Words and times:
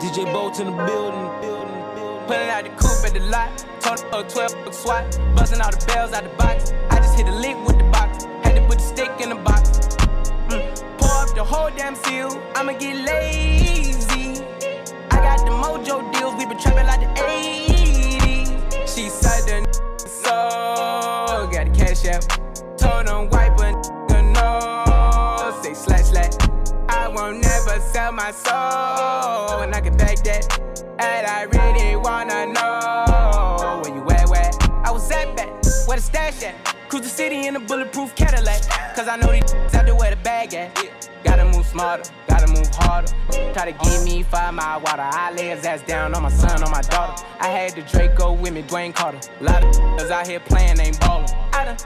DJ 0.00 0.30
Bolt 0.30 0.60
in 0.60 0.66
the 0.66 0.72
building. 0.84 1.26
Pulling 2.26 2.50
out 2.50 2.64
the 2.64 2.70
coupe 2.70 3.04
at 3.06 3.14
the 3.14 3.20
lot. 3.20 3.64
Told 3.80 4.00
her 4.00 4.28
12 4.28 4.74
swat. 4.74 5.18
Buzzing 5.34 5.60
all 5.60 5.70
the 5.70 5.84
bells 5.86 6.12
out 6.12 6.24
the 6.24 6.28
box. 6.36 6.72
I 6.90 6.96
just 6.96 7.16
hit 7.16 7.26
a 7.26 7.32
lick 7.32 7.56
with 7.66 7.78
the 7.78 7.84
box. 7.84 8.24
Had 8.42 8.56
to 8.56 8.66
put 8.66 8.78
the 8.78 8.84
stick 8.84 9.10
in 9.20 9.30
the 9.30 9.36
box. 9.36 9.70
Mm. 10.48 10.98
Pour 10.98 11.10
up 11.10 11.34
the 11.34 11.42
whole 11.42 11.70
damn 11.70 11.94
seal. 11.94 12.30
I'ma 12.54 12.72
get 12.72 12.96
lazy. 13.06 14.44
I 15.10 15.16
got 15.16 15.38
the 15.46 15.52
mojo 15.52 16.12
deals. 16.12 16.34
We 16.34 16.44
been 16.46 16.58
trapping 16.58 16.86
like 16.86 17.00
the 17.00 17.22
80s. 17.22 18.94
She 18.94 19.08
said 19.08 19.46
the 19.46 19.66
so 20.06 21.48
got 21.50 21.72
the 21.72 21.72
cash 21.74 22.04
out. 22.06 22.45
Won't 27.26 27.42
never 27.42 27.80
sell 27.80 28.12
my 28.12 28.30
soul. 28.30 29.62
And 29.62 29.74
I 29.74 29.80
can 29.80 29.96
back 29.96 30.18
that. 30.24 30.44
And 30.98 31.26
I 31.26 31.42
really 31.42 31.96
wanna 31.96 32.46
know 32.46 33.80
where 33.82 33.94
you 33.94 34.02
at, 34.10 34.28
where 34.28 34.50
I 34.84 34.90
was 34.90 35.10
at 35.10 35.36
back, 35.36 35.48
where 35.86 35.96
the 35.96 36.02
stash 36.02 36.42
at. 36.42 36.54
Cruise 36.88 37.02
the 37.02 37.08
city 37.08 37.46
in 37.46 37.56
a 37.56 37.60
bulletproof 37.60 38.14
Cadillac. 38.14 38.62
Cause 38.94 39.08
I 39.08 39.16
know 39.16 39.32
these 39.32 39.54
out 39.74 39.86
there 39.86 39.94
where 39.94 40.10
the 40.10 40.22
bag 40.22 40.54
at. 40.54 40.70
Gotta 41.24 41.44
move 41.44 41.66
smarter, 41.66 42.08
gotta 42.28 42.46
move 42.46 42.68
harder. 42.72 43.12
Try 43.52 43.72
to 43.72 43.84
give 43.84 44.04
me 44.04 44.22
five 44.22 44.54
mile 44.54 44.80
water. 44.80 45.02
I 45.02 45.32
lay 45.32 45.48
his 45.48 45.64
ass 45.64 45.82
down 45.82 46.14
on 46.14 46.22
my 46.22 46.30
son, 46.30 46.62
on 46.62 46.70
my 46.70 46.82
daughter. 46.82 47.24
I 47.40 47.48
had 47.48 47.72
the 47.72 47.82
Draco 47.82 48.32
with 48.34 48.52
me, 48.52 48.62
Dwayne 48.62 48.94
Carter. 48.94 49.18
A 49.40 49.44
lot 49.44 49.64
of 49.64 50.10
out 50.10 50.26
here 50.26 50.40
playing, 50.40 50.78
ain't 50.78 51.00
ballin'. 51.00 51.26
I 51.52 51.64
done 51.64 51.76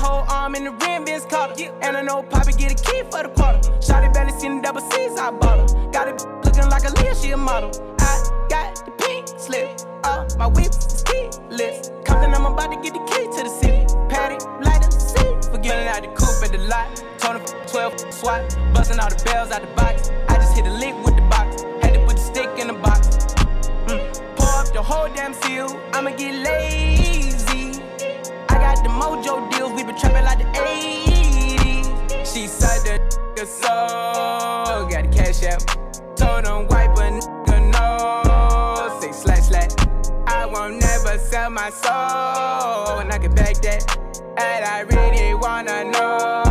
whole 0.00 0.24
arm 0.28 0.54
in 0.54 0.64
the 0.64 0.72
rim, 0.72 1.04
Vince 1.04 1.26
Carter. 1.26 1.70
And 1.82 1.96
I 1.96 2.02
know 2.02 2.22
Poppy 2.22 2.52
get 2.52 2.72
a 2.72 2.78
key 2.82 3.02
for 3.10 3.22
the 3.22 3.30
quarter. 3.36 3.60
Shotty 3.84 4.12
belly 4.12 4.32
seen 4.40 4.56
the 4.56 4.62
double 4.62 4.80
C's, 4.90 5.18
I 5.18 5.30
bought 5.30 5.58
her. 5.60 5.90
Got 5.90 6.08
it 6.08 6.26
looking 6.44 6.68
like 6.70 6.84
a 6.84 6.92
Leah, 7.00 7.14
she 7.14 7.30
a 7.30 7.36
model. 7.36 7.70
I 8.00 8.46
got 8.48 8.84
the 8.84 8.92
pink 8.92 9.28
slip. 9.38 9.68
Uh, 10.02 10.26
my 10.38 10.46
whip 10.46 10.72
is 10.72 11.04
keyless. 11.04 11.90
Compton, 12.04 12.34
I'm 12.34 12.46
about 12.46 12.70
to 12.72 12.78
get 12.80 12.94
the 12.94 13.04
key 13.10 13.24
to 13.36 13.40
the 13.44 13.52
city. 13.60 13.84
Patty, 14.08 14.38
light 14.64 14.82
up, 14.84 14.92
see. 14.92 15.50
Forgetting 15.52 15.88
out 15.88 16.02
the 16.02 16.08
coupe 16.18 16.42
at 16.44 16.52
the 16.52 16.58
lot. 16.58 16.88
Him 17.22 17.40
12 17.66 18.12
swat. 18.12 18.56
Busting 18.74 18.98
all 18.98 19.10
the 19.10 19.22
bells 19.24 19.50
out 19.50 19.60
the 19.60 19.68
box. 19.74 20.10
I 20.28 20.36
just 20.36 20.56
hit 20.56 20.66
a 20.66 20.72
lick 20.72 20.96
with 21.04 21.16
the 21.16 21.22
box. 21.22 21.62
Had 21.82 21.94
to 21.94 22.00
put 22.06 22.16
the 22.16 22.22
stick 22.22 22.50
in 22.58 22.66
the 22.68 22.74
box. 22.74 23.06
Mm. 23.86 24.36
Pour 24.36 24.48
up 24.60 24.72
the 24.72 24.82
whole 24.82 25.08
damn 25.14 25.34
seal. 25.34 25.68
I'ma 25.92 26.10
get 26.16 26.34
lazy. 26.34 27.29
I 28.50 28.58
got 28.58 28.82
the 28.82 28.90
mojo 28.90 29.50
deals. 29.50 29.72
We 29.72 29.84
been 29.84 29.96
trapping 29.96 30.24
like 30.24 30.38
the 30.38 30.44
80s. 30.58 32.26
She 32.32 32.46
said 32.46 32.80
the 32.84 32.98
nigga 32.98 33.46
so. 33.46 34.88
Got 34.90 35.10
the 35.10 35.16
cash 35.16 35.42
out. 35.44 35.64
Told 36.16 36.46
him 36.46 36.66
wipe 36.66 36.96
a 36.96 37.10
nigga 37.16 37.58
no. 37.72 39.00
Say 39.00 39.12
slash 39.12 39.48
slash. 39.48 39.70
I 40.26 40.46
won't 40.46 40.80
never 40.80 41.16
sell 41.18 41.50
my 41.50 41.70
soul. 41.70 42.98
And 42.98 43.12
I 43.12 43.18
can 43.18 43.34
back 43.34 43.56
that. 43.62 43.96
And 44.36 44.64
I 44.64 44.80
really 44.80 45.34
wanna 45.34 45.84
know 45.84 46.49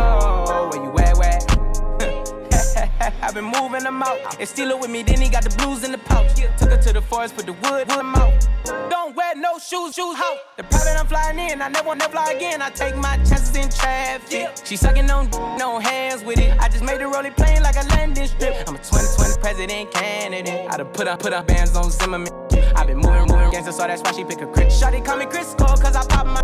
I've 3.30 3.36
been 3.36 3.44
moving 3.44 3.84
them 3.84 4.02
out. 4.02 4.40
And 4.40 4.48
steal 4.48 4.70
it 4.70 4.80
with 4.80 4.90
me, 4.90 5.04
then 5.04 5.20
he 5.20 5.28
got 5.28 5.44
the 5.44 5.54
blues 5.56 5.84
in 5.84 5.92
the 5.92 5.98
pouch. 5.98 6.34
Took 6.58 6.70
her 6.70 6.82
to 6.82 6.92
the 6.92 7.00
forest, 7.00 7.36
put 7.36 7.46
the 7.46 7.52
wood 7.52 7.82
in 7.82 7.86
them 7.86 8.12
out. 8.16 8.48
Don't 8.90 9.14
wear 9.14 9.36
no 9.36 9.56
shoes, 9.56 9.94
shoes 9.94 10.16
out. 10.18 10.38
The 10.56 10.64
private 10.64 10.98
I'm 10.98 11.06
flying 11.06 11.38
in, 11.38 11.62
I 11.62 11.68
never 11.68 11.86
wanna 11.86 12.08
fly 12.08 12.32
again. 12.32 12.60
I 12.60 12.70
take 12.70 12.96
my 12.96 13.18
chances 13.18 13.54
in 13.54 13.70
traffic. 13.70 14.50
She 14.64 14.74
sucking 14.74 15.08
on 15.12 15.30
no 15.56 15.78
hands 15.78 16.24
with 16.24 16.40
it. 16.40 16.58
I 16.58 16.68
just 16.68 16.82
made 16.82 17.00
the 17.00 17.06
rolling 17.06 17.32
plane 17.34 17.62
like 17.62 17.76
a 17.76 17.86
landing 17.90 18.26
strip. 18.26 18.66
I'm 18.66 18.74
a 18.74 18.78
2020 18.78 19.40
president 19.40 19.92
candidate. 19.92 20.66
I 20.68 20.78
done 20.78 20.88
put 20.88 21.06
up, 21.06 21.20
put 21.20 21.32
up 21.32 21.46
bands 21.46 21.76
on 21.76 21.88
Zimmerman. 21.88 22.32
i 22.74 22.84
been 22.84 22.96
moving, 22.96 23.26
moving 23.28 23.52
gangster, 23.52 23.70
so 23.70 23.86
that's 23.86 24.02
why 24.02 24.10
she 24.10 24.24
pick 24.24 24.40
a 24.40 24.46
crit. 24.48 24.72
Shotty 24.72 25.04
call 25.04 25.18
me 25.18 25.26
Crisco, 25.26 25.80
cause 25.80 25.94
I 25.94 26.04
pop 26.04 26.26
my. 26.26 26.42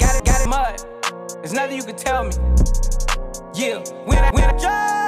Got 0.00 0.16
it, 0.16 0.24
got 0.24 0.40
it 0.40 0.48
mud. 0.48 1.38
There's 1.42 1.52
nothing 1.52 1.76
you 1.76 1.84
can 1.84 1.94
tell 1.94 2.24
me. 2.24 2.32
Yeah, 3.54 3.78
when 4.04 4.18
I, 4.18 4.30
when 4.32 4.42
I 4.42 4.58
Street 4.58 5.07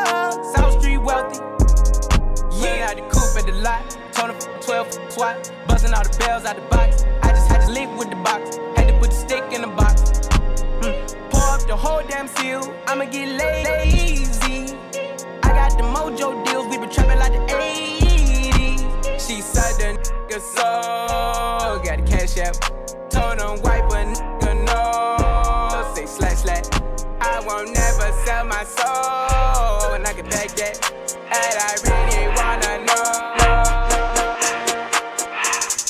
wealthy. 1.10 1.40
Yeah, 2.62 2.88
out 2.88 2.96
the 2.96 3.02
coupe 3.10 3.36
at 3.38 3.46
the 3.46 3.56
lot. 3.62 3.82
Told 4.12 4.30
him 4.30 4.38
12 4.62 5.12
swat. 5.12 5.52
Buzzing 5.66 5.92
all 5.92 6.02
the 6.02 6.16
bells 6.18 6.44
out 6.44 6.56
the 6.56 6.62
box. 6.62 7.04
I 7.22 7.30
just 7.30 7.48
had 7.50 7.66
to 7.66 7.72
lick 7.72 7.88
with 7.98 8.10
the 8.10 8.16
box. 8.16 8.56
Had 8.76 8.88
to 8.88 8.98
put 8.98 9.10
the 9.10 9.16
stick 9.16 9.44
in 9.52 9.62
the 9.62 9.68
box. 9.68 10.02
Mm. 10.82 11.30
Pour 11.30 11.42
up 11.54 11.62
the 11.66 11.76
whole 11.76 12.02
damn 12.08 12.28
seal. 12.28 12.62
I'ma 12.86 13.06
get 13.06 13.28
lazy. 13.28 14.76
I 15.42 15.48
got 15.58 15.76
the 15.76 15.84
mojo 15.84 16.44
deals. 16.44 16.66
We 16.68 16.78
been 16.78 16.90
trapping 16.90 17.18
like 17.18 17.32
the 17.32 17.44
80s. 17.52 19.26
She 19.26 19.40
said 19.40 19.74
the 19.80 19.98
nigga 19.98 20.40
so. 20.40 21.82
Got 21.84 21.98
the 21.98 22.04
cash 22.06 22.38
out. 22.38 22.56
Told 23.10 23.40
him 23.40 23.62
wipe 23.62 23.90
a 23.90 24.04
nigga 24.12 24.52
no. 24.68 25.94
Say 25.94 26.06
slash 26.06 26.38
slash. 26.44 26.66
I 27.20 27.40
won't 27.46 27.74
never 27.74 28.12
sell 28.24 28.44
my 28.44 28.64
soul. 28.64 29.94
And 29.94 30.06
I 30.06 30.12
can 30.12 30.28
back 30.28 30.48
that. 30.56 30.99
And 31.32 31.54
I 31.62 31.78
really 31.86 32.26
wanna 32.34 32.82
know. 32.90 33.06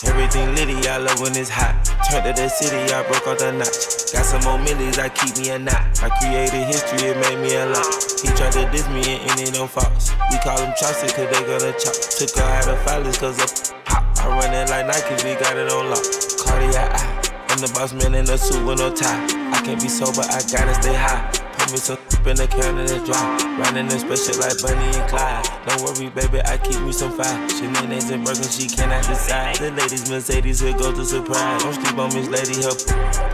Everything 0.04 0.54
litty, 0.54 0.86
I 0.86 0.98
love 0.98 1.18
when 1.18 1.34
it's 1.34 1.48
hot. 1.48 1.80
Turned 2.10 2.28
to 2.28 2.32
the 2.36 2.48
city, 2.48 2.76
I 2.92 3.00
broke 3.08 3.26
all 3.26 3.36
the 3.36 3.50
knots. 3.52 4.12
Got 4.12 4.26
some 4.26 4.44
more 4.44 4.58
millies, 4.60 4.98
I 4.98 5.08
keep 5.08 5.38
me 5.38 5.48
a 5.48 5.58
knot. 5.58 5.80
I 6.04 6.12
created 6.20 6.68
history, 6.68 7.08
it 7.08 7.16
made 7.16 7.40
me 7.40 7.56
a 7.56 7.64
lot. 7.72 7.88
He 8.20 8.28
tried 8.36 8.52
to 8.52 8.68
diss 8.68 8.84
me 8.92 9.00
and 9.16 9.32
ended 9.32 9.56
on 9.56 9.68
Fox. 9.68 10.12
We 10.30 10.36
call 10.44 10.58
them 10.60 10.74
chopsticks, 10.76 11.16
cause 11.16 11.24
they 11.32 11.40
gonna 11.48 11.72
chop. 11.72 11.96
Took 11.96 12.36
her 12.36 12.44
out 12.44 12.68
of 12.68 12.76
filers, 12.84 13.16
cause 13.16 13.40
of 13.40 13.48
pop. 13.86 14.04
I 14.20 14.28
run 14.28 14.52
it 14.52 14.68
like 14.68 14.92
Nike, 14.92 15.24
we 15.24 15.40
got 15.40 15.56
it 15.56 15.72
on 15.72 15.88
lock. 15.88 16.04
Cardiac. 16.44 16.92
I'm 17.48 17.64
the 17.64 17.72
boss 17.72 17.96
man 17.96 18.14
in 18.14 18.28
a 18.28 18.36
suit 18.36 18.60
with 18.66 18.78
no 18.78 18.92
tie. 18.92 19.24
I 19.56 19.62
can't 19.64 19.80
be 19.80 19.88
sober, 19.88 20.20
I 20.20 20.44
gotta 20.52 20.76
stay 20.84 20.92
high. 20.92 21.50
Me 21.70 21.76
some 21.76 21.98
in 22.26 22.34
the 22.34 22.48
can 22.50 22.78
of 22.78 22.88
the 22.88 22.98
dry. 23.06 23.38
Riding 23.62 23.86
the 23.86 23.98
special 24.03 24.42
like 24.42 24.58
Bonnie 24.58 24.91
and 24.91 25.06
Clyde. 25.06 25.47
Don't 25.70 25.78
worry, 25.86 26.10
baby, 26.10 26.42
I 26.42 26.58
keep 26.58 26.82
me 26.82 26.91
some 26.91 27.14
fire. 27.14 27.48
Shenanigans 27.48 28.10
and 28.10 28.25
Birkin, 28.25 28.50
she 28.50 28.66
cannot 28.66 29.06
decide. 29.06 29.54
The 29.54 29.70
ladies, 29.70 30.10
Mercedes, 30.10 30.58
here 30.58 30.76
go 30.76 30.91
to 30.91 31.04
surprise. 31.04 31.62
Don't 31.62 31.75
sleep 31.75 31.98
on 31.98 32.10
Miss 32.10 32.26
Lady, 32.26 32.58
her 32.66 32.75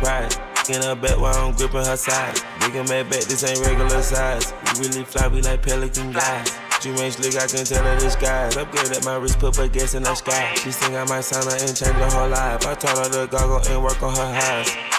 pride. 0.04 0.36
In 0.68 0.82
her 0.82 0.94
back 0.94 1.16
while 1.16 1.32
I'm 1.32 1.56
gripping 1.56 1.84
her 1.84 1.96
sides. 1.96 2.44
Big 2.60 2.76
and 2.76 2.88
mad 2.88 3.08
back, 3.08 3.24
this 3.24 3.40
ain't 3.42 3.64
regular 3.64 4.02
size. 4.02 4.52
We 4.76 4.88
really 4.88 5.04
fly, 5.04 5.28
we 5.28 5.40
like 5.40 5.62
pelican 5.62 6.12
guys. 6.12 6.52
She 6.82 6.90
range 6.92 7.16
slick, 7.16 7.40
I 7.40 7.46
can 7.46 7.64
tell 7.64 7.84
her 7.84 7.96
the 7.96 8.10
skies. 8.10 8.56
Upgrade 8.58 8.92
at 8.92 9.04
my 9.04 9.16
wrist, 9.16 9.38
put 9.38 9.56
her 9.56 9.68
gas 9.68 9.94
in 9.94 10.02
the 10.02 10.14
sky. 10.14 10.52
She 10.56 10.72
think 10.72 10.92
I 10.92 11.04
might 11.04 11.24
sign 11.24 11.48
her 11.48 11.56
and 11.56 11.72
change 11.72 11.96
her 11.96 12.10
whole 12.12 12.28
life. 12.28 12.66
I 12.66 12.74
told 12.74 12.98
her 13.00 13.08
to 13.08 13.30
goggle 13.30 13.64
and 13.72 13.82
work 13.82 14.02
on 14.02 14.14
her 14.14 14.34
highs. 14.34 14.96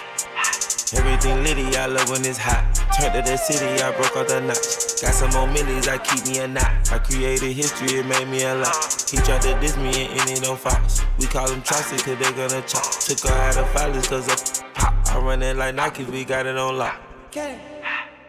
Everything 0.95 1.43
litty, 1.43 1.75
I 1.75 1.85
love 1.87 2.09
when 2.09 2.23
it's 2.25 2.37
hot. 2.37 2.63
Turned 2.97 3.13
to 3.13 3.21
the 3.29 3.35
city, 3.35 3.83
I 3.83 3.91
broke 3.91 4.15
all 4.15 4.23
the 4.23 4.39
knots. 4.39 5.01
Got 5.01 5.13
some 5.13 5.31
more 5.31 5.45
millies, 5.45 5.85
I 5.89 5.97
keep 5.97 6.25
me 6.25 6.39
a 6.39 6.47
knot. 6.47 6.91
I 6.91 6.99
created 6.99 7.51
history, 7.51 7.99
it 7.99 8.05
made 8.05 8.29
me 8.29 8.43
a 8.43 8.55
lot. 8.55 9.05
He 9.11 9.17
tried 9.17 9.41
to 9.41 9.59
diss 9.59 9.75
me 9.75 10.07
and 10.07 10.19
ended 10.21 10.47
on 10.47 10.55
Fox. 10.55 11.01
We 11.19 11.25
call 11.25 11.49
them 11.49 11.61
chopsticks, 11.61 12.03
cause 12.03 12.17
they 12.17 12.31
gonna 12.31 12.61
chop. 12.61 12.89
Took 13.01 13.19
her 13.29 13.35
out 13.35 13.57
of 13.57 13.65
filers, 13.75 14.07
cause 14.07 14.27
of 14.31 14.73
pop. 14.75 14.93
I 15.11 15.19
run 15.19 15.43
it 15.43 15.57
like 15.57 15.75
Nike, 15.75 16.05
we 16.05 16.23
got 16.23 16.45
it 16.45 16.57
on 16.57 16.77
lock. 16.77 16.95
Get 17.31 17.51
it, 17.51 17.61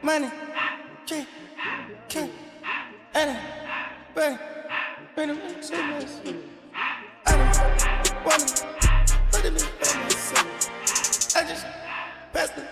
money, 0.02 0.28
drink, 1.06 1.28
king, 2.08 2.30
and 3.14 3.38
burn 4.16 4.36
it, 5.16 5.64
so 5.64 5.80
much. 5.80 6.06
I 7.24 7.32
don't 7.36 8.24
wanna 8.24 8.46
put 9.30 9.44
it 9.44 9.46
in 9.46 9.54
myself. 9.54 11.36
I 11.36 11.44
just 11.46 11.64
passed 12.32 12.52
it 12.56 12.66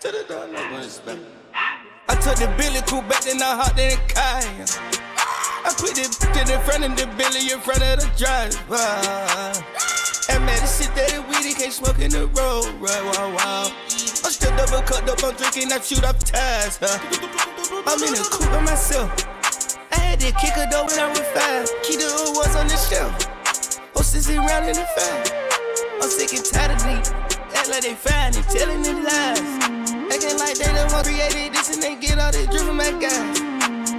to 0.00 0.08
the 0.10 0.24
door. 0.28 0.46
I 2.08 2.14
took 2.16 2.36
the 2.36 2.48
Billy 2.58 2.80
coupe 2.86 3.08
back, 3.08 3.22
then 3.22 3.40
I 3.42 3.54
hopped 3.56 3.78
in 3.78 3.90
the 3.90 3.96
car. 4.12 4.42
I 5.62 5.74
put 5.76 5.94
the 5.94 6.08
in 6.40 6.46
the 6.48 6.58
front 6.64 6.84
of 6.84 6.96
the 6.96 7.06
Billy 7.16 7.52
in 7.52 7.60
front 7.60 7.82
of 7.82 8.00
the 8.00 8.08
driver. 8.16 8.80
And 10.32 10.44
man, 10.46 10.60
this 10.60 10.78
shit 10.78 10.94
that 10.94 11.12
it 11.12 11.22
weedy 11.28 11.54
can't 11.54 11.72
smoke 11.72 11.98
in 11.98 12.10
the 12.10 12.26
road, 12.38 12.66
right? 12.80 13.04
Wow, 13.12 13.34
wow. 13.34 13.66
I'm 13.68 14.32
still 14.32 14.54
double 14.56 14.82
cut 14.82 15.08
up, 15.08 15.22
I'm 15.22 15.34
drinking, 15.36 15.72
I 15.72 15.80
shoot 15.80 16.04
up 16.04 16.18
ties, 16.18 16.78
huh? 16.80 16.98
I'm 17.86 18.02
in 18.02 18.14
the 18.14 18.26
coupe 18.30 18.50
by 18.50 18.60
myself. 18.60 19.10
I 19.92 19.96
had 19.96 20.20
to 20.20 20.32
kick 20.32 20.54
her 20.54 20.66
though 20.70 20.86
when 20.86 20.98
I 20.98 21.08
was 21.08 21.20
five. 21.34 21.68
Key 21.82 21.96
to 21.98 22.08
was 22.34 22.56
on 22.56 22.68
the 22.68 22.76
shelf. 22.76 23.12
Hostess 23.94 24.30
around 24.30 24.64
in 24.64 24.74
the 24.74 24.86
five. 24.96 25.50
I'm 26.02 26.08
sick 26.08 26.32
and 26.32 26.44
tired 26.44 26.72
of 26.72 26.82
these. 26.82 27.19
Act 27.60 27.68
like 27.68 27.82
they 27.82 27.92
fine 27.92 28.34
and 28.34 28.48
telling 28.48 28.80
them 28.80 29.04
lies. 29.04 29.38
Acting 30.08 30.38
like 30.40 30.56
they 30.56 30.72
the 30.72 30.88
one 30.96 31.04
created 31.04 31.52
this 31.52 31.68
and 31.74 31.82
they 31.82 31.94
get 31.94 32.18
all 32.18 32.32
this 32.32 32.46
drip 32.48 32.64
from 32.64 32.78
my 32.78 32.88
guys. 32.96 33.36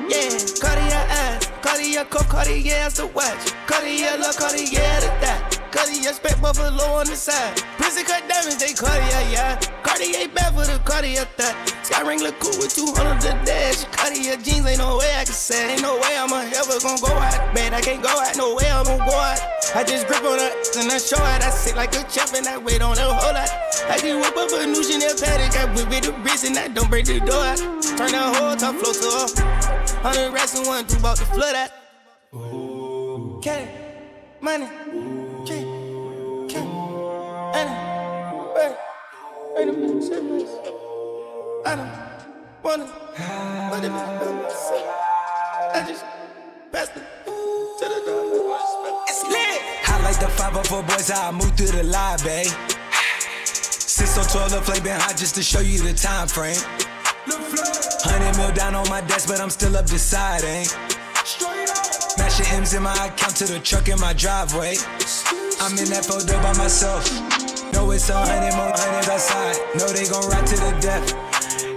Yeah, 0.10 0.34
Cartier 0.58 1.06
eyes, 1.14 1.46
Cartier 1.62 2.06
coat, 2.06 2.26
Cartier 2.26 2.74
as 2.82 2.96
the 2.96 3.06
watch, 3.06 3.54
Cartier 3.70 4.18
look, 4.18 4.36
Cartier 4.36 4.82
the 5.06 5.14
that. 5.22 5.62
Cartier 5.72 6.12
spec 6.12 6.42
buffalo 6.42 6.98
on 6.98 7.06
the 7.06 7.16
side. 7.16 7.54
Prison 7.78 8.04
cut 8.04 8.28
diamonds, 8.28 8.58
they 8.58 8.74
Cartier, 8.74 9.30
yeah. 9.30 9.56
Cartier 9.86 10.28
bad 10.34 10.58
for 10.58 10.66
the 10.66 10.82
Cartier 10.84 11.26
thigh. 11.38 11.54
Sky 11.84 12.02
ring 12.02 12.20
look 12.20 12.40
cool 12.40 12.58
with 12.58 12.74
200 12.74 13.22
the 13.22 13.38
dash. 13.46 13.86
Cartier 13.94 14.38
jeans, 14.38 14.66
ain't 14.66 14.80
no 14.80 14.98
way 14.98 15.14
I 15.14 15.24
can 15.24 15.38
say. 15.38 15.74
Ain't 15.74 15.84
no 15.84 16.02
way 16.02 16.18
I'm 16.18 16.34
ever 16.34 16.80
gonna 16.82 17.00
go 17.00 17.14
out. 17.14 17.54
Man, 17.54 17.76
I 17.76 17.82
can't 17.82 18.02
go 18.02 18.10
out, 18.10 18.36
no 18.38 18.56
way 18.56 18.66
I'm 18.72 18.86
gonna 18.86 19.06
go 19.06 19.14
out. 19.14 19.61
I 19.74 19.86
just 19.86 20.06
grip 20.06 20.24
on 20.24 20.38
her 20.38 20.52
and 20.80 20.92
I 20.92 20.98
show 20.98 21.18
out. 21.18 21.42
I 21.42 21.50
sit 21.50 21.78
like 21.78 21.96
a 21.96 22.04
champ 22.10 22.34
and 22.36 22.46
I 22.46 22.58
wait 22.58 22.82
on 22.82 22.98
a 22.98 23.02
whole 23.02 23.34
lot. 23.34 23.50
I 23.88 23.98
just 23.98 24.04
whip 24.04 24.36
up 24.36 24.52
a 24.52 24.66
new 24.68 24.84
Chanel 24.84 25.16
paddock. 25.16 25.56
I 25.56 25.66
whip 25.74 25.88
with 25.88 26.04
the 26.04 26.12
wrist 26.24 26.44
and 26.46 26.58
I 26.58 26.68
don't 26.68 26.90
break 26.90 27.06
the 27.06 27.20
door 27.22 27.42
out. 27.42 27.58
Turn 27.58 28.12
that 28.12 28.36
whole 28.36 28.56
top 28.58 28.76
floor 28.76 28.94
to 28.94 29.08
off. 29.08 29.32
Hundred 30.04 30.34
racks 30.34 30.58
and 30.58 30.68
one, 30.68 30.86
two 30.86 30.98
about 30.98 31.18
the 31.18 31.26
flood 31.26 31.56
out. 31.56 31.70
Okay, 32.34 33.70
money, 34.42 34.68
K, 35.46 35.64
K, 36.50 36.60
money, 37.56 37.72
money. 38.54 38.76
Wait 39.56 39.68
a 39.68 39.72
minute, 39.72 40.04
say 40.04 40.20
this. 40.20 40.50
I 41.66 41.76
don't 41.76 41.90
wanna, 42.62 42.86
but 43.72 43.84
if 43.86 43.92
I 45.74 45.86
just 45.88 46.04
passed 46.74 46.92
it 46.98 47.04
to 47.26 47.86
the 47.88 48.04
door. 48.06 48.22
The 50.22 50.30
504 50.38 50.84
boys, 50.84 51.10
how 51.10 51.30
I 51.30 51.32
move 51.32 51.50
through 51.58 51.74
the 51.74 51.84
live, 51.84 52.24
babe. 52.24 52.46
Since 53.44 54.12
so 54.14 54.22
12, 54.22 54.52
the 54.52 54.62
flame 54.62 54.84
been 54.84 55.00
hot 55.00 55.18
just 55.18 55.34
to 55.34 55.42
show 55.42 55.62
you 55.62 55.82
the 55.82 55.94
time 55.94 56.28
frame. 56.28 56.62
Hundred 58.06 58.38
mil 58.38 58.54
down 58.54 58.76
on 58.76 58.88
my 58.88 59.02
desk, 59.02 59.28
but 59.28 59.42
I'm 59.42 59.50
still 59.50 59.76
up 59.76 59.88
deciding. 59.88 60.70
Mashing 62.22 62.54
M's 62.54 62.74
in 62.76 62.84
my 62.84 62.94
account 62.94 63.36
to 63.42 63.46
the 63.50 63.60
truck 63.60 63.90
in 63.90 64.00
my 64.00 64.14
driveway. 64.14 64.78
I'm 65.58 65.74
in 65.82 65.90
that 65.90 66.06
photo 66.06 66.38
by 66.38 66.54
myself. 66.54 67.02
Know 67.74 67.90
it's 67.90 68.10
a 68.10 68.14
hundred 68.14 68.54
more 68.54 68.70
hundreds 68.78 69.10
outside. 69.10 69.58
Know 69.74 69.90
they 69.90 70.06
gon' 70.06 70.30
ride 70.30 70.46
to 70.46 70.56
the 70.56 70.72
death. 70.86 71.10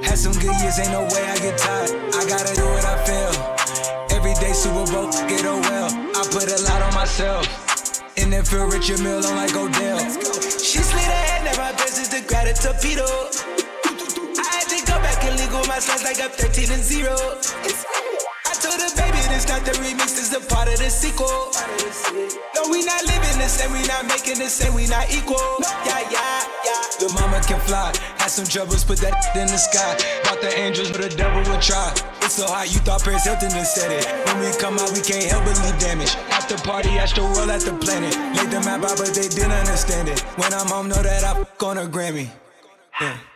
Had 0.05 0.19
some 0.19 0.37
good 0.37 0.53
years, 0.61 0.79
ain't 0.79 0.93
no 0.93 1.09
way 1.17 1.25
I 1.25 1.37
get 1.41 1.57
tired. 1.57 1.97
I 2.13 2.29
gotta 2.29 2.53
do 2.55 2.65
what 2.69 2.85
I 2.85 2.97
feel. 3.09 3.54
That 8.45 8.51
feel 8.51 8.67
Richard 8.67 9.01
Mille, 9.01 9.25
I'm 9.25 9.37
like 9.37 9.57
Odell. 9.57 9.99
She 10.61 10.79
slid 10.85 11.01
her 11.01 11.25
head, 11.33 11.45
now 11.45 11.57
my 11.57 11.73
business 11.81 12.09
to 12.13 12.21
grab 12.29 12.45
a 12.45 12.53
torpedo. 12.53 13.09
I 14.37 14.61
had 14.61 14.69
to 14.69 14.79
go 14.85 15.01
back 15.01 15.25
and 15.25 15.39
legal 15.41 15.65
my 15.65 15.79
slides 15.81 16.05
like 16.05 16.21
I'm 16.21 16.29
13 16.29 16.73
and 16.73 16.83
0. 16.85 17.09
I 17.09 18.53
told 18.61 18.81
her, 18.85 18.93
baby, 19.01 19.21
this 19.33 19.49
not 19.49 19.65
the 19.65 19.73
remix, 19.81 20.21
this 20.21 20.37
a 20.37 20.41
part 20.45 20.69
of 20.69 20.77
the 20.77 20.91
sequel. 20.91 21.57
No, 22.53 22.69
we 22.69 22.85
not 22.85 23.01
living 23.09 23.39
the 23.41 23.49
same, 23.49 23.73
we 23.73 23.81
not 23.89 24.05
making 24.05 24.37
the 24.37 24.53
same, 24.53 24.75
we 24.75 24.87
not 24.89 25.09
equal. 25.09 25.41
Yeah, 25.89 26.05
yeah, 26.13 26.44
The 26.99 27.13
mama 27.13 27.41
can 27.45 27.61
fly, 27.61 27.93
had 28.17 28.29
some 28.29 28.47
troubles, 28.47 28.85
put 28.85 28.99
that 28.99 29.13
in 29.37 29.47
the 29.47 29.59
sky. 29.59 29.99
Bought 30.25 30.41
the 30.41 30.49
angels, 30.59 30.91
but 30.91 31.03
the 31.03 31.11
devil 31.11 31.43
would 31.53 31.61
try. 31.61 31.93
It's 32.23 32.35
so 32.35 32.47
hot, 32.47 32.73
you 32.73 32.81
thought 32.81 33.05
Paris 33.05 33.25
Hilton 33.25 33.51
done 33.51 33.65
said 33.65 33.93
it. 33.93 34.07
When 34.27 34.41
we 34.41 34.49
come 34.57 34.79
out, 34.79 34.93
we 34.93 35.01
can't 35.01 35.25
help 35.25 35.45
but 35.45 35.61
leave 35.61 35.79
damage. 35.79 36.17
After 36.33 36.57
party, 36.57 36.91
astro 36.97 37.25
world 37.35 37.51
at 37.51 37.61
the 37.61 37.75
planet. 37.77 38.17
Laid 38.37 38.51
the 38.51 38.61
map 38.65 38.83
out, 38.83 38.97
but 38.97 39.13
they 39.13 39.29
didn't 39.29 39.53
understand 39.53 40.09
it. 40.09 40.21
When 40.41 40.53
I'm 40.55 40.67
home, 40.67 40.89
know 40.89 41.03
that 41.03 41.25
I 41.25 41.41
f 41.41 41.63
on 41.63 41.79
a 41.79 41.87
Grammy. 41.87 42.31
Yeah. 43.01 43.34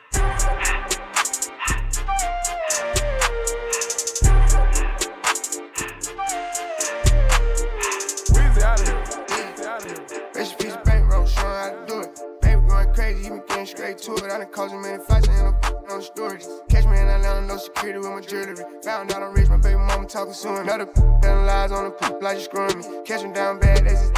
Straight 13.68 13.98
to 13.98 14.14
it. 14.14 14.24
I 14.24 14.38
done 14.38 14.46
caused 14.50 14.72
him 14.72 14.82
many 14.82 15.02
fights, 15.02 15.28
I 15.28 15.36
no 15.36 15.78
on 15.90 15.98
the 15.98 16.02
stories. 16.02 16.48
Catch 16.68 16.86
me 16.86 16.98
in 16.98 17.06
Atlanta, 17.06 17.46
no 17.46 17.56
security 17.56 17.98
with 17.98 18.08
my 18.08 18.20
jewelry. 18.20 18.56
Found 18.82 19.12
out 19.12 19.22
I'm 19.22 19.34
rich, 19.34 19.48
my 19.48 19.56
baby 19.56 19.76
mama 19.76 20.06
talking 20.06 20.32
soon. 20.32 20.56
Another 20.56 20.86
telling 21.22 21.46
lies 21.46 21.72
on 21.72 21.84
the 21.84 21.90
poop 21.90 22.22
like 22.22 22.38
you 22.38 22.44
screwing 22.44 22.78
me. 22.78 22.84
Catch 23.04 23.22
him 23.22 23.32
down 23.32 23.58
bad, 23.58 23.86
that's 23.86 24.10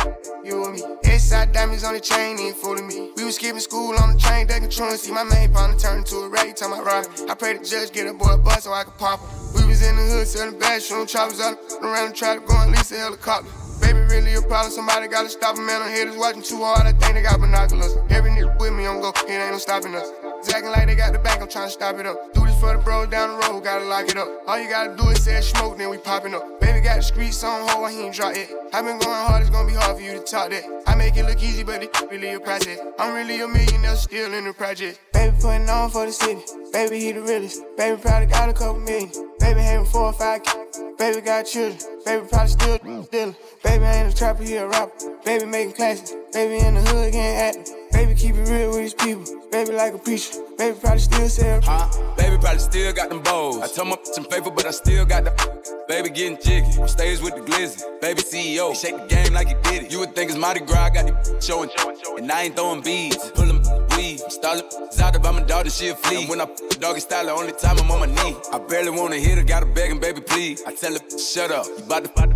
you 0.44 0.64
and 0.64 0.74
me. 0.74 0.82
Inside 1.04 1.52
diamonds 1.52 1.84
on 1.84 1.94
the 1.94 2.00
chain, 2.00 2.38
ain't 2.38 2.56
fooling 2.56 2.86
me. 2.86 3.10
We 3.16 3.24
was 3.24 3.36
skipping 3.36 3.60
school 3.60 3.94
on 3.98 4.14
the 4.14 4.18
train, 4.18 4.46
they 4.46 4.60
controlling. 4.60 4.96
See 4.96 5.12
my 5.12 5.24
main 5.24 5.52
partner 5.52 5.78
turn 5.78 5.98
into 5.98 6.16
a 6.16 6.28
rag, 6.28 6.56
time 6.56 6.72
I 6.72 6.80
rock. 6.80 7.06
I 7.28 7.34
pray 7.34 7.56
the 7.56 7.64
judge 7.64 7.92
get 7.92 8.06
a 8.06 8.14
boy 8.14 8.34
a 8.34 8.38
bus 8.38 8.64
so 8.64 8.72
I 8.72 8.84
can 8.84 8.92
pop 8.94 9.20
him. 9.20 9.28
We 9.54 9.66
was 9.66 9.82
in 9.82 9.96
the 9.96 10.02
hood 10.02 10.26
selling 10.26 10.58
bad, 10.58 10.82
showing 10.82 11.06
choppers 11.06 11.40
out 11.40 11.58
around 11.82 12.10
the 12.10 12.14
track, 12.14 12.46
going 12.46 12.70
lease 12.70 12.92
a 12.92 12.98
helicopter. 12.98 13.59
Baby, 13.80 14.00
really 14.00 14.34
a 14.34 14.42
problem. 14.42 14.72
Somebody 14.72 15.08
gotta 15.08 15.28
stop 15.28 15.56
him, 15.56 15.66
man. 15.66 15.82
I'm 15.82 15.90
haters 15.90 16.16
watching 16.16 16.42
too 16.42 16.62
hard. 16.62 16.86
I 16.86 16.92
think 16.92 17.14
they 17.14 17.22
got 17.22 17.40
binoculars. 17.40 17.96
Every 18.10 18.30
nigga 18.30 18.58
with 18.60 18.72
me, 18.74 18.86
I'm 18.86 19.00
go. 19.00 19.10
It 19.10 19.30
ain't 19.30 19.52
no 19.52 19.58
stopping 19.58 19.94
us. 19.94 20.08
Acting 20.48 20.70
like 20.70 20.86
they 20.86 20.94
got 20.94 21.12
the 21.12 21.18
back. 21.18 21.40
I'm 21.40 21.48
trying 21.48 21.68
to 21.68 21.72
stop 21.72 21.96
it 21.98 22.06
up. 22.06 22.32
Do 22.34 22.44
this 22.44 22.58
for 22.60 22.76
the 22.76 22.82
bros 22.82 23.08
down 23.08 23.30
the 23.30 23.46
road. 23.46 23.62
Gotta 23.62 23.84
lock 23.84 24.08
it 24.08 24.16
up. 24.16 24.28
All 24.46 24.58
you 24.58 24.68
gotta 24.68 24.96
do 24.96 25.08
is 25.08 25.22
say 25.22 25.40
smoke, 25.40 25.78
then 25.78 25.90
we 25.90 25.98
popping 25.98 26.34
up. 26.34 26.60
Baby 26.60 26.80
got 26.80 26.96
the 26.96 27.02
streets 27.02 27.42
on 27.44 27.68
hold. 27.68 27.90
He 27.90 28.00
ain't 28.00 28.14
drop 28.14 28.34
it. 28.34 28.50
I 28.72 28.82
been 28.82 28.98
going 28.98 29.26
hard. 29.26 29.42
It's 29.42 29.50
gonna 29.50 29.68
be 29.68 29.74
hard 29.74 29.96
for 29.96 30.02
you 30.02 30.12
to 30.12 30.20
talk 30.20 30.50
that. 30.50 30.64
I 30.86 30.94
make 30.94 31.16
it 31.16 31.24
look 31.24 31.42
easy, 31.42 31.62
but 31.62 31.82
it 31.82 31.96
really 32.10 32.32
a 32.32 32.40
process. 32.40 32.78
I'm 32.98 33.14
really 33.14 33.40
a 33.40 33.48
millionaire, 33.48 33.96
still 33.96 34.32
in 34.32 34.44
the 34.44 34.52
project. 34.52 35.00
Baby 35.12 35.36
putting 35.40 35.68
on 35.68 35.90
for 35.90 36.06
the 36.06 36.12
city. 36.12 36.42
Baby, 36.72 37.00
he 37.00 37.12
the 37.12 37.22
realest. 37.22 37.62
Baby 37.76 38.00
probably 38.00 38.26
got 38.26 38.48
a 38.48 38.52
couple 38.52 38.80
million. 38.80 39.29
Baby 39.40 39.60
having 39.60 39.86
four 39.86 40.06
or 40.06 40.12
five 40.12 40.42
kids. 40.42 40.82
Baby 40.98 41.22
got 41.22 41.44
children. 41.44 41.78
Baby 42.04 42.26
probably 42.28 42.48
still 42.48 42.78
stealing. 43.04 43.36
Baby 43.64 43.84
ain't 43.84 44.12
a 44.12 44.16
trapper, 44.16 44.42
he 44.42 44.56
a 44.56 44.68
rapper. 44.68 44.92
Baby 45.24 45.46
making 45.46 45.72
classes. 45.72 46.14
Baby 46.32 46.64
in 46.64 46.74
the 46.74 46.80
hood 46.82 47.12
getting 47.12 47.60
active. 47.60 47.74
Baby 47.92 48.14
keep 48.14 48.34
it 48.36 48.48
real 48.48 48.70
with 48.70 48.80
his 48.80 48.94
people. 48.94 49.24
Baby 49.50 49.72
like 49.72 49.94
a 49.94 49.98
preacher. 49.98 50.38
Baby 50.56 50.78
probably 50.80 51.00
still 51.00 51.28
sell. 51.28 51.60
Huh? 51.62 52.14
Baby 52.16 52.36
probably 52.38 52.60
still 52.60 52.92
got 52.92 53.08
them 53.08 53.22
bows. 53.22 53.58
I 53.60 53.66
told 53.68 53.88
my 53.88 53.96
some 54.04 54.24
faithful, 54.24 54.52
but 54.52 54.66
I 54.66 54.70
still 54.70 55.04
got 55.06 55.24
the. 55.24 55.84
Baby 55.88 56.10
getting 56.10 56.38
jiggy. 56.40 56.80
On 56.80 56.86
stage 56.86 57.20
with 57.20 57.34
the 57.34 57.40
glizzy. 57.40 57.82
Baby 58.00 58.22
CEO. 58.22 58.70
He 58.70 58.76
shake 58.76 58.96
the 58.96 59.06
game 59.06 59.32
like 59.32 59.48
he 59.48 59.54
did 59.62 59.84
it. 59.84 59.92
You 59.92 60.00
would 60.00 60.14
think 60.14 60.30
it's 60.30 60.38
Mardi 60.38 60.60
Gras. 60.60 60.84
I 60.84 60.90
got 60.90 61.06
the 61.06 61.40
showing. 61.40 61.70
And 62.18 62.30
I 62.30 62.42
ain't 62.42 62.56
throwing 62.56 62.82
beads. 62.82 63.16
I'm 63.24 63.30
pulling 63.32 63.62
weed. 64.00 64.18
Stalling. 64.28 64.64
Zada 64.92 65.18
by 65.18 65.30
my 65.30 65.42
daughter, 65.42 65.70
she 65.70 65.88
a 65.88 65.94
flea. 65.94 66.20
And 66.20 66.28
when 66.28 66.40
I 66.40 66.46
doggy 66.78 67.00
style, 67.00 67.26
the 67.26 67.32
only 67.32 67.52
time 67.52 67.78
I'm 67.78 67.90
on 67.90 68.00
my 68.00 68.06
knee. 68.06 68.36
I 68.52 68.58
barely 68.58 68.90
wanna 68.90 69.16
hit 69.16 69.38
her. 69.38 69.44
Gotta 69.44 69.66
beg 69.66 69.90
him, 69.90 70.00
baby, 70.00 70.20
please. 70.20 70.62
I 70.66 70.74
tell 70.74 70.92
her, 70.92 71.18
shut 71.18 71.50
up. 71.50 71.66
You 71.66 71.84
bout 71.84 72.04
to 72.04 72.08
fight 72.10 72.30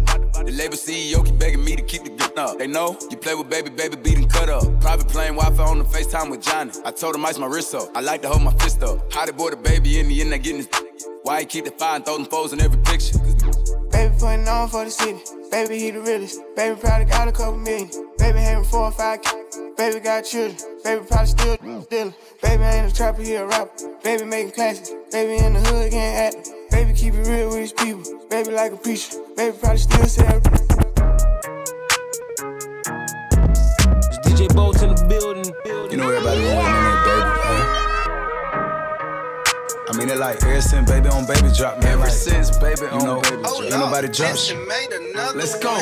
the 0.47 0.53
label 0.53 0.77
CEO 0.77 1.25
keep 1.25 1.39
begging 1.39 1.65
me 1.65 1.77
to 1.77 1.83
keep 1.83 2.05
the 2.05 2.11
gun 2.11 2.39
up. 2.39 2.59
They 2.59 2.67
know 2.67 2.99
you 3.11 3.17
play 3.17 3.35
with 3.35 3.49
baby, 3.49 3.71
baby, 3.71 3.97
beat 3.97 4.19
and 4.19 4.31
cut 4.31 4.49
up. 4.49 4.65
Private 4.81 5.09
plane, 5.09 5.35
Wi-Fi 5.35 5.65
on 5.65 5.79
the 5.79 5.85
FaceTime 5.85 6.31
with 6.31 6.43
Johnny. 6.43 6.73
I 6.85 6.91
told 6.91 7.15
him 7.15 7.25
ice 7.25 7.39
my 7.39 7.47
wrist 7.47 7.75
up. 7.75 7.89
I 7.95 8.01
like 8.01 8.23
to 8.23 8.29
hold 8.29 8.43
my 8.43 8.53
fist 8.55 8.83
up. 8.83 9.13
How 9.13 9.25
boy 9.33 9.51
the 9.51 9.57
baby 9.57 10.01
in 10.01 10.09
the 10.09 10.21
end, 10.21 10.33
they 10.33 10.39
getting 10.39 10.59
his. 10.59 10.69
Why 11.23 11.41
he 11.41 11.47
keep 11.47 11.65
the 11.65 11.71
fire 11.71 11.97
and 11.97 12.05
throw 12.05 12.19
them 12.19 12.27
foes 12.27 12.53
in 12.53 12.61
every 12.61 12.81
picture? 12.83 13.19
'Cause 13.95 14.03
Baby 14.03 14.15
putting 14.19 14.49
on 14.49 14.69
for 14.69 14.85
the 14.85 14.91
city. 14.91 15.21
Baby, 15.53 15.79
he 15.79 15.91
the 15.93 16.01
realest. 16.01 16.41
Baby 16.57 16.81
probably 16.81 17.05
got 17.05 17.29
a 17.29 17.33
couple 17.33 17.59
million. 17.59 17.89
Baby 18.19 18.41
having 18.41 18.65
four 18.65 18.87
or 18.87 18.91
five 18.91 19.23
kids. 19.23 19.61
Baby 19.77 20.01
got 20.01 20.25
children. 20.25 20.57
Baby 20.83 21.05
probably 21.07 21.27
still 21.27 21.57
stealing. 21.57 22.15
Baby 22.43 22.63
ain't 22.65 22.91
a 22.91 22.95
trapper, 22.95 23.23
he 23.23 23.35
a 23.37 23.47
rapper. 23.47 23.71
Baby 24.03 24.25
making 24.25 24.51
classes. 24.51 24.91
Baby 25.13 25.45
in 25.45 25.53
the 25.53 25.61
hood 25.61 25.93
getting 25.93 26.17
active. 26.17 26.55
Baby 26.73 26.93
keep 26.93 27.15
it 27.15 27.27
real 27.29 27.49
with 27.51 27.59
his 27.59 27.73
people. 27.73 28.03
Baby 28.29 28.51
like 28.51 28.73
a 28.73 28.77
preacher. 28.77 29.19
Baby 29.37 29.57
probably 29.61 29.79
still 29.79 30.07
sell. 30.07 30.41
It's 34.11 34.19
DJ 34.27 34.53
Bolt 34.57 34.83
in 34.83 34.93
the 34.93 35.07
building. 35.09 35.55
You 35.93 35.99
know 35.99 36.11
everybody 36.11 36.41
been 36.41 36.94
I 39.95 39.97
mean, 39.97 40.11
it 40.11 40.19
like 40.19 40.43
ever 40.43 40.61
since 40.61 40.91
baby 40.91 41.09
on 41.09 41.25
baby 41.25 41.51
drop, 41.57 41.79
man. 41.81 41.93
Ever 41.93 42.03
like, 42.03 42.11
since 42.11 42.59
baby 42.59 42.83
you 42.83 42.89
on 42.89 43.05
know, 43.05 43.21
baby 43.21 43.43
drop. 43.43 43.63
ain't 43.63 43.71
nobody 43.71 44.09
drop 44.09 44.37
shit. 44.37 44.59
Let's 45.37 45.57
go. 45.61 45.75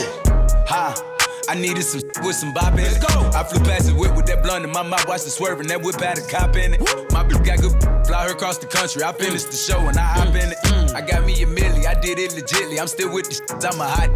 Ha. 0.68 1.21
I 1.48 1.54
needed 1.54 1.82
some 1.82 2.02
with 2.22 2.36
some 2.36 2.52
bop 2.54 2.74
in 2.74 2.80
it. 2.80 2.92
Let's 2.92 2.98
go. 2.98 3.30
I 3.34 3.42
flew 3.44 3.60
past 3.64 3.86
the 3.86 3.94
whip 3.94 4.14
with 4.16 4.26
that 4.26 4.42
blunt 4.42 4.64
in 4.64 4.70
my 4.70 4.82
mouth, 4.82 5.06
watched 5.08 5.24
the 5.24 5.30
swerving. 5.30 5.66
That 5.68 5.82
whip 5.82 6.00
had 6.00 6.18
a 6.18 6.22
cop 6.22 6.56
in 6.56 6.74
it. 6.74 6.80
My 7.12 7.24
bitch 7.24 7.44
got 7.44 7.60
good, 7.60 7.72
fly 8.06 8.24
her 8.26 8.32
across 8.32 8.58
the 8.58 8.66
country. 8.66 9.02
I 9.02 9.12
finished 9.12 9.50
the 9.50 9.56
show 9.56 9.80
and 9.88 9.96
I 9.96 10.02
hop 10.02 10.28
in 10.28 10.52
it. 10.52 10.58
Mm. 10.64 10.94
I 10.94 11.00
got 11.00 11.24
me 11.24 11.42
a 11.42 11.46
milli, 11.46 11.86
I 11.86 11.94
did 11.94 12.18
it 12.18 12.30
legitly. 12.32 12.80
I'm 12.80 12.86
still 12.86 13.12
with 13.12 13.28
the 13.28 13.68
I'm 13.72 13.80
a 13.80 13.88
hot. 13.88 14.10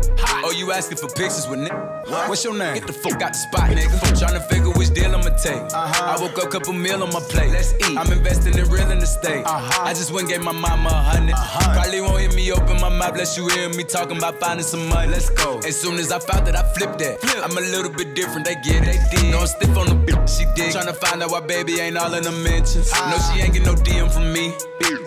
Oh, 0.44 0.52
you 0.52 0.72
asking 0.72 0.98
for 0.98 1.08
pictures 1.08 1.48
with 1.48 1.60
nigga? 1.60 2.28
What's 2.28 2.44
your 2.44 2.56
name? 2.56 2.74
Get 2.74 2.86
the 2.86 2.92
fuck 2.92 3.20
out 3.22 3.32
the 3.32 3.38
spot, 3.38 3.70
nigga. 3.70 3.98
Tryna 4.14 4.46
figure 4.48 4.70
which 4.70 4.94
deal 4.94 5.14
I'ma 5.14 5.36
take. 5.36 5.56
Uh-huh. 5.56 6.16
I 6.16 6.20
woke 6.20 6.38
up, 6.38 6.50
couple 6.50 6.72
meal 6.72 7.02
on 7.02 7.12
my 7.12 7.20
plate. 7.20 7.50
Let's 7.50 7.74
eat. 7.74 7.96
I'm 7.96 8.10
investing 8.12 8.56
in 8.56 8.68
real 8.70 8.86
estate. 8.90 9.44
Uh-huh. 9.44 9.84
I 9.84 9.92
just 9.94 10.12
went 10.12 10.28
and 10.28 10.30
gave 10.30 10.44
my 10.44 10.52
mama 10.52 10.88
a 10.88 10.92
100 10.92 11.32
uh-huh. 11.32 11.74
Probably 11.74 12.00
won't 12.00 12.20
hear 12.20 12.32
me 12.32 12.52
open 12.52 12.80
my 12.80 12.88
mouth, 12.88 13.12
unless 13.12 13.36
you 13.36 13.48
hear 13.48 13.68
me 13.70 13.84
talking 13.84 14.16
about 14.18 14.38
finding 14.38 14.64
some 14.64 14.88
money. 14.88 15.10
Let's 15.10 15.30
go. 15.30 15.58
As 15.58 15.78
soon 15.80 15.98
as 15.98 16.12
I 16.12 16.18
found 16.18 16.46
that, 16.46 16.56
I 16.56 16.62
flipped 16.74 16.98
that. 17.00 17.15
I'm 17.24 17.56
a 17.56 17.60
little 17.60 17.90
bit 17.92 18.14
different, 18.14 18.46
they 18.46 18.54
get 18.56 18.82
it. 18.82 18.98
They 19.10 19.16
did. 19.16 19.30
No, 19.30 19.40
I'm 19.40 19.46
stiff 19.46 19.76
on 19.76 19.86
the 19.86 19.94
bitch, 19.94 20.38
she 20.38 20.44
dig. 20.54 20.72
Tryna 20.74 20.96
find 20.96 21.22
out 21.22 21.30
why 21.30 21.40
baby 21.40 21.80
ain't 21.80 21.96
all 21.96 22.12
in 22.14 22.22
the 22.22 22.32
mentions. 22.32 22.92
No, 22.92 23.16
she 23.32 23.40
ain't 23.40 23.54
get 23.54 23.64
no 23.64 23.74
DM 23.74 24.10
from 24.12 24.32
me. 24.32 24.52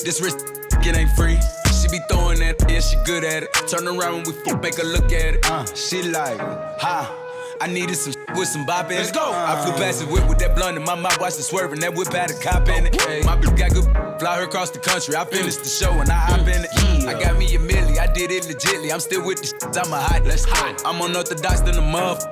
This 0.04 0.22
wrist, 0.22 0.46
it 0.72 0.96
ain't 0.96 1.12
free. 1.12 1.38
She 1.82 1.88
be 1.88 2.00
throwing 2.10 2.40
that, 2.40 2.56
yeah, 2.70 2.80
she 2.80 2.98
good 3.06 3.24
at 3.24 3.44
it. 3.44 3.54
Turn 3.68 3.88
around 3.88 4.14
when 4.16 4.24
we 4.26 4.32
fuck, 4.44 4.62
make 4.62 4.76
her 4.76 4.84
look 4.84 5.12
at 5.12 5.36
it. 5.36 5.46
Uh, 5.50 5.66
she 5.76 6.04
like, 6.04 6.40
ha. 6.40 7.29
I 7.62 7.68
needed 7.68 7.96
some 7.96 8.14
with 8.36 8.48
some 8.48 8.66
bop 8.66 8.90
in 8.90 8.98
Let's 8.98 9.12
go. 9.12 9.32
I 9.34 9.62
flew 9.62 9.74
past 9.74 10.00
the 10.00 10.08
whip 10.08 10.28
with 10.30 10.40
that 10.40 10.56
blunt 10.56 10.78
in 10.78 10.84
my 10.84 10.96
mouth, 10.96 11.20
watched 11.20 11.40
it 11.40 11.44
swerving. 11.44 11.82
That 11.82 11.94
whip 11.94 12.14
had 12.14 12.32
a 12.32 12.34
cop 12.40 12.70
in 12.70 12.88
it. 12.88 12.96
Okay. 12.96 13.22
My 13.24 13.36
bitch 13.36 13.58
got 13.58 13.72
good, 13.74 13.84
fly 14.20 14.38
her 14.38 14.44
across 14.44 14.70
the 14.72 14.80
country. 14.80 15.16
I 15.16 15.26
finished 15.26 15.64
the 15.64 15.70
show 15.70 15.92
and 15.92 16.10
I 16.10 16.16
hop 16.16 16.48
in 16.48 16.64
it. 16.64 16.70
Yeah. 17.04 17.10
I 17.10 17.22
got 17.22 17.38
me 17.38 17.46
a 17.56 17.60
milli, 17.60 18.00
I 18.00 18.08
did 18.12 18.32
it 18.32 18.44
legitly. 18.44 18.94
I'm 18.94 19.02
still 19.02 19.26
with 19.26 19.40
the 19.40 19.48
shit, 19.48 19.78
I'm 19.78 19.92
a 19.92 20.00
hot. 20.00 20.26
Let's 20.26 20.46
go. 20.46 20.76
I'm 20.86 21.02
unorthodox 21.02 21.62
than 21.62 21.76
a 21.76 21.82
muff. 21.82 22.24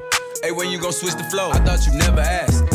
Hey, 0.44 0.52
when 0.52 0.70
you 0.70 0.80
gon' 0.80 0.94
switch 0.94 1.16
the 1.16 1.24
flow? 1.26 1.50
I 1.50 1.60
thought 1.60 1.86
you 1.88 1.98
never 1.98 2.22
asked. 2.22 2.70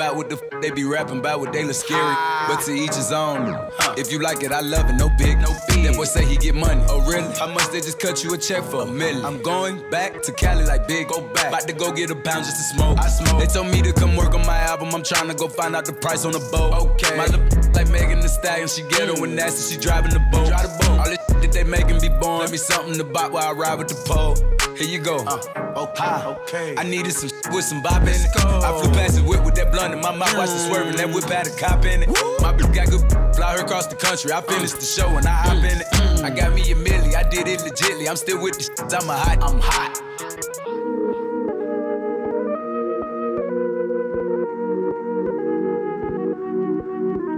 F- 0.00 0.16
with 0.16 0.28
me 0.28 0.30
and 0.30 0.30
ain't 0.30 0.30
bout 0.30 0.30
what 0.30 0.30
the 0.30 0.36
f- 0.36 0.62
they 0.62 0.70
be 0.70 0.84
rapping 0.84 1.18
about 1.18 1.40
what 1.40 1.52
they 1.52 1.64
look 1.64 1.74
scary. 1.74 2.14
But 2.48 2.60
to 2.64 2.72
each 2.72 2.94
his 2.94 3.12
own. 3.12 3.70
If 3.96 4.10
you 4.12 4.18
like 4.20 4.42
it, 4.42 4.52
I 4.52 4.60
love 4.60 4.88
it. 4.88 4.94
No 4.94 5.08
big, 5.18 5.38
no 5.38 5.48
big. 5.68 5.84
That 5.84 5.96
boy 5.96 6.04
say 6.04 6.24
he 6.24 6.36
get 6.36 6.54
money. 6.54 6.82
Oh 6.88 7.00
really? 7.08 7.32
How 7.38 7.46
much 7.46 7.68
they 7.70 7.80
just 7.80 7.98
cut 7.98 8.22
you 8.24 8.34
a 8.34 8.38
check 8.38 8.62
for? 8.64 8.82
A 8.82 8.86
million. 8.86 9.24
I'm 9.24 9.42
going 9.42 9.88
back 9.90 10.22
to 10.22 10.32
Cali 10.32 10.64
like 10.64 10.86
big. 10.86 11.08
Go 11.08 11.20
back. 11.20 11.48
About 11.48 11.66
to 11.68 11.72
go 11.72 11.92
get 11.92 12.10
a 12.10 12.14
pound 12.14 12.44
just 12.44 12.56
to 12.56 12.62
smoke. 12.76 12.98
I 12.98 13.08
smoke. 13.08 13.40
They 13.40 13.46
told 13.46 13.68
me 13.68 13.82
to 13.82 13.92
come 13.92 14.16
work 14.16 14.34
on 14.34 14.46
my 14.46 14.58
album. 14.58 14.94
I'm 14.94 15.02
trying 15.02 15.28
to 15.28 15.34
go 15.34 15.48
find 15.48 15.74
out 15.76 15.84
the 15.84 15.92
price 15.92 16.24
on 16.24 16.32
the 16.32 16.40
boat. 16.52 16.72
Okay. 16.74 17.16
My 17.16 17.26
little 17.26 17.72
like 17.72 17.88
Megan 17.90 18.20
Thee 18.20 18.28
Stallion. 18.28 18.68
She 18.68 18.82
ghetto 18.82 19.22
and 19.22 19.36
nasty. 19.36 19.74
She 19.74 19.80
driving 19.80 20.12
the 20.12 20.20
boat. 20.32 20.48
Drive 20.48 20.62
the 20.62 20.84
boat. 20.84 20.98
All 20.98 21.04
this 21.04 21.18
that 21.40 21.52
they 21.52 21.64
making 21.64 22.00
be 22.00 22.08
born. 22.08 22.40
Let 22.40 22.50
me 22.50 22.58
something 22.58 22.96
to 22.98 23.04
buy 23.04 23.28
while 23.28 23.48
I 23.48 23.52
ride 23.52 23.78
with 23.78 23.88
the 23.88 23.94
pole. 24.06 24.36
Here 24.76 24.88
you 24.88 24.98
go. 24.98 25.18
Uh, 25.26 25.40
okay, 25.76 26.04
okay. 26.42 26.74
I 26.78 26.84
needed 26.84 27.12
some 27.12 27.30
with 27.52 27.64
some 27.64 27.82
bop 27.82 28.02
in 28.02 28.08
it. 28.08 28.26
I 28.36 28.80
flew 28.80 28.92
past 28.92 29.16
the 29.16 29.22
whip 29.22 29.44
with 29.44 29.54
that 29.56 29.72
blunt 29.72 29.89
in 29.92 30.00
my 30.00 30.14
mouth, 30.14 30.36
watched 30.36 30.52
it 30.52 30.58
swerving. 30.68 30.96
That 30.96 31.10
whip 31.12 31.24
had 31.24 31.46
a 31.46 31.50
cop 31.56 31.84
in 31.84 32.02
it. 32.02 32.08
My 32.40 32.52
bitch 32.52 32.74
got 32.74 32.90
good, 32.90 33.34
fly 33.34 33.56
her 33.56 33.64
across 33.64 33.86
the 33.86 33.96
country. 33.96 34.32
I 34.32 34.40
finished 34.40 34.78
the 34.78 34.84
show 34.84 35.08
and 35.16 35.26
I 35.26 35.30
hop 35.30 35.64
in 35.64 35.80
it. 35.80 36.24
I 36.24 36.30
got 36.30 36.52
me 36.54 36.62
a 36.70 36.74
milli, 36.74 37.14
I 37.14 37.22
did 37.28 37.48
it 37.48 37.60
legitly. 37.60 38.08
I'm 38.08 38.16
still 38.16 38.42
with 38.42 38.56
the 38.56 38.64
shit, 38.64 38.94
I'm 38.94 39.08
a 39.08 39.16
hot, 39.16 39.42
I'm 39.42 39.60
hot. 39.60 40.02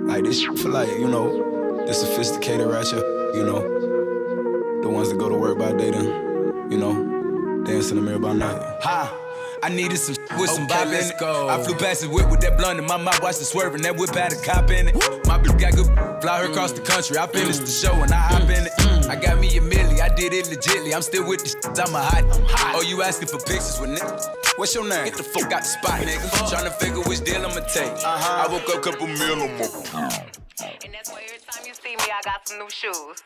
Like 0.08 0.24
this 0.24 0.40
shit 0.40 0.58
for 0.58 0.68
like, 0.68 0.90
you 0.98 1.08
know, 1.08 1.86
the 1.86 1.94
sophisticated 1.94 2.66
ratchet, 2.66 3.04
you 3.34 3.44
know, 3.44 3.60
the 4.82 4.88
ones 4.88 5.08
that 5.10 5.18
go 5.18 5.28
to 5.28 5.36
work 5.36 5.58
by 5.58 5.72
day 5.72 5.90
then, 5.90 6.70
you 6.70 6.78
know, 6.78 7.64
dance 7.64 7.90
in 7.90 7.96
the 7.96 8.02
mirror 8.02 8.18
by 8.18 8.32
night. 8.32 8.60
Ha! 8.82 9.21
I 9.62 9.68
needed 9.68 9.96
some 9.98 10.16
with 10.40 10.50
some 10.50 10.64
okay, 10.64 10.74
bop 10.74 10.86
in 10.88 10.94
it. 10.94 11.18
Go. 11.20 11.48
I 11.48 11.62
flew 11.62 11.76
past 11.76 12.02
the 12.02 12.08
whip 12.08 12.28
with 12.28 12.40
that 12.40 12.58
blunt 12.58 12.80
in 12.80 12.84
my 12.84 12.96
mouth, 12.96 13.22
watched 13.22 13.40
it 13.40 13.44
swerving. 13.44 13.82
That 13.82 13.96
whip 13.96 14.10
had 14.10 14.32
a 14.32 14.36
cop 14.42 14.70
in 14.72 14.88
it. 14.88 14.94
My 15.26 15.38
bitch 15.38 15.58
got 15.60 15.74
good, 15.74 15.86
fly 16.20 16.40
her 16.40 16.50
across 16.50 16.72
the 16.72 16.80
country. 16.80 17.16
I 17.16 17.28
finished 17.28 17.60
the 17.60 17.70
show 17.70 17.94
and 17.94 18.10
I 18.10 18.16
hop 18.16 18.42
in 18.42 18.66
it. 18.66 18.72
I 19.08 19.14
got 19.14 19.38
me 19.38 19.46
a 19.56 19.60
milli, 19.60 20.00
I 20.00 20.12
did 20.14 20.32
it 20.32 20.46
legitly. 20.46 20.92
I'm 20.92 21.02
still 21.02 21.28
with 21.28 21.42
the 21.42 21.48
shit, 21.48 21.78
I'm 21.78 21.94
a 21.94 22.02
hot. 22.02 22.24
I'm 22.24 22.42
hot. 22.46 22.74
Oh, 22.74 22.82
you 22.82 23.02
asking 23.02 23.28
for 23.28 23.38
pictures 23.38 23.78
with 23.80 23.90
niggas? 23.90 24.26
What's 24.58 24.74
your 24.74 24.88
name? 24.88 25.04
Get 25.04 25.16
the 25.16 25.22
fuck 25.22 25.52
out 25.52 25.62
the 25.62 25.68
spot, 25.68 26.00
nigga. 26.00 26.64
to 26.64 26.70
figure 26.84 27.02
which 27.02 27.22
deal 27.22 27.46
I'ma 27.46 27.60
take. 27.70 27.86
Uh-huh. 27.86 28.48
I 28.48 28.52
woke 28.52 28.68
up, 28.74 28.82
couple 28.82 29.06
meal 29.06 29.42
on 29.42 29.58
my. 29.58 30.32
And 30.82 30.92
that's 30.92 31.10
why 31.10 31.22
every 31.22 31.38
time 31.38 31.62
you 31.66 31.74
see 31.74 31.94
me, 31.94 32.02
I 32.10 32.20
got 32.24 32.48
some 32.48 32.58
new 32.58 32.70
shoes. 32.70 33.22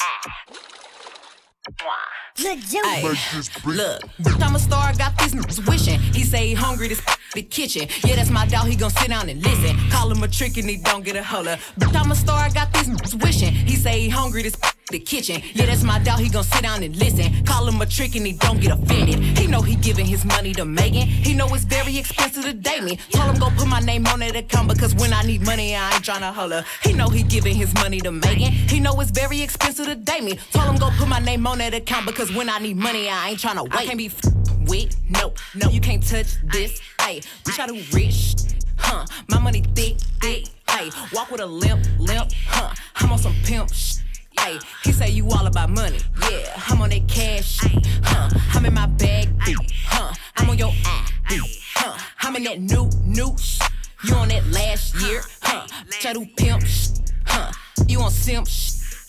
Ah. 0.00 0.95
Ay, 2.84 3.02
look, 4.18 4.42
I'm 4.42 4.54
a 4.54 4.58
star, 4.58 4.92
got 4.94 5.16
these 5.18 5.34
niggas 5.34 5.68
wishing. 5.68 5.98
He 5.98 6.22
say 6.22 6.48
he 6.48 6.54
hungry, 6.54 6.88
this 6.88 7.00
the 7.34 7.42
kitchen. 7.42 7.88
Yeah, 8.04 8.16
that's 8.16 8.30
my 8.30 8.46
dog, 8.46 8.66
he 8.68 8.76
gon' 8.76 8.90
sit 8.90 9.08
down 9.08 9.28
and 9.28 9.42
listen. 9.42 9.76
Call 9.90 10.10
him 10.10 10.22
a 10.22 10.28
trick 10.28 10.56
and 10.58 10.68
he 10.68 10.76
don't 10.76 11.04
get 11.04 11.16
a 11.16 11.22
holler. 11.22 11.58
But 11.76 11.94
I'm 11.96 12.10
a 12.10 12.14
star, 12.14 12.40
I 12.40 12.50
got 12.50 12.72
these 12.72 12.88
niggas 12.88 13.22
wishing. 13.24 13.52
He 13.52 13.76
say 13.76 14.00
he 14.00 14.08
hungry, 14.08 14.42
this 14.42 14.56
the 14.90 14.98
kitchen. 15.00 15.42
Yeah, 15.54 15.66
that's 15.66 15.82
my 15.82 15.98
dog, 15.98 16.20
he 16.20 16.28
gon' 16.28 16.44
sit 16.44 16.62
down 16.62 16.82
and 16.84 16.94
listen. 16.94 17.44
Call 17.44 17.66
him 17.66 17.80
a 17.80 17.86
trick 17.86 18.14
and 18.14 18.24
he 18.24 18.34
don't 18.34 18.60
get 18.60 18.70
offended. 18.70 19.18
He 19.36 19.48
know 19.48 19.60
he 19.60 19.74
giving 19.74 20.06
his 20.06 20.24
money 20.24 20.52
to 20.52 20.64
Megan. 20.64 21.08
He 21.08 21.34
know 21.34 21.52
it's 21.54 21.64
very 21.64 21.98
expensive 21.98 22.44
to 22.44 22.52
date 22.52 22.84
me. 22.84 22.96
Told 23.10 23.30
him 23.34 23.40
go 23.40 23.50
put 23.56 23.66
my 23.66 23.80
name 23.80 24.06
on 24.06 24.20
that 24.20 24.36
account 24.36 24.68
because 24.68 24.94
when 24.94 25.12
I 25.12 25.22
need 25.22 25.42
money, 25.42 25.74
I 25.74 25.94
ain't 25.94 26.04
tryna 26.04 26.32
holler. 26.32 26.64
He 26.84 26.92
know 26.92 27.08
he 27.08 27.24
giving 27.24 27.56
his 27.56 27.74
money 27.74 27.98
to 28.00 28.12
Megan. 28.12 28.52
He 28.52 28.78
know 28.78 29.00
it's 29.00 29.10
very 29.10 29.40
expensive 29.42 29.86
to 29.86 29.96
date 29.96 30.22
me. 30.22 30.38
Told 30.52 30.66
him 30.66 30.76
go 30.76 30.90
put 30.96 31.08
my 31.08 31.18
name 31.18 31.44
on 31.48 31.58
that 31.58 31.74
account 31.74 32.06
because 32.06 32.32
when 32.32 32.48
I 32.48 32.58
need 32.60 32.76
money, 32.76 33.08
I 33.08 33.30
ain't 33.30 33.40
tryna 33.40 33.64
wait. 33.64 33.74
I 33.74 33.86
can't 33.86 33.98
be 33.98 34.06
f- 34.06 34.20
with, 34.68 34.96
no, 35.10 35.34
no, 35.56 35.68
you 35.68 35.80
can't 35.80 36.02
touch 36.06 36.36
this. 36.44 36.80
Hey, 37.00 37.22
we 37.44 37.52
try 37.52 37.66
to 37.66 37.74
rich, 37.92 38.34
huh? 38.78 39.04
My 39.28 39.40
money 39.40 39.64
thick, 39.74 39.96
thick, 40.20 40.46
hey. 40.70 40.90
Walk 41.12 41.32
with 41.32 41.40
a 41.40 41.46
limp, 41.46 41.84
limp, 41.98 42.30
huh? 42.46 42.72
I'm 42.96 43.10
on 43.10 43.18
some 43.18 43.34
pimp 43.44 43.72
shit. 43.72 44.05
Ay, 44.38 44.58
he 44.84 44.92
say 44.92 45.10
you 45.10 45.28
all 45.30 45.46
about 45.46 45.70
money. 45.70 45.98
Yeah, 46.30 46.60
I'm 46.68 46.80
on 46.80 46.90
that 46.90 47.06
cash. 47.08 47.58
Huh, 48.02 48.28
I'm 48.54 48.64
in 48.64 48.74
my 48.74 48.86
bag. 48.86 49.28
Huh, 49.86 50.12
I'm 50.36 50.50
on 50.50 50.58
your 50.58 50.72
eye. 50.84 51.08
Huh, 51.74 51.98
I'm 52.20 52.36
in 52.36 52.44
that 52.44 52.60
new, 52.60 52.88
new. 53.04 53.34
You 54.04 54.14
on 54.14 54.28
that 54.28 54.46
last 54.48 54.94
year. 55.02 55.22
Huh, 55.42 55.66
bitch, 55.88 56.06
I 56.06 56.12
do 56.12 56.26
pimp. 56.36 56.62
Huh, 57.26 57.52
you 57.88 58.00
on 58.00 58.10
simp. 58.10 58.46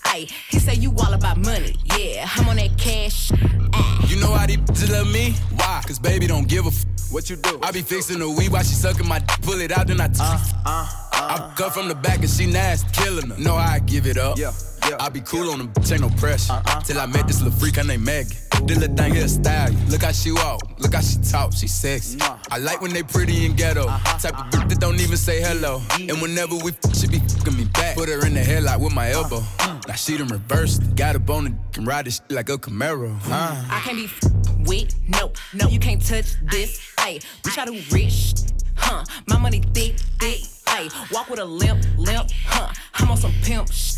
Ay, 0.05 0.27
he 0.49 0.59
say 0.59 0.75
you 0.75 0.93
all 0.97 1.13
about 1.13 1.37
money. 1.37 1.75
Yeah, 1.97 2.27
I'm 2.35 2.47
on 2.49 2.55
that 2.57 2.77
cash. 2.77 3.31
Ay. 3.73 4.05
You 4.07 4.19
know 4.19 4.31
how 4.33 4.45
these 4.45 4.57
bitches 4.57 4.91
love 4.91 5.11
me? 5.11 5.33
Why? 5.55 5.81
Cause 5.85 5.99
baby 5.99 6.27
don't 6.27 6.47
give 6.47 6.65
a 6.65 6.69
f. 6.69 6.85
What 7.11 7.29
you 7.29 7.37
do? 7.37 7.59
I 7.63 7.71
be 7.71 7.81
fixing 7.81 8.19
the 8.19 8.29
weed 8.29 8.51
while 8.51 8.63
she 8.63 8.73
sucking 8.73 9.07
my 9.07 9.19
d- 9.19 9.33
pull 9.41 9.61
it 9.61 9.71
out, 9.71 9.87
then 9.87 10.01
I 10.01 10.07
t- 10.07 10.19
uh, 10.19 10.37
uh, 10.65 10.89
uh, 11.13 11.51
I 11.51 11.53
cut 11.55 11.73
from 11.73 11.87
the 11.87 11.95
back 11.95 12.19
and 12.19 12.29
she 12.29 12.45
nasty, 12.45 12.89
killing 12.91 13.29
her. 13.29 13.37
Know 13.37 13.55
how 13.55 13.75
I 13.75 13.79
give 13.79 14.07
it 14.07 14.17
up. 14.17 14.37
Yeah. 14.37 14.51
Yeah. 14.87 14.97
I 14.99 15.09
be 15.09 15.21
cool 15.21 15.49
on 15.51 15.59
them, 15.59 15.71
ain't 15.91 16.01
no 16.01 16.09
pressure. 16.09 16.53
Uh-uh. 16.53 16.81
Till 16.81 16.99
I 16.99 17.05
met 17.05 17.27
this 17.27 17.41
little 17.41 17.57
freak, 17.57 17.75
her 17.75 17.83
name 17.83 18.03
Meg. 18.03 18.27
This 18.65 18.77
little 18.77 18.95
thing 18.95 19.15
here 19.15 19.27
style. 19.27 19.71
Look 19.89 20.03
how 20.03 20.11
she 20.11 20.31
walk, 20.31 20.61
look 20.79 20.93
how 20.93 21.01
she 21.01 21.17
talk, 21.19 21.53
she 21.53 21.67
sexy. 21.67 22.19
I 22.51 22.57
like 22.57 22.81
when 22.81 22.93
they 22.93 23.03
pretty 23.03 23.45
and 23.45 23.55
ghetto. 23.57 23.87
Uh-huh. 23.87 24.17
Type 24.19 24.39
of 24.39 24.45
bitch 24.51 24.69
that 24.69 24.79
don't 24.79 24.99
even 24.99 25.17
say 25.17 25.41
hello. 25.41 25.81
And 25.99 26.21
whenever 26.21 26.55
we 26.55 26.71
f- 26.71 26.95
she 26.95 27.07
be 27.07 27.19
fucking 27.19 27.57
me 27.57 27.65
back. 27.65 27.95
Put 27.95 28.09
her 28.09 28.25
in 28.25 28.33
the 28.33 28.39
headlight 28.43 28.79
with 28.79 28.93
my 28.93 29.11
elbow. 29.11 29.37
Uh-huh. 29.37 29.79
Now 29.87 29.93
she 29.95 30.17
done 30.17 30.27
reversed. 30.29 30.95
Got 30.95 31.15
a 31.15 31.19
bone 31.19 31.45
and 31.47 31.59
can 31.73 31.85
ride 31.85 32.05
this 32.05 32.15
shit 32.15 32.31
like 32.31 32.49
a 32.49 32.57
Camaro. 32.57 33.15
Uh. 33.25 33.65
I 33.69 33.81
can't 33.83 33.97
be 33.97 34.05
f- 34.05 34.19
with, 34.67 34.95
no, 35.07 35.31
no, 35.53 35.67
you 35.67 35.79
can't 35.79 36.01
touch 36.05 36.35
this. 36.49 36.79
Hey, 36.99 37.19
bitch, 37.43 37.57
I 37.57 37.65
do 37.65 37.79
rich, 37.91 38.33
huh? 38.75 39.03
My 39.27 39.37
money 39.37 39.61
thick, 39.73 39.97
thick. 40.19 40.41
Hey, 40.67 40.89
walk 41.11 41.29
with 41.29 41.39
a 41.39 41.45
limp, 41.45 41.85
limp, 41.97 42.29
huh? 42.45 42.73
I'm 42.95 43.09
on 43.11 43.17
some 43.17 43.33
pimp 43.43 43.71
shit. 43.71 43.96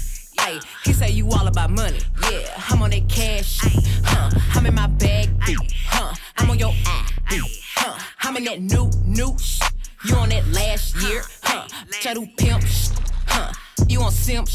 He 0.84 0.94
say 0.94 1.12
you 1.12 1.30
all 1.30 1.48
about 1.48 1.70
money. 1.70 2.00
Yeah, 2.32 2.62
I'm 2.70 2.82
on 2.82 2.90
that 2.92 3.08
cash. 3.10 3.60
Huh, 4.04 4.30
I'm 4.56 4.66
in 4.66 4.74
my 4.74 4.88
bag. 4.88 5.30
Huh, 5.86 6.14
I'm 6.38 6.50
on 6.50 6.58
your 6.58 6.74
eye. 6.86 7.10
Huh, 7.76 8.00
I'm 8.22 8.38
in 8.38 8.44
that 8.46 8.62
new, 8.62 8.90
new. 9.06 9.36
You 10.06 10.16
on 10.16 10.30
that 10.30 10.48
last 10.48 10.96
year. 11.04 11.24
Huh, 11.44 11.68
I 12.06 12.14
do 12.14 12.26
pimp. 12.38 12.64
Huh, 13.28 13.54
you 13.88 14.02
on 14.02 14.12
simp. 14.12 14.48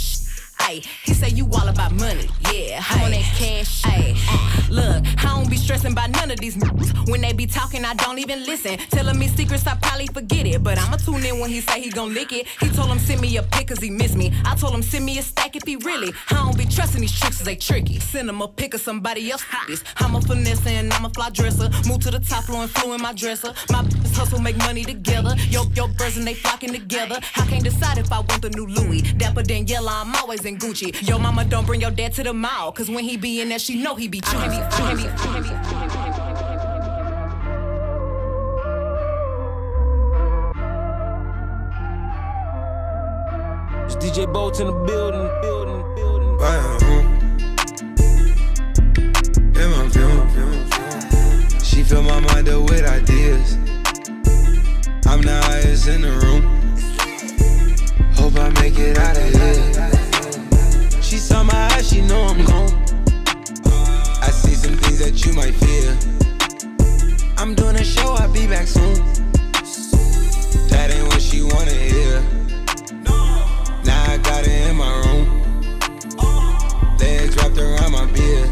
Ay, 0.66 0.80
he 1.04 1.12
say 1.12 1.28
you 1.28 1.46
all 1.52 1.68
about 1.68 1.92
money. 1.92 2.26
Yeah, 2.50 2.82
I'm 2.88 3.02
on 3.02 3.10
that 3.10 3.34
cash. 3.36 3.84
Ay, 3.84 4.14
uh, 4.30 4.72
look, 4.72 5.04
I 5.22 5.36
don't 5.36 5.50
be 5.50 5.58
stressing 5.58 5.92
about 5.92 6.10
none 6.10 6.30
of 6.30 6.38
these 6.40 6.56
niggas. 6.56 7.10
When 7.10 7.20
they 7.20 7.34
be 7.34 7.46
talking, 7.46 7.84
I 7.84 7.92
don't 7.94 8.18
even 8.18 8.44
listen. 8.44 8.78
Telling 8.90 9.18
me 9.18 9.28
secrets, 9.28 9.66
I 9.66 9.76
probably 9.76 10.06
forget 10.06 10.46
it. 10.46 10.62
But 10.62 10.78
I'ma 10.78 10.96
tune 10.96 11.24
in 11.26 11.38
when 11.38 11.50
he 11.50 11.60
say 11.60 11.82
he 11.82 11.90
gon' 11.90 12.14
lick 12.14 12.32
it. 12.32 12.46
He 12.60 12.70
told 12.70 12.88
him 12.88 12.98
send 12.98 13.20
me 13.20 13.36
a 13.36 13.42
pic 13.42 13.68
cause 13.68 13.78
he 13.80 13.90
miss 13.90 14.14
me. 14.14 14.32
I 14.46 14.54
told 14.54 14.74
him 14.74 14.82
send 14.82 15.04
me 15.04 15.18
a 15.18 15.22
stack 15.22 15.54
if 15.54 15.64
he 15.64 15.76
really. 15.76 16.12
I 16.30 16.34
don't 16.34 16.56
be 16.56 16.64
trusting 16.64 17.02
these 17.02 17.12
tricks 17.18 17.38
cause 17.38 17.44
they 17.44 17.56
tricky. 17.56 18.00
Send 18.00 18.30
him 18.30 18.40
a 18.40 18.48
pic 18.48 18.72
of 18.72 18.80
somebody 18.80 19.30
else. 19.30 19.44
This. 19.68 19.84
I'm 19.98 20.14
a 20.14 20.20
finesse 20.22 20.66
and 20.66 20.92
I'm 20.94 21.04
a 21.04 21.10
fly 21.10 21.28
dresser. 21.28 21.68
Move 21.86 22.00
to 22.00 22.10
the 22.10 22.20
top 22.20 22.44
floor 22.44 22.62
and 22.62 22.70
flew 22.70 22.94
in 22.94 23.02
my 23.02 23.12
dresser. 23.12 23.52
My 23.70 23.82
bitches 23.82 24.16
hustle, 24.16 24.40
make 24.40 24.56
money 24.58 24.84
together. 24.84 25.34
Yo, 25.48 25.64
yo, 25.74 25.88
birds 25.88 26.16
and 26.16 26.26
they 26.26 26.34
flocking 26.34 26.72
together. 26.72 27.18
I 27.36 27.46
can't 27.46 27.64
decide 27.64 27.98
if 27.98 28.10
I 28.10 28.20
want 28.20 28.40
the 28.40 28.50
new 28.50 28.66
Louis. 28.66 29.02
Dapper 29.02 29.42
Daniela, 29.42 30.02
I'm 30.02 30.14
always 30.16 30.44
in 30.44 30.53
Gucci. 30.56 30.94
Yo, 31.08 31.18
mama, 31.18 31.44
don't 31.44 31.66
bring 31.66 31.80
your 31.80 31.90
dad 31.90 32.12
to 32.14 32.22
the 32.22 32.32
mall. 32.32 32.72
Cause 32.72 32.88
when 32.90 33.04
he 33.04 33.16
be 33.16 33.40
in 33.40 33.48
there, 33.48 33.58
she 33.58 33.80
know 33.82 33.94
he 33.94 34.08
be 34.08 34.20
chewing. 34.20 34.50
I 34.50 34.94
be, 34.94 35.02
be, 35.02 35.48
be, 35.48 35.54
DJ 44.04 44.30
Bolt 44.30 44.60
in 44.60 44.66
the 44.66 44.72
building, 44.72 45.30
building, 45.40 45.94
building. 45.94 46.36
Wow. 46.36 46.78
In 49.56 49.70
my 49.70 49.88
film, 49.88 50.28
she 51.62 51.82
fill 51.82 52.02
my 52.02 52.20
mind 52.20 52.50
up 52.50 52.68
with 52.68 52.84
ideas. 52.84 53.54
I'm 55.06 55.22
the 55.22 55.40
highest 55.44 55.88
in 55.88 56.02
the 56.02 56.10
room. 56.10 56.42
Hope 58.14 58.36
I 58.36 58.50
make 58.60 58.78
it 58.78 58.98
out 58.98 59.16
of 59.16 59.22
here 59.22 59.93
she 61.14 61.20
saw 61.20 61.44
my 61.44 61.68
eyes, 61.74 61.90
she 61.90 62.00
know 62.02 62.22
I'm 62.22 62.44
gone. 62.44 62.72
I 64.20 64.30
see 64.32 64.54
some 64.54 64.74
things 64.78 64.98
that 64.98 65.24
you 65.24 65.32
might 65.32 65.54
fear. 65.54 65.96
I'm 67.38 67.54
doing 67.54 67.76
a 67.76 67.84
show, 67.84 68.14
I'll 68.14 68.32
be 68.32 68.48
back 68.48 68.66
soon. 68.66 68.94
That 70.70 70.90
ain't 70.90 71.06
what 71.06 71.22
she 71.22 71.42
wanna 71.42 71.70
hear. 71.70 72.20
Now 73.84 74.10
I 74.12 74.18
got 74.24 74.42
it 74.44 74.68
in 74.68 74.74
my 74.74 74.92
room. 75.04 75.26
Legs 76.98 77.36
wrapped 77.36 77.58
around 77.58 77.92
my 77.92 78.06
beard. 78.06 78.50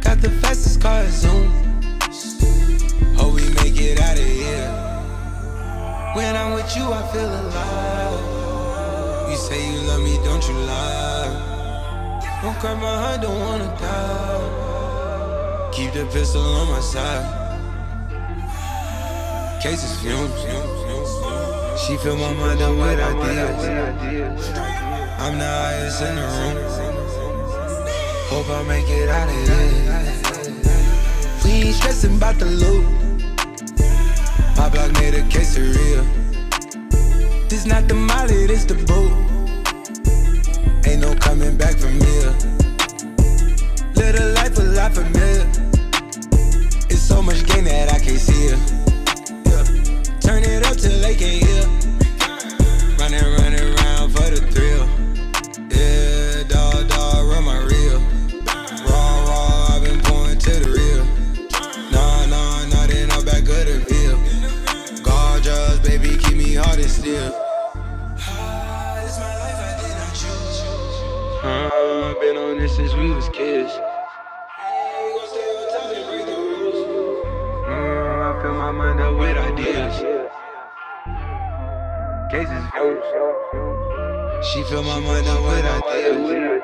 Got 0.00 0.20
the 0.20 0.30
fastest 0.42 0.80
car 0.80 1.02
at 1.02 1.12
Zoom. 1.12 1.52
Hope 3.14 3.34
we 3.34 3.48
make 3.60 3.80
it 3.80 4.00
out 4.00 4.18
of 4.18 4.26
here. 4.26 4.68
When 6.16 6.34
I'm 6.34 6.54
with 6.54 6.76
you, 6.76 6.92
I 6.92 7.02
feel 7.12 7.30
alive. 7.30 8.45
You 9.28 9.36
say 9.36 9.72
you 9.72 9.80
love 9.88 10.00
me, 10.02 10.16
don't 10.24 10.46
you 10.48 10.54
lie? 10.54 11.28
Don't 12.42 12.56
cry 12.60 12.74
my 12.74 12.96
heart, 13.02 13.22
don't 13.22 13.40
wanna 13.40 13.76
die. 13.80 15.70
Keep 15.72 15.92
the 15.94 16.06
pistol 16.06 16.42
on 16.42 16.68
my 16.70 16.80
side. 16.80 17.26
Cases 19.60 19.98
fumes. 20.00 20.32
She 21.82 21.96
fill 21.98 22.16
my 22.16 22.32
mind 22.34 22.62
up 22.62 22.76
with 22.76 23.00
ideas. 23.00 24.48
I'm 25.18 25.38
the 25.38 25.44
highest 25.44 26.02
in 26.02 26.14
the 26.14 26.22
room. 26.22 26.56
Hope 28.30 28.48
I 28.48 28.62
make 28.62 28.88
it 28.88 29.08
out 29.08 29.28
of 29.28 29.34
here. 29.34 30.04
We 31.44 31.50
ain't 31.66 31.74
stressing 31.74 32.16
about 32.16 32.38
the 32.38 32.46
loot. 32.46 32.84
My 34.56 34.68
block 34.68 34.92
made 34.94 35.14
a 35.14 35.22
quesadilla. 35.22 36.25
This 37.48 37.64
not 37.64 37.86
the 37.86 37.94
molly, 37.94 38.46
this 38.46 38.64
the 38.64 38.74
boot. 38.74 39.12
Ain't 40.84 41.00
no 41.00 41.14
coming 41.14 41.56
back 41.56 41.76
from 41.76 42.00
here. 42.00 42.34
A 44.18 44.32
life 44.32 44.56
a 44.58 44.62
lot 44.62 44.94
familiar. 44.94 45.46
It's 46.88 47.02
so 47.02 47.20
much 47.20 47.44
gain 47.46 47.64
that 47.64 47.92
I 47.92 47.98
can't 47.98 48.18
see 48.18 48.46
it. 48.46 48.58
Yeah. 49.44 50.20
Turn 50.20 50.42
it 50.42 50.64
up 50.64 50.76
till 50.76 50.98
they 51.00 51.14
can't 51.14 51.44
hear. 51.44 51.85
On 72.56 72.62
this 72.62 72.76
since 72.76 72.94
we 72.94 73.10
was 73.10 73.28
kids. 73.28 73.70
Mm, 77.68 78.16
I 78.24 78.40
fill 78.40 78.54
my 78.54 78.70
mind 78.70 78.98
up 78.98 79.14
with 79.18 79.36
ideas. 79.36 80.00
Cases 82.30 82.64
She 84.48 84.62
fill 84.70 84.84
my 84.84 85.00
mind 85.00 85.26
up 85.28 85.42
with 85.44 85.66
ideas. 85.66 86.62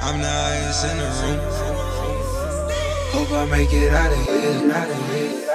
I'm 0.00 0.18
the 0.22 0.32
highest 0.40 0.84
in 0.86 0.96
the 0.96 1.04
room. 1.20 1.40
Hope 3.12 3.30
I 3.30 3.44
make 3.50 3.74
it 3.74 3.92
out 3.92 4.10
of 4.10 4.24
here. 4.24 4.72
Out 4.72 4.88
of 4.88 5.10
here. 5.10 5.51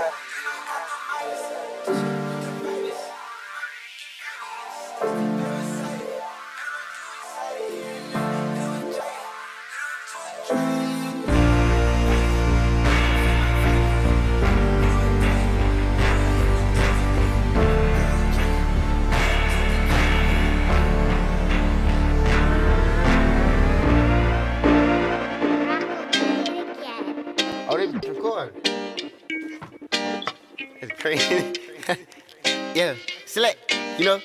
Select, 33.38 33.72
you 34.00 34.06
know. 34.06 34.20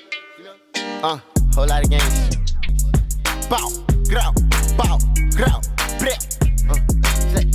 Uh, 1.03 1.19
whole 1.53 1.67
lot 1.67 1.83
of 1.83 1.89
games. 1.91 2.35
Bow, 3.47 3.69
grow, 4.09 4.33
bow, 4.73 4.97
grow, 5.37 5.61
bleh. 6.01 6.17
Uh, 6.65 6.79
select, 7.29 7.53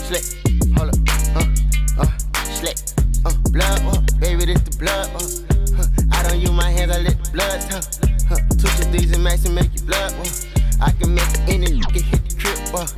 select, 0.00 0.26
hold 0.74 0.88
up, 0.88 0.96
uh, 1.36 2.00
uh, 2.00 2.08
select, 2.56 2.94
uh, 3.26 3.34
blood, 3.52 3.78
uh, 3.92 4.00
baby, 4.18 4.46
this 4.46 4.62
the 4.62 4.74
blood, 4.80 5.06
uh, 5.12 5.82
uh, 5.82 6.16
I 6.16 6.26
don't 6.26 6.40
use 6.40 6.52
my 6.52 6.70
hands, 6.70 6.92
I 6.92 6.98
let 7.00 7.22
the 7.22 7.30
blood, 7.36 7.60
uh, 7.68 8.32
uh, 8.32 8.40
two 8.56 8.72
to 8.80 8.88
these 8.88 9.12
and 9.12 9.22
max 9.22 9.44
and 9.44 9.54
make 9.54 9.68
you 9.74 9.82
blood, 9.82 10.14
uh, 10.14 10.24
I 10.80 10.92
can 10.92 11.14
make 11.14 11.28
any 11.46 11.78
can 11.92 12.02
hit 12.02 12.24
the 12.24 12.36
trip, 12.40 12.58
uh, 12.72 12.88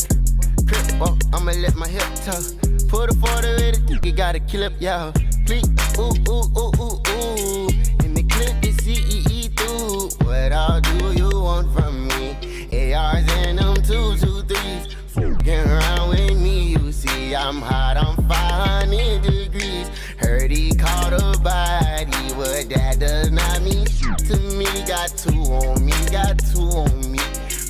Crip 0.69 1.01
walk, 1.01 1.19
I'ma 1.35 1.51
let 1.51 1.75
my 1.75 1.89
hip 1.89 2.07
tuck. 2.25 2.45
Put 2.89 3.11
a 3.11 3.15
40 3.15 3.49
with 3.59 3.91
it, 3.91 4.05
you 4.07 4.13
gotta 4.13 4.39
kill 4.39 4.63
up, 4.63 4.73
y'all. 4.81 5.13
Please, 5.47 5.67
ooh, 5.99 6.15
ooh, 6.31 6.47
ooh, 6.59 6.73
ooh. 6.81 7.06
CEE 8.87 9.49
through. 9.57 10.11
What 10.25 10.53
all 10.53 10.81
do 10.81 11.13
you 11.13 11.29
want 11.29 11.73
from 11.75 12.07
me? 12.07 12.95
ARs 12.95 13.27
and 13.31 13.59
them 13.59 13.75
two, 13.83 14.17
two, 14.17 14.43
threes. 14.43 14.95
Fucking 15.09 15.67
around 15.67 16.11
with 16.11 16.41
me, 16.41 16.77
you 16.77 16.93
see, 16.93 17.35
I'm 17.35 17.61
hot, 17.61 17.97
I'm 17.97 18.15
500 18.29 19.23
degrees. 19.23 19.89
Heard 20.19 20.53
he 20.53 20.73
caught 20.73 21.13
a 21.13 21.37
body, 21.41 22.33
but 22.37 22.69
that 22.69 22.99
does 23.01 23.33
not 23.33 23.61
mean 23.63 23.87
shit 23.87 24.19
to 24.19 24.39
me. 24.57 24.67
Got 24.87 25.09
two 25.19 25.33
on 25.33 25.85
me, 25.85 25.93
got 26.13 26.39
two 26.39 26.61
on 26.61 27.11
me. 27.11 27.19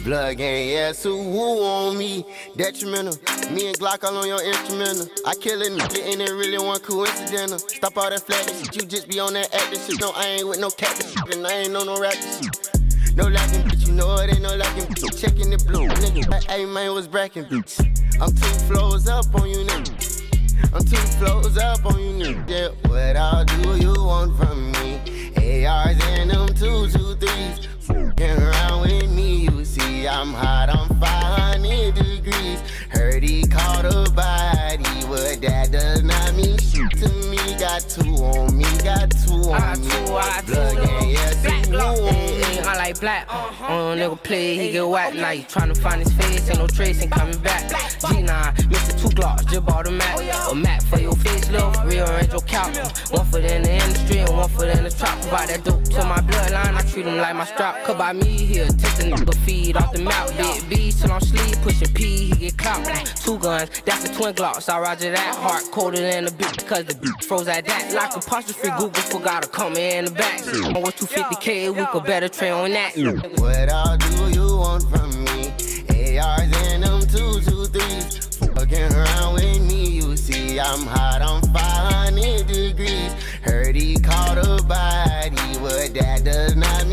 Blood 0.05 0.37
gang, 0.37 0.69
yeah, 0.69 0.93
so 0.93 1.17
who 1.17 1.63
on 1.63 1.97
me? 1.97 2.27
Detrimental. 2.57 3.13
Me 3.53 3.69
and 3.69 3.79
Glock 3.79 4.03
all 4.03 4.17
on 4.17 4.27
your 4.27 4.43
instrumental. 4.43 5.07
I 5.27 5.35
kill 5.35 5.61
a 5.61 5.67
nigga 5.67 6.11
and 6.11 6.23
it 6.23 6.31
really 6.33 6.57
one 6.57 6.81
coincidental. 6.81 7.59
Stop 7.59 7.99
all 7.99 8.09
that 8.09 8.25
shit, 8.27 8.75
you 8.75 8.89
just 8.89 9.09
be 9.09 9.21
on 9.21 9.35
that 9.35 9.55
acting 9.55 9.79
shit. 9.81 10.01
No, 10.01 10.13
I 10.17 10.25
ain't 10.27 10.49
with 10.49 10.59
no 10.59 10.71
captain 10.71 11.07
shit, 11.07 11.37
and 11.37 11.47
I 11.47 11.53
ain't 11.53 11.77
on 11.77 11.85
no 11.85 12.01
rapping 12.01 12.23
shit. 12.23 13.15
No 13.15 13.29
lacking, 13.29 13.61
bitch, 13.63 13.87
you 13.87 13.93
know 13.93 14.15
it 14.17 14.31
ain't 14.31 14.41
no 14.41 14.57
lacking, 14.57 14.85
bitch. 14.85 15.21
Checking 15.21 15.51
the 15.51 15.59
blue, 15.67 15.87
nigga. 15.87 16.45
Hey, 16.51 16.65
man, 16.65 16.95
was 16.95 17.07
bracking, 17.07 17.45
bitch. 17.45 17.79
I'm 18.23 18.35
two 18.35 18.75
flows 18.75 19.07
up 19.07 19.35
on 19.35 19.51
you, 19.51 19.59
nigga. 19.59 20.75
I'm 20.75 20.85
two 20.85 20.97
flows 21.19 21.59
up 21.59 21.85
on 21.85 22.01
you, 22.01 22.25
nigga. 22.25 22.49
Yeah, 22.49 22.69
what 22.89 23.17
all 23.17 23.45
do 23.45 23.77
you 23.85 23.93
want 23.93 24.35
from 24.39 24.73
me? 24.73 25.67
ARs 25.67 25.99
and 26.05 26.31
them 26.31 26.49
two, 26.49 26.89
two, 26.89 27.17
threes. 27.17 27.69
Fucking 27.81 28.43
around 28.43 28.81
with 28.81 29.11
me, 29.11 29.45
you 29.45 29.65
see, 29.65 30.09
I'm 30.09 30.33
hot, 30.33 30.71
I'm 30.71 30.89
500 31.01 32.06
degrees. 32.27 32.76
Heard 32.91 33.23
he 33.23 33.47
caught 33.47 33.85
a 33.85 34.11
body, 34.13 34.85
but 35.09 35.41
that 35.43 35.71
does 35.73 36.03
not 36.03 36.35
mean 36.35 36.59
shit 36.59 36.91
to 36.99 37.09
me. 37.31 37.37
Got 37.59 37.83
two 37.89 38.15
on 38.17 38.57
me, 38.57 38.65
got 38.83 39.11
two 39.11 39.33
on 39.51 39.81
me. 39.81 39.89
Blood 40.07 40.77
gang, 40.77 41.11
yeah, 41.11 41.31
two 41.43 41.77
on 41.77 42.41
me. 42.41 42.61
I 42.61 42.77
like 42.77 43.01
black. 43.01 43.27
Uh, 43.31 43.95
nigga 43.95 44.23
play, 44.23 44.57
he 44.57 44.73
get 44.73 44.89
whacked. 44.89 45.17
Now 45.17 45.31
he 45.31 45.43
tryna 45.43 45.77
find 45.77 46.03
his 46.03 46.13
face, 46.13 46.49
ain't 46.49 46.59
no 46.59 46.67
trace, 46.67 47.01
ain't 47.03 47.13
coming 47.13 47.39
back. 47.39 47.71
G9, 48.01 48.27
Mr. 48.27 49.01
Two 49.01 49.09
Glocks, 49.09 49.49
just 49.51 49.65
bought 49.65 49.87
a 49.87 49.91
Mac. 49.91 50.19
A 50.51 50.55
Mac 50.55 50.83
for 50.83 50.99
your 50.99 51.15
face, 51.17 51.51
love, 51.51 51.85
rearrange 51.85 52.31
your 52.31 52.41
couch. 52.43 52.77
One 53.11 53.25
foot 53.27 53.45
in 53.45 53.63
the 53.63 53.73
industry 53.73 54.19
and 54.19 54.31
one 54.31 54.49
foot 54.49 54.69
in 54.77 54.85
the 54.85 54.91
trap. 54.91 55.21
Provide 55.23 55.49
that 55.49 55.65
dope 55.65 55.85
to 55.85 56.05
my 56.05 56.19
bloodline, 56.19 56.75
I 56.77 56.83
treat 56.83 57.07
him 57.07 57.17
like 57.19 57.35
my 57.37 57.45
strap. 57.45 57.85
Cut 57.85 57.99
by 57.99 58.13
me 58.13 58.31
here, 58.31 58.67
take 58.67 58.97
the 58.97 59.05
nigga 59.05 59.35
feed 59.45 59.77
off 59.77 59.93
the 59.93 60.01
mouth. 60.01 60.37
Big 60.37 60.69
B 60.69 60.93
till 60.93 61.13
I'm 61.13 61.21
sleep, 61.21 61.57
pushing 61.63 61.93
P, 61.95 62.27
he 62.27 62.33
get 62.33 62.57
clout. 62.83 63.07
Two 63.07 63.39
guns, 63.39 63.71
that's 63.85 64.09
the 64.09 64.15
twin 64.15 64.35
Glocks. 64.35 64.69
I 64.69 64.79
roger 64.81 65.11
that, 65.11 65.35
heart 65.37 65.65
colder 65.73 65.99
than 65.99 66.25
the 66.27 66.31
beat, 66.33 66.67
cause 66.67 66.85
the 66.85 66.95
beat 66.95 67.25
froze 67.25 67.49
at 67.49 67.67
that. 67.67 67.93
Like 67.93 68.17
apostrophe, 68.17 68.69
Google 68.79 69.03
forgot 69.03 69.43
to 69.43 69.49
come 69.49 69.77
in 69.77 70.07
the 70.07 70.11
back. 70.11 70.41
I'm 70.47 70.83
worth 70.83 70.97
250k 70.97 71.69
a 71.69 71.73
week, 71.73 71.89
a 71.93 72.01
better 72.01 72.29
train 72.29 72.53
on 72.53 72.71
that. 72.73 72.97
What 73.39 73.69
all 73.71 73.97
do 73.97 74.31
you 74.31 74.57
want 74.57 74.83
from 74.91 75.25
me? 75.25 76.19
ARs 76.19 76.53
and 76.71 76.83
them 76.83 77.01
two, 77.03 77.41
two, 77.41 77.65
threes. 77.67 78.37
Fucking 78.55 78.93
around 78.95 79.35
with 79.35 79.61
me, 79.63 79.89
you 79.89 80.17
see, 80.17 80.59
I'm 80.59 80.87
hot, 80.87 81.21
I'm 81.23 81.43
500 81.53 82.47
degrees. 82.47 83.13
Heard 83.43 83.77
he 83.77 83.97
caught 83.97 84.39
a 84.39 84.63
body, 84.65 85.37
but 85.61 85.95
that 85.95 86.23
does 86.25 86.57
not. 86.57 86.86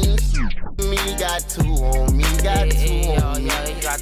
Me 0.80 0.98
got 1.20 1.42
two 1.48 1.62
on 1.62 2.18
me, 2.18 2.24
got 2.42 2.70
two 2.72 3.12
on 3.22 3.44
me. 3.44 3.52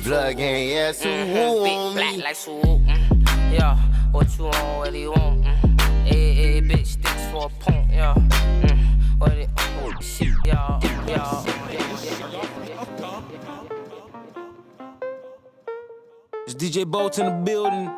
Blood 0.03 0.37
gang, 0.37 0.69
yeah, 0.69 0.91
so 0.93 1.09
who 1.09 1.65
on 1.65 1.93
Black 1.95 2.15
me? 2.15 2.23
like 2.23 2.35
swoop. 2.35 2.63
Mm. 2.63 3.51
Yeah, 3.51 3.75
what 4.11 4.27
you 4.37 4.45
want, 4.45 4.77
what 4.77 4.91
do 4.91 4.97
you 4.97 5.11
want? 5.11 5.43
Mm. 5.43 5.81
Hey, 6.05 6.33
hey, 6.33 6.61
bitch, 6.61 6.87
sticks 6.87 7.25
for 7.31 7.47
a 7.47 7.49
pump. 7.63 7.87
Yeah, 7.91 8.13
mm. 8.15 9.19
what 9.19 9.31
it, 9.33 9.49
oh, 9.57 9.93
shit, 9.99 10.29
yeah, 10.45 10.79
yeah. 11.07 11.43
It's 16.45 16.55
DJ 16.55 16.85
Bolt 16.85 17.19
in 17.19 17.25
the 17.25 17.31
building. 17.31 17.91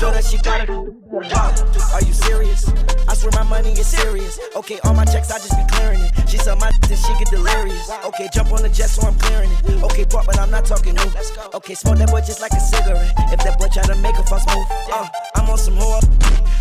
girl 0.04 0.12
that 0.12 0.24
she 0.24 0.38
got 0.38 0.60
it. 0.62 0.70
Are 0.70 2.02
you 2.02 2.12
serious? 2.12 2.68
I 3.08 3.14
swear 3.14 3.32
my 3.32 3.42
money 3.44 3.72
is 3.72 3.86
serious. 3.86 4.38
Okay, 4.56 4.78
all 4.84 4.94
my 4.94 5.04
checks, 5.04 5.30
I 5.30 5.38
just 5.38 5.56
be 5.56 5.64
clearing 5.74 6.00
it. 6.00 6.28
She 6.28 6.38
said 6.38 6.58
my 6.58 6.68
and 6.68 6.98
she 6.98 7.12
get 7.18 7.30
delirious. 7.30 7.90
Okay, 8.04 8.28
jump 8.32 8.52
on 8.52 8.62
the 8.62 8.68
jet, 8.68 8.90
so 8.90 9.06
I'm 9.06 9.14
clearing 9.18 9.50
it. 9.50 9.82
Okay, 9.82 10.04
pop, 10.04 10.26
but 10.26 10.38
I'm 10.38 10.50
not 10.50 10.64
talking 10.64 10.94
new. 10.94 11.10
Okay, 11.54 11.74
smoke 11.74 11.98
that 11.98 12.10
boy 12.10 12.20
just 12.20 12.40
like 12.40 12.52
a 12.52 12.60
cigarette. 12.60 13.12
If 13.32 13.40
that 13.44 13.58
boy 13.58 13.68
try 13.72 13.82
to 13.84 13.96
make 13.96 14.18
a 14.18 14.24
fuss 14.24 14.44
move, 14.54 14.66
uh, 14.92 15.08
I'm 15.36 15.48
on 15.48 15.58
some 15.58 15.76
whore. 15.76 16.02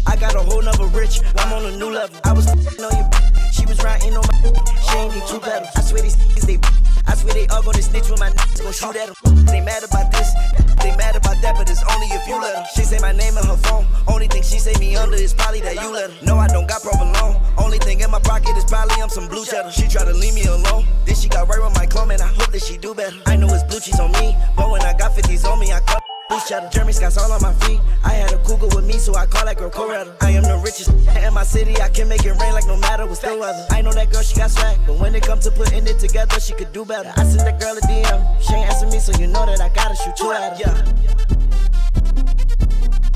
I 0.07 0.15
got 0.15 0.35
a 0.35 0.39
whole 0.39 0.61
nother 0.61 0.87
rich. 0.87 1.19
I'm 1.37 1.53
on 1.53 1.65
a 1.65 1.77
new 1.77 1.91
level. 1.91 2.19
I 2.23 2.33
was 2.33 2.47
on 2.47 2.57
you. 2.59 3.32
She 3.53 3.65
was 3.67 3.77
riding 3.83 4.17
on 4.17 4.25
my. 4.25 4.33
She 4.83 4.97
ain't 4.97 5.13
need 5.13 5.25
two 5.27 5.39
pedals. 5.39 5.69
I 5.75 5.81
swear 5.81 6.01
these 6.01 6.17
they. 6.47 6.57
I 7.07 7.15
swear 7.15 7.33
they 7.33 7.47
all 7.47 7.61
gonna 7.61 7.81
snitch 7.81 8.09
when 8.09 8.19
my 8.19 8.29
niggas 8.29 8.63
gon' 8.63 8.73
shoot 8.73 8.95
at 8.95 9.07
them. 9.13 9.45
They 9.45 9.61
mad 9.61 9.83
about 9.83 10.11
this, 10.11 10.33
they 10.81 10.95
mad 10.95 11.15
about 11.15 11.37
that, 11.41 11.55
but 11.55 11.69
it's 11.69 11.83
only 11.93 12.07
if 12.07 12.27
you 12.27 12.39
let 12.39 12.53
them. 12.55 12.65
She 12.73 12.83
say 12.83 12.97
my 12.99 13.11
name 13.11 13.37
in 13.37 13.43
her 13.45 13.57
phone. 13.57 13.85
Only 14.07 14.27
thing 14.27 14.41
she 14.41 14.57
say 14.57 14.73
me 14.79 14.95
under 14.95 15.17
is 15.17 15.33
probably 15.33 15.61
that 15.61 15.75
you 15.75 15.91
let 15.91 16.09
her. 16.09 16.25
No, 16.25 16.37
I 16.37 16.47
don't 16.47 16.67
got 16.67 16.81
provolone. 16.81 17.35
Only 17.57 17.77
thing 17.77 17.99
in 17.99 18.09
my 18.09 18.19
pocket 18.19 18.55
is 18.57 18.65
probably 18.65 19.01
I'm 19.01 19.09
some 19.09 19.27
blue 19.27 19.45
cheddar. 19.45 19.71
She 19.71 19.87
try 19.87 20.05
to 20.05 20.13
leave 20.13 20.33
me 20.33 20.45
alone. 20.45 20.85
Then 21.05 21.15
she 21.15 21.29
got 21.29 21.47
right 21.47 21.61
with 21.61 21.75
my 21.75 21.85
clone, 21.85 22.11
and 22.11 22.21
I 22.21 22.27
hope 22.27 22.51
that 22.51 22.63
she 22.63 22.77
do 22.77 22.95
better. 22.95 23.17
I 23.25 23.35
know 23.35 23.47
it's 23.53 23.63
blue 23.63 23.79
cheese 23.79 23.99
on 23.99 24.11
me, 24.13 24.35
but 24.55 24.71
when 24.71 24.81
I 24.81 24.93
got 24.93 25.11
50s 25.11 25.45
on 25.45 25.59
me, 25.59 25.71
I 25.71 25.79
cut. 25.81 26.01
Loose 26.33 26.49
cheddar, 26.49 26.67
Jeremy 26.69 26.93
Scott's 26.93 27.17
all 27.19 27.31
on 27.31 27.39
my 27.43 27.53
feet. 27.53 27.79
I 28.03 28.13
had 28.13 28.33
a 28.33 28.39
cougar 28.39 28.65
with 28.75 28.85
me, 28.85 28.93
so 28.93 29.13
I 29.13 29.27
call 29.27 29.45
that 29.45 29.55
girl 29.55 29.69
Coretta. 29.69 30.15
I 30.19 30.31
am 30.31 30.41
the 30.41 30.57
richest 30.65 30.89
in 31.15 31.31
my 31.31 31.43
city. 31.43 31.79
I 31.79 31.89
can 31.89 32.09
make 32.09 32.25
it 32.25 32.33
rain 32.41 32.53
like 32.53 32.65
no 32.65 32.75
matter 32.75 33.05
what's 33.05 33.19
the 33.19 33.37
weather. 33.37 33.63
I 33.69 33.83
know 33.83 33.93
that 33.93 34.11
girl, 34.11 34.23
she 34.23 34.35
got 34.37 34.49
swag, 34.49 34.79
but 34.87 34.97
when 34.99 35.13
it 35.13 35.21
comes 35.21 35.43
to 35.43 35.51
putting 35.51 35.85
it 35.85 35.99
together, 35.99 36.39
she 36.39 36.55
could 36.55 36.73
do 36.73 36.85
better. 36.85 37.13
I 37.15 37.23
sent 37.25 37.45
that 37.45 37.59
girl 37.61 37.77
a 37.77 37.81
DM, 37.81 38.41
she 38.41 38.55
ain't 38.55 38.67
answer 38.67 38.87
me, 38.87 38.97
so 38.97 39.11
you 39.21 39.27
know 39.27 39.45
that 39.45 39.61
I 39.61 39.69
gotta 39.75 39.95
shoot 39.95 40.15
two 40.15 40.31
at 40.31 40.57
her. 40.57 40.59
Yeah. 40.59 40.73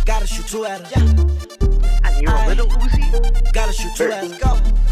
Gotta 0.05 0.27
shoot 0.27 0.45
two 0.45 0.65
at 0.65 0.85
her. 0.85 1.01
Yeah. 1.01 2.05
And 2.05 2.21
you 2.21 2.29
a 2.29 2.47
little 2.49 2.67
Uzi? 2.67 3.51
Gotta 3.51 3.73
shoot 3.73 3.95
two 3.95 4.11
at 4.11 4.29
her. 4.29 4.37
Go. 4.37 4.86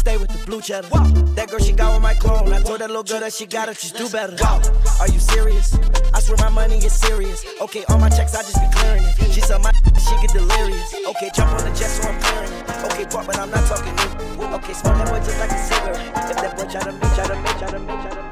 Stay 0.00 0.16
with 0.16 0.30
the 0.32 0.42
blue 0.46 0.62
cheddar. 0.62 0.88
Wow. 0.88 1.04
That 1.36 1.50
girl, 1.50 1.60
she 1.60 1.72
got 1.72 1.92
with 1.92 2.00
my 2.00 2.14
clone. 2.14 2.50
I 2.54 2.62
told 2.62 2.80
that 2.80 2.88
little 2.88 3.02
girl 3.02 3.20
that 3.20 3.34
she 3.34 3.44
got 3.44 3.68
it, 3.68 3.76
she's 3.76 3.92
do 3.92 4.08
better. 4.08 4.34
Wow. 4.40 4.62
Are 4.98 5.08
you 5.08 5.20
serious? 5.20 5.76
I 6.14 6.20
swear 6.20 6.38
my 6.38 6.48
money 6.48 6.78
is 6.78 6.94
serious. 6.94 7.44
Okay, 7.60 7.84
all 7.90 7.98
my 7.98 8.08
checks, 8.08 8.34
I 8.34 8.40
just 8.40 8.56
be 8.56 8.66
clearing 8.78 9.02
it. 9.04 9.14
She 9.30 9.42
said 9.42 9.60
my 9.60 9.72
she 10.00 10.16
get 10.24 10.32
delirious. 10.32 10.94
Okay, 11.06 11.30
jump 11.34 11.52
on 11.52 11.68
the 11.68 11.78
jet, 11.78 11.92
so 11.92 12.08
I'm 12.08 12.18
clearing 12.18 12.50
it. 12.50 12.92
Okay, 12.92 13.04
pop, 13.04 13.26
but 13.26 13.38
I'm 13.38 13.50
not 13.50 13.66
talking 13.68 13.94
new. 13.94 14.46
Okay, 14.56 14.72
smoke 14.72 14.96
that 14.96 15.08
boy 15.10 15.18
just 15.18 15.38
like 15.38 15.52
a 15.52 15.58
cigarette. 15.68 16.30
If 16.30 16.36
that 16.40 16.56
boy 16.56 16.64
try 16.64 16.80
to 16.80 16.92
make, 16.92 17.12
try 17.12 17.26
to 17.26 17.36
make, 17.36 17.58
try 17.58 17.70
to 17.70 17.78
make, 17.78 18.00
try 18.00 18.10
to 18.10 18.22
make. 18.22 18.29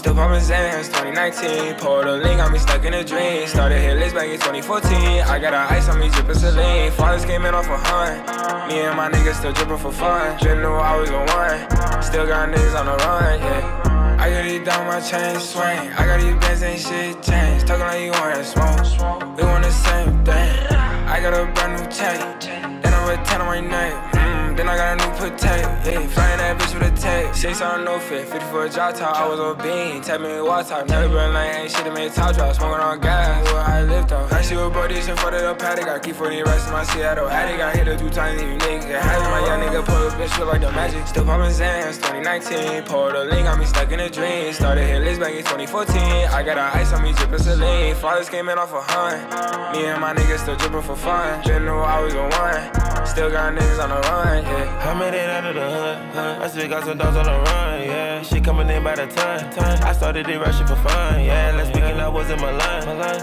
Still 0.00 0.14
poppin' 0.14 0.40
Zans, 0.40 0.86
2019. 0.88 1.74
Pulled 1.74 2.06
a 2.06 2.16
link, 2.16 2.38
got 2.38 2.50
me 2.50 2.58
stuck 2.58 2.82
in 2.86 2.94
a 2.94 3.04
dream. 3.04 3.46
Started 3.46 3.82
hit 3.82 3.98
list 3.98 4.14
back 4.14 4.28
in 4.28 4.40
2014. 4.40 5.20
I 5.28 5.38
got 5.38 5.52
a 5.52 5.70
ice 5.70 5.90
on 5.90 6.00
me, 6.00 6.08
drippin' 6.08 6.36
saline. 6.36 6.90
Fathers 6.92 7.26
came 7.26 7.44
in 7.44 7.54
off 7.54 7.68
a 7.68 7.76
hunt. 7.76 8.68
Me 8.68 8.80
and 8.80 8.96
my 8.96 9.10
niggas 9.10 9.34
still 9.34 9.52
drippin' 9.52 9.76
for 9.76 9.92
fun. 9.92 10.38
Didn't 10.38 10.62
know 10.62 10.72
I 10.76 10.96
was 10.96 11.10
the 11.10 11.18
one. 11.18 12.02
Still 12.02 12.26
got 12.26 12.48
niggas 12.48 12.80
on 12.80 12.86
the 12.86 12.96
run, 13.04 13.40
yeah. 13.40 14.16
I 14.18 14.30
got 14.30 14.44
these 14.44 14.64
down 14.64 14.86
my 14.86 15.00
chain 15.00 15.38
swing. 15.38 15.92
I 15.92 16.06
got 16.06 16.18
these 16.18 16.34
bands, 16.40 16.62
ain't 16.62 16.80
shit 16.80 17.22
changed. 17.22 17.66
Talking 17.66 17.84
like 17.84 18.00
you 18.00 18.12
want 18.12 18.40
smoke. 18.46 19.36
We 19.36 19.44
want 19.44 19.64
the 19.64 19.70
same 19.70 20.24
thing. 20.24 20.66
I 21.12 21.20
got 21.20 21.34
a 21.34 21.44
brand 21.52 21.76
new 21.76 21.84
chain. 21.92 22.80
Then 22.80 22.94
I'm 22.94 23.20
a 23.20 23.22
10 23.22 23.42
on 23.42 23.46
my 23.46 23.60
neck. 23.60 23.92
Mm, 24.14 24.39
then 24.60 24.68
I 24.68 24.76
got 24.76 24.92
a 24.92 24.96
new 25.00 25.12
potato. 25.16 25.68
Yeah, 25.88 26.06
flying 26.08 26.38
that 26.38 26.58
bitch 26.58 26.74
with 26.74 26.92
a 26.92 26.92
tape. 27.00 27.34
Six 27.34 27.62
on 27.62 27.84
no 27.84 27.98
fit, 27.98 28.28
50 28.28 28.46
for 28.50 28.66
a 28.66 28.68
drop 28.68 28.94
top. 28.94 29.16
I 29.16 29.26
was 29.26 29.40
on 29.40 29.56
bean, 29.56 30.02
tap 30.02 30.20
me 30.20 30.36
in 30.36 30.44
water 30.44 30.68
top. 30.68 30.88
Never 30.88 31.08
been 31.08 31.32
like 31.32 31.54
ain't 31.54 31.70
shit 31.70 31.84
to 31.84 31.92
make 31.92 32.12
top 32.12 32.34
drop. 32.34 32.54
Smoking 32.54 32.80
on 32.80 33.00
gas, 33.00 33.42
where 33.52 33.62
I 33.62 33.82
live 33.82 34.06
though. 34.08 34.28
I 34.30 34.42
see 34.42 34.56
what 34.56 34.74
buddies 34.74 35.08
in 35.08 35.16
front 35.16 35.36
of 35.36 35.42
the 35.42 35.54
paddock. 35.54 35.88
I 35.88 35.98
keep 35.98 36.14
40 36.14 36.42
rest 36.42 36.66
in 36.66 36.72
my 36.74 36.84
Seattle 36.84 37.28
attic. 37.28 37.60
I 37.60 37.72
hit 37.72 37.88
a 37.88 37.96
two 37.96 38.10
times, 38.10 38.42
you 38.42 38.48
nigga. 38.48 39.00
Has 39.00 39.22
my 39.32 39.40
young 39.46 39.60
nigga 39.64 39.82
pull 39.82 39.96
a 39.96 40.10
bitch 40.10 40.36
feel 40.36 40.46
like 40.46 40.60
the 40.60 40.72
magic. 40.72 41.06
Still 41.06 41.24
poppin' 41.24 41.52
Zans, 41.52 41.96
2019. 41.96 42.82
Pulled 42.84 43.14
a 43.14 43.24
link, 43.24 43.46
got 43.46 43.58
me 43.58 43.64
stuck 43.64 43.90
in 43.92 44.00
a 44.00 44.10
dream. 44.10 44.52
Started 44.52 44.84
hit 44.84 45.00
list 45.00 45.20
back 45.20 45.32
in 45.32 45.44
2014. 45.44 45.96
I 46.28 46.42
got 46.42 46.58
a 46.58 46.76
ice 46.76 46.92
on 46.92 47.02
me, 47.02 47.12
drippin' 47.14 47.38
saline. 47.38 47.94
Fathers 47.94 48.28
came 48.28 48.50
in 48.50 48.58
off 48.58 48.74
a 48.74 48.82
hunt. 48.82 49.72
Me 49.72 49.86
and 49.86 50.00
my 50.02 50.12
niggas 50.12 50.40
still 50.40 50.56
drippin' 50.56 50.82
for 50.82 50.96
fun. 50.96 51.42
Didn't 51.44 51.64
know 51.64 51.80
I 51.80 52.00
was 52.04 52.12
the 52.12 52.20
one. 52.20 53.06
Still 53.06 53.30
got 53.30 53.54
niggas 53.54 53.82
on 53.82 53.88
the 53.88 54.00
run, 54.08 54.44
yeah. 54.50 54.90
I 54.90 54.98
made 54.98 55.14
it 55.14 55.30
out 55.30 55.44
of 55.44 55.54
the 55.54 55.66
hood, 55.76 55.98
hood. 56.14 56.42
I 56.42 56.48
still 56.48 56.68
got 56.68 56.84
some 56.84 56.98
dogs 56.98 57.16
on 57.16 57.24
the 57.24 57.38
run, 57.50 57.82
yeah. 57.82 58.22
Shit 58.22 58.44
coming 58.44 58.68
in 58.68 58.82
by 58.82 58.96
the 58.96 59.06
ton. 59.06 59.44
I 59.82 59.92
started 59.92 60.28
it 60.28 60.38
rushing 60.38 60.66
for 60.66 60.76
fun, 60.76 61.24
yeah. 61.24 61.52
Let's 61.56 61.68
speaking, 61.68 62.00
I 62.00 62.08
was 62.08 62.30
in 62.30 62.40
my 62.40 62.50
line. 62.50 62.80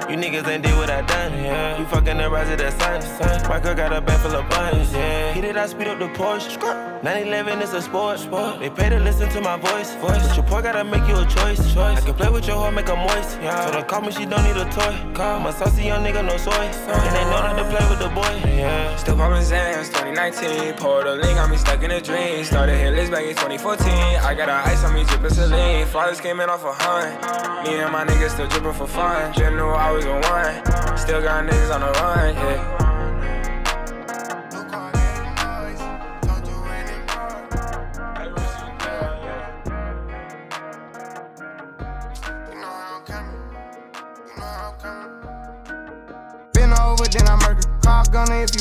You 0.10 0.18
niggas 0.18 0.48
ain't 0.48 0.64
did 0.64 0.76
what 0.76 0.90
I 0.90 1.02
done, 1.02 1.34
yeah. 1.34 1.80
You 1.80 1.86
fucking 1.86 2.18
the 2.18 2.30
rise 2.30 2.50
of 2.50 2.58
the 2.58 2.72
sun, 2.72 3.02
sun. 3.02 3.50
My 3.50 3.60
girl 3.60 3.76
got 3.76 3.94
a 3.94 4.02
bag 4.02 4.20
full 4.20 4.36
of 4.36 4.48
buns, 4.50 4.94
yeah. 4.94 5.34
Hit 5.34 5.44
it, 5.44 5.58
I 5.58 5.66
speed 5.68 5.88
up 5.88 6.00
the 6.00 6.08
Porsche. 6.08 6.58
911 7.04 7.62
is 7.62 7.74
a 7.74 7.82
sport, 7.82 8.20
sport. 8.20 8.60
They 8.60 8.70
pay 8.70 8.90
to 8.90 9.00
listen 9.00 9.30
to 9.30 9.42
my 9.42 9.58
voice, 9.58 9.94
voice. 9.96 10.36
Your 10.36 10.46
boy 10.46 10.62
gotta 10.62 10.84
make 10.84 11.08
you 11.08 11.18
a 11.18 11.26
choice, 11.26 11.60
choice. 11.74 11.98
I 11.98 12.02
can 12.02 12.14
play 12.16 12.30
with 12.30 12.48
your 12.48 12.58
heart, 12.58 12.74
make 12.74 12.88
her 12.88 12.96
moist, 12.96 13.38
yeah. 13.42 13.66
So 13.66 13.72
don't 13.74 13.88
call 13.88 14.02
me, 14.02 14.12
she 14.12 14.26
don't 14.26 14.44
need 14.44 14.58
a 14.58 14.66
toy. 14.72 14.96
Call 15.14 15.40
my 15.40 15.52
saucy 15.52 15.84
young 15.84 16.04
nigga, 16.04 16.26
no 16.26 16.38
soy. 16.38 16.52
And 16.54 17.16
they 17.16 17.24
know 17.26 17.42
not 17.46 17.56
to 17.58 17.66
play 17.70 17.90
with 17.90 18.00
the 18.00 18.10
boy, 18.10 18.34
yeah. 18.50 18.96
Still 18.96 19.16
poppin' 19.16 19.44
Zans, 19.44 19.88
2019. 19.88 20.74
Pulled 20.74 21.06
a 21.06 21.16
link, 21.18 21.36
got 21.36 21.50
me 21.50 21.58
stuck 21.58 21.82
in 21.84 21.92
a 21.92 22.02
dream. 22.02 22.44
Started 22.44 22.94
list 22.94 23.12
back 23.12 23.24
in 23.24 23.36
2014. 23.36 23.88
I 23.88 24.34
got 24.34 24.50
a 24.50 24.54
ice 24.54 24.84
on 24.84 24.94
me, 24.94 25.04
drippin' 25.04 25.32
saline. 25.32 25.86
Fathers 25.88 26.22
came 26.22 26.40
in 26.40 26.50
off 26.50 26.64
a 26.64 26.74
hunt. 26.74 27.68
Me 27.68 27.76
and 27.76 27.92
my 27.92 28.06
niggas 28.06 28.32
still 28.32 28.48
drippin' 28.48 28.74
for 28.74 28.88
fun. 28.88 29.34
Didn't 29.34 29.58
know 29.58 29.70
I 29.70 29.92
was 29.92 30.06
the 30.06 30.14
one. 30.14 30.98
Still 30.98 31.22
got 31.22 31.46
niggas 31.46 31.74
on 31.74 31.82
the 31.82 31.92
run, 32.00 32.36
yeah. 32.36 32.87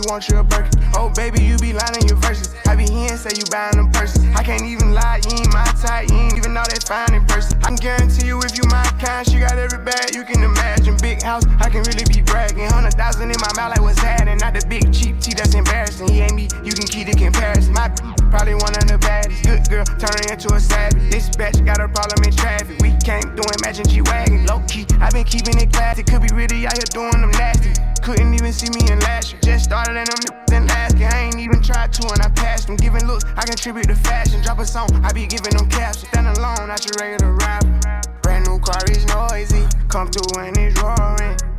If 0.06 0.08
you 0.08 0.12
want 0.12 0.28
your 0.28 0.42
burger. 0.44 0.70
Oh, 0.94 1.10
baby, 1.14 1.42
you 1.42 1.56
be 1.58 1.72
lying 1.72 2.00
in 2.00 2.06
your 2.06 2.18
verses. 2.18 2.54
I 2.66 2.76
be 2.76 2.84
hearing 2.84 3.16
say 3.16 3.30
you 3.36 3.44
buying 3.50 3.76
them 3.76 3.90
purses. 3.92 4.24
I 4.34 4.42
can't 4.42 4.62
even 4.62 4.92
lie, 4.92 5.20
you 5.24 5.36
ain't 5.36 5.52
my 5.52 5.64
type. 5.80 6.10
You 6.10 6.16
ain't 6.16 6.36
even 6.36 6.54
know 6.54 6.62
that 6.62 6.84
fine 6.86 7.14
in 7.14 7.24
person. 7.26 7.58
I 7.62 7.68
can 7.68 7.76
guarantee 7.76 8.26
you 8.26 8.40
if 8.42 8.56
you 8.56 8.64
my 8.68 8.84
kind, 9.00 9.26
she 9.26 9.38
got 9.38 9.58
every 9.58 9.82
bag 9.84 10.14
you 10.14 10.24
can 10.24 10.42
imagine. 10.42 10.96
Big 10.98 11.22
house, 11.22 11.44
I 11.60 11.70
can 11.70 11.82
really 11.82 12.04
be 12.04 12.22
bragging. 12.22 12.68
Hundred 12.68 12.94
thousand 12.94 13.30
in 13.30 13.40
my 13.40 13.52
mouth, 13.56 13.70
like 13.70 13.82
what's 13.82 13.98
happening? 13.98 14.38
Not 14.38 14.54
the 14.54 14.64
big 14.68 14.92
cheap 14.92 15.20
tea 15.20 15.34
that's 15.34 15.54
embarrassing. 15.54 16.08
He 16.08 16.20
ain't 16.20 16.34
me, 16.34 16.48
you 16.62 16.72
can 16.72 16.86
keep 16.86 17.06
the 17.06 17.14
comparison. 17.14 17.72
My 17.72 17.88
probably 18.30 18.54
one 18.54 18.74
of 18.74 18.86
the 18.86 18.98
baddest. 18.98 19.44
Good 19.44 19.68
girl, 19.68 19.84
turning 19.98 20.28
into 20.30 20.52
a 20.54 20.60
savage. 20.60 21.10
This 21.10 21.28
bitch 21.30 21.64
got 21.64 21.80
a 21.80 21.88
problem 21.88 22.24
in 22.24 22.32
traffic. 22.34 22.80
We 22.80 22.96
can't 23.04 23.36
do 23.36 23.42
imagine 23.62 23.86
G 23.86 24.02
wagon. 24.02 24.46
Low 24.46 24.62
key, 24.68 24.86
I 25.00 25.10
been 25.10 25.24
keeping 25.24 25.58
it 25.58 25.72
classy. 25.72 26.02
Could 26.02 26.22
be 26.22 26.32
really 26.34 26.66
out 26.66 26.76
here 26.76 26.90
doing 26.90 27.20
them 27.20 27.30
nasty. 27.32 27.72
Couldn't 28.02 28.34
even 28.34 28.52
see 28.52 28.70
me 28.70 28.90
in 28.90 29.00
last 29.00 29.32
year. 29.32 29.40
Just 29.42 29.64
started 29.64 29.96
and 29.96 30.08
niggas 30.08 30.56
in 30.56 30.66
last. 30.66 30.96
I 30.96 31.26
ain't 31.26 31.38
even 31.38 31.62
tried 31.62 31.92
to 31.94 32.08
and 32.08 32.22
I 32.22 32.28
passed 32.30 32.66
them. 32.66 32.76
Giving 32.76 33.06
looks, 33.06 33.24
I 33.36 33.44
contribute 33.44 33.88
to 33.88 33.96
fashion. 33.96 34.42
Drop 34.42 34.58
a 34.58 34.66
song, 34.66 34.88
I 35.04 35.12
be 35.12 35.26
giving 35.26 35.56
them 35.56 35.68
caps. 35.68 36.06
Stand 36.06 36.26
alone, 36.26 36.68
not 36.68 36.84
your 36.84 36.94
regular 36.98 37.32
rapper. 37.32 38.02
Brand 38.22 38.46
new 38.46 38.58
car 38.60 38.82
is 38.90 39.04
noisy. 39.06 39.66
Come 39.88 40.08
through 40.10 40.42
and 40.42 40.56
it's 40.56 40.80
roaring. 40.80 41.55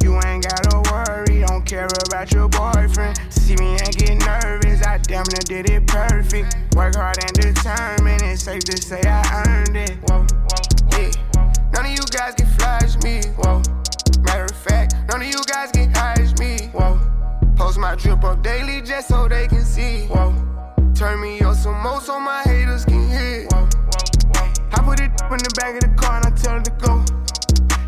Care 1.67 1.87
about 2.05 2.31
your 2.31 2.47
boyfriend. 2.47 3.19
See 3.29 3.55
me 3.57 3.71
and 3.71 3.95
get 3.97 4.25
nervous, 4.25 4.81
I 4.85 4.97
damn 4.99 5.25
near 5.27 5.63
did 5.63 5.69
it 5.69 5.85
perfect. 5.85 6.55
Work 6.75 6.95
hard 6.95 7.17
and 7.23 7.33
determined, 7.33 8.21
it's 8.21 8.43
safe 8.43 8.63
to 8.65 8.77
say 8.77 9.01
I 9.05 9.43
earned 9.45 9.75
it. 9.75 9.97
Whoa, 10.07 10.25
yeah. 10.91 11.11
None 11.73 11.85
of 11.85 11.91
you 11.91 12.05
guys 12.09 12.35
can 12.35 12.47
flash 12.57 12.95
me, 13.03 13.21
whoa. 13.35 13.61
Matter 14.21 14.45
of 14.45 14.55
fact, 14.55 14.95
none 15.09 15.21
of 15.21 15.27
you 15.27 15.43
guys 15.45 15.71
can 15.71 15.93
hide 15.93 16.39
me, 16.39 16.69
whoa. 16.71 16.99
Post 17.57 17.79
my 17.79 17.95
drip 17.95 18.23
up 18.23 18.41
daily 18.41 18.81
just 18.81 19.09
so 19.09 19.27
they 19.27 19.47
can 19.47 19.65
see, 19.65 20.07
whoa. 20.07 20.33
Turn 20.95 21.21
me 21.21 21.41
up 21.41 21.55
some 21.55 21.81
more 21.81 21.99
so 21.99 22.19
my 22.19 22.43
haters 22.43 22.85
can 22.85 23.09
hear, 23.09 23.45
whoa. 23.51 23.67
I 24.71 24.81
put 24.83 24.99
it 25.01 25.11
in 25.11 25.37
the 25.37 25.53
back 25.59 25.75
of 25.75 25.81
the 25.81 25.93
car 25.97 26.17
and 26.17 26.27
I 26.27 26.37
tell 26.37 26.53
her 26.53 26.61
to 26.61 26.71
go. 26.71 27.16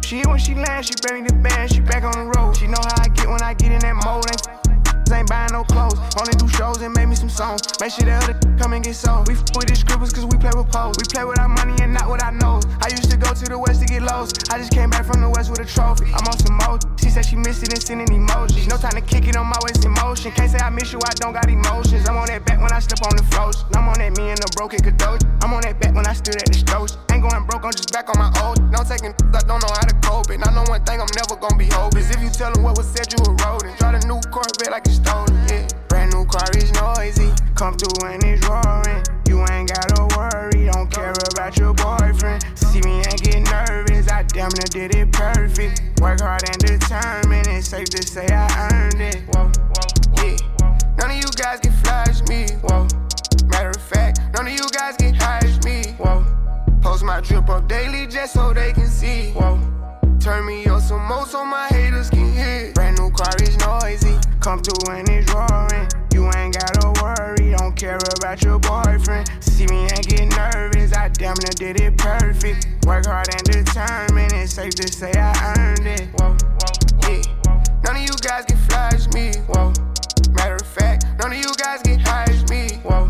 She 0.10 0.24
when 0.26 0.40
she 0.40 0.56
lands, 0.56 0.88
she 0.88 0.96
bring 1.08 1.24
the 1.24 1.34
band, 1.36 1.72
she 1.72 1.82
back 1.82 2.02
on 2.02 2.14
the 2.14 2.32
road. 2.36 2.58
She 2.58 2.66
know 2.66 2.82
how 2.82 3.04
I 3.04 3.10
get 3.10 3.30
when 3.30 3.44
I 3.44 3.54
get 3.54 3.72
in 3.72 3.78
that 3.82 3.94
mode. 4.04 4.26
Ain't 4.32 4.69
ain't 5.12 5.30
buying 5.30 5.52
no 5.52 5.64
clothes. 5.64 6.00
Only 6.20 6.34
do 6.38 6.48
shows 6.50 6.82
and 6.82 6.94
make 6.94 7.08
me 7.08 7.16
some 7.16 7.30
songs. 7.30 7.62
Make 7.80 7.92
sure 7.94 8.06
that 8.06 8.24
other 8.24 8.36
come 8.58 8.74
and 8.74 8.84
get 8.84 8.96
sold. 8.96 9.28
We 9.28 9.34
f 9.34 9.44
with 9.56 9.68
these 9.68 9.80
scribbles 9.80 10.14
cause 10.14 10.26
we 10.26 10.38
play 10.38 10.52
with 10.56 10.72
pose. 10.72 10.96
We 10.98 11.06
play 11.06 11.24
with 11.24 11.40
our 11.40 11.50
money 11.50 11.76
and 11.82 11.94
not 11.94 12.10
with 12.10 12.24
our 12.24 12.32
nose. 12.32 12.66
I 12.82 12.90
used 12.90 13.10
to 13.12 13.18
go 13.18 13.34
to 13.34 13.46
the 13.46 13.58
west 13.58 13.82
to 13.82 13.88
get 13.88 14.02
lost. 14.02 14.52
I 14.52 14.58
just 14.58 14.72
came 14.72 14.90
back 14.90 15.06
from 15.06 15.22
the 15.22 15.30
west 15.30 15.50
with 15.50 15.60
a 15.60 15.66
trophy. 15.66 16.12
I'm 16.14 16.26
on 16.28 16.38
some 16.38 16.58
mode. 16.62 16.84
She 17.00 17.10
said 17.10 17.26
she 17.26 17.36
missed 17.36 17.64
it 17.64 17.74
and 17.74 17.82
sending 17.82 18.08
emojis. 18.08 18.68
No 18.70 18.78
time 18.78 18.94
to 18.94 19.02
kick 19.02 19.28
it 19.28 19.36
on 19.36 19.48
my 19.48 19.58
waist 19.64 19.86
in 19.86 19.92
motion. 19.98 20.32
Can't 20.32 20.52
say 20.52 20.60
I 20.60 20.70
miss 20.70 20.94
you, 20.94 21.00
I 21.02 21.14
don't 21.18 21.34
got 21.34 21.50
emotions. 21.50 22.08
I'm 22.08 22.18
on 22.18 22.28
that 22.28 22.46
back 22.46 22.62
when 22.62 22.72
I 22.72 22.80
slip 22.80 23.02
on 23.02 23.16
the 23.16 23.24
floors. 23.34 23.66
I'm 23.74 23.88
on 23.90 23.98
that 23.98 24.14
me 24.18 24.30
and 24.30 24.38
the 24.38 24.50
broken 24.56 24.80
Kadosh. 24.80 25.24
I'm 25.42 25.54
on 25.54 25.62
that 25.62 25.80
back 25.80 25.96
when 25.96 26.06
I 26.06 26.14
stood 26.14 26.36
at 26.36 26.46
the 26.46 26.54
stores. 26.54 26.98
Ain't 27.12 27.24
going 27.24 27.46
broke, 27.46 27.66
I'm 27.66 27.74
just 27.74 27.92
back 27.92 28.10
on 28.10 28.18
my 28.20 28.30
old. 28.44 28.62
No 28.70 28.84
taking, 28.84 29.16
I 29.34 29.42
don't 29.48 29.62
know 29.64 29.74
how 29.74 29.88
to 29.90 29.96
cope 30.06 30.30
it. 30.30 30.40
I 30.46 30.54
know 30.54 30.64
one 30.70 30.84
thing 30.86 31.02
I'm 31.02 31.10
never 31.16 31.36
gonna 31.40 31.58
be 31.58 31.66
hopeless. 31.72 32.12
If 32.12 32.22
you 32.22 32.30
tell 32.30 32.54
them 32.54 32.64
what 32.64 32.78
was 32.78 32.88
said, 32.88 33.10
you 33.12 33.18
were 33.26 33.34
rodent. 33.42 33.80
Drive 33.80 34.04
a 34.04 34.08
new 34.08 34.20
Corvette 34.30 34.72
like 34.72 34.86
it's 34.86 34.99
stolen, 35.04 35.36
yeah. 35.50 35.68
Brand 35.88 36.14
new 36.14 36.26
car 36.26 36.48
is 36.56 36.72
noisy. 36.74 37.32
Come 37.56 37.76
through 37.78 38.08
and 38.08 38.24
it's 38.24 38.48
roaring. 38.48 39.04
You 39.28 39.46
ain't 39.52 39.70
gotta 39.70 40.08
worry, 40.18 40.70
don't 40.72 40.90
care 40.92 41.14
about 41.32 41.58
your 41.58 41.74
boyfriend. 41.74 42.44
See 42.56 42.82
me 42.82 43.02
and 43.04 43.22
get 43.22 43.40
nervous, 43.52 44.10
I 44.10 44.24
damn 44.24 44.50
near 44.58 44.70
did 44.72 44.96
it 44.96 45.12
perfect. 45.12 46.02
Work 46.02 46.22
hard 46.22 46.44
and 46.50 46.58
determined, 46.60 47.48
it's 47.48 47.68
safe 47.68 47.90
to 47.90 48.02
say 48.02 48.28
I 48.28 48.48
earned 48.72 49.02
it. 49.02 49.22
Whoa, 49.34 49.52
whoa, 49.76 50.24
yeah. 50.24 50.38
None 50.98 51.12
of 51.12 51.18
you 51.18 51.30
guys 51.36 51.60
can 51.60 51.74
flash 51.84 52.22
me, 52.28 52.48
whoa. 52.64 52.88
Matter 53.48 53.70
of 53.70 53.82
fact, 53.82 54.22
none 54.34 54.48
of 54.48 54.54
you 54.54 54.68
guys 54.72 54.96
can 54.98 55.14
hide 55.14 55.64
me, 55.64 55.84
whoa. 55.98 56.26
Post 56.82 57.04
my 57.04 57.22
drip 57.22 57.50
up 57.50 57.68
daily 57.68 58.08
just 58.08 58.34
so 58.34 58.54
they 58.54 58.74
can 58.74 58.88
see, 58.88 59.32
whoa. 59.32 59.60
Turn 60.20 60.46
me 60.46 60.66
up 60.66 60.82
some 60.82 61.06
more 61.06 61.26
so 61.26 61.46
my 61.46 61.68
haters 61.68 62.10
can 62.10 62.34
hear. 62.34 62.74
Brand 62.74 63.00
new 63.00 63.10
car 63.12 63.34
is 63.42 63.58
noisy, 63.58 64.18
come 64.42 64.62
through 64.62 64.94
and 64.94 65.08
it's 65.08 65.32
roaring. 65.34 65.88
You 66.14 66.30
ain't 66.36 66.56
gotta 66.56 66.92
worry, 67.02 67.56
don't 67.56 67.74
care 67.76 67.98
about 68.18 68.42
your 68.44 68.60
boyfriend. 68.60 69.30
See 69.40 69.66
me 69.68 69.88
and 69.88 70.06
get 70.06 70.28
nervous, 70.36 70.94
I 70.94 71.08
damn 71.08 71.36
near 71.40 71.56
did 71.56 71.80
it 71.80 71.98
perfect. 71.98 72.86
Work 72.86 73.06
hard 73.06 73.30
and 73.34 73.44
determined, 73.44 74.34
it's 74.34 74.54
safe 74.54 74.76
to 74.76 74.92
say 74.92 75.12
I 75.16 75.56
earned 75.58 75.88
it. 75.88 76.10
Whoa, 76.20 76.36
yeah. 77.08 77.22
None 77.86 77.96
of 77.96 78.02
you 78.02 78.16
guys 78.22 78.44
can 78.44 78.58
flash 78.58 79.08
me, 79.14 79.32
whoa. 79.48 79.72
Matter 80.32 80.56
of 80.56 80.68
fact, 80.68 81.06
none 81.18 81.32
of 81.32 81.38
you 81.38 81.54
guys 81.56 81.82
can 81.82 81.98
hide 81.98 82.50
me, 82.50 82.68
whoa. 82.84 83.10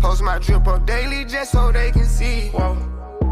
Post 0.00 0.22
my 0.22 0.38
drip 0.38 0.66
up 0.66 0.86
daily 0.86 1.24
just 1.24 1.52
so 1.52 1.72
they 1.72 1.90
can 1.92 2.04
see, 2.04 2.50
whoa. 2.50 2.76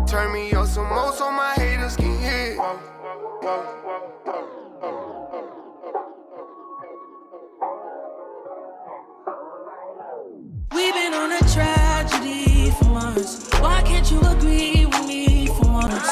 Turn 0.09 0.33
me 0.33 0.53
up 0.53 0.67
some 0.67 0.89
more 0.89 1.13
so 1.13 1.31
my 1.31 1.53
haters 1.55 1.97
can. 1.97 2.57
Whoa, 2.57 2.65
whoa, 2.65 2.77
whoa, 2.77 3.00
We've 3.41 3.49
been 10.93 11.15
on 11.15 11.33
a 11.33 11.41
tragedy 11.49 12.71
for 12.73 12.91
once. 12.91 13.49
Why 13.55 13.81
can't 13.83 14.11
you 14.11 14.21
agree 14.21 14.85
with 14.85 15.07
me 15.07 15.47
for 15.47 15.73
once? 15.73 16.11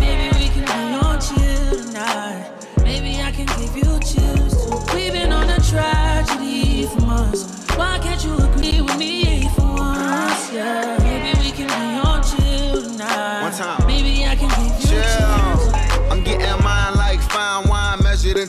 Maybe 0.00 0.36
we 0.36 0.48
can 0.48 0.64
be 0.64 1.06
on 1.06 1.20
chill 1.20 1.84
tonight. 1.86 2.50
Maybe 2.78 3.22
I 3.22 3.30
can 3.30 3.46
give 3.46 3.76
you 3.76 4.00
chills 4.00 4.66
too. 4.66 4.96
We've 4.96 5.12
been 5.12 5.30
on 5.32 5.48
a 5.48 5.60
tragedy 5.60 6.86
for 6.86 7.02
months. 7.02 7.68
Why 7.76 8.00
can't 8.02 8.11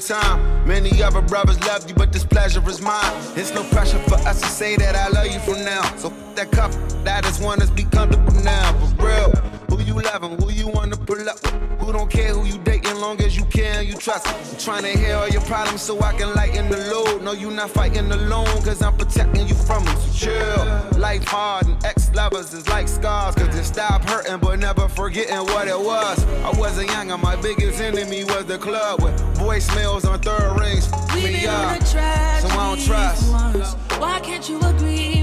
time. 0.07 0.67
Many 0.67 1.01
other 1.01 1.21
brothers 1.21 1.59
love 1.61 1.87
you, 1.87 1.95
but 1.95 2.11
this 2.11 2.25
pleasure 2.25 2.67
is 2.69 2.81
mine. 2.81 3.13
It's 3.35 3.53
no 3.53 3.63
pressure 3.63 3.99
for 3.99 4.15
us 4.15 4.41
to 4.41 4.47
say 4.47 4.75
that 4.75 4.95
I 4.95 5.07
love 5.09 5.27
you 5.27 5.39
from 5.39 5.63
now. 5.63 5.83
So 5.97 6.13
that 6.35 6.51
cup, 6.51 6.71
that 7.03 7.25
is 7.25 7.39
one 7.39 7.59
that's 7.59 7.71
be 7.71 7.83
comfortable 7.83 8.33
now. 8.43 8.73
For 8.97 9.05
real, 9.05 9.52
you 9.93 10.01
loving, 10.01 10.41
who 10.41 10.51
you 10.51 10.67
wanna 10.67 10.97
pull 10.97 11.29
up 11.29 11.37
who 11.83 11.91
don't 11.91 12.09
care 12.09 12.33
who 12.33 12.45
you 12.45 12.57
dating, 12.59 12.95
long 12.99 13.19
as 13.21 13.35
you 13.35 13.45
care 13.45 13.79
and 13.79 13.87
you 13.87 13.95
trust. 13.95 14.27
I'm 14.27 14.57
trying 14.57 14.83
to 14.83 14.97
hear 14.97 15.15
all 15.15 15.27
your 15.27 15.41
problems 15.41 15.81
so 15.81 15.99
I 16.01 16.13
can 16.13 16.33
lighten 16.33 16.69
the 16.69 16.77
load. 16.77 17.21
No, 17.21 17.33
you 17.33 17.51
not 17.51 17.71
fighting 17.71 18.11
alone, 18.11 18.61
cause 18.63 18.81
I'm 18.81 18.95
protecting 18.95 19.47
you 19.47 19.55
from 19.55 19.83
them. 19.85 19.97
So 19.97 20.25
chill. 20.25 20.99
Life 20.99 21.25
hard 21.25 21.67
and 21.67 21.83
ex-lovers 21.85 22.53
is 22.53 22.67
like 22.69 22.87
scars, 22.87 23.35
cause 23.35 23.53
they 23.55 23.63
stop 23.63 24.03
hurting 24.03 24.39
but 24.39 24.59
never 24.59 24.87
forgetting 24.87 25.37
what 25.53 25.67
it 25.67 25.79
was. 25.79 26.23
I 26.43 26.51
wasn't 26.57 26.89
young 26.89 27.11
and 27.11 27.21
my 27.21 27.35
biggest 27.35 27.81
enemy 27.81 28.23
was 28.23 28.45
the 28.45 28.57
club 28.57 29.01
with 29.01 29.19
voicemails 29.35 30.09
on 30.09 30.19
third 30.21 30.59
rings. 30.59 30.89
Me 31.13 31.45
up, 31.45 31.83
so 31.83 31.99
I 31.99 32.41
don't 32.41 32.79
trust. 32.81 33.31
once. 33.31 33.73
Why 33.99 34.19
can't 34.21 34.47
you 34.49 34.59
agree 34.59 35.22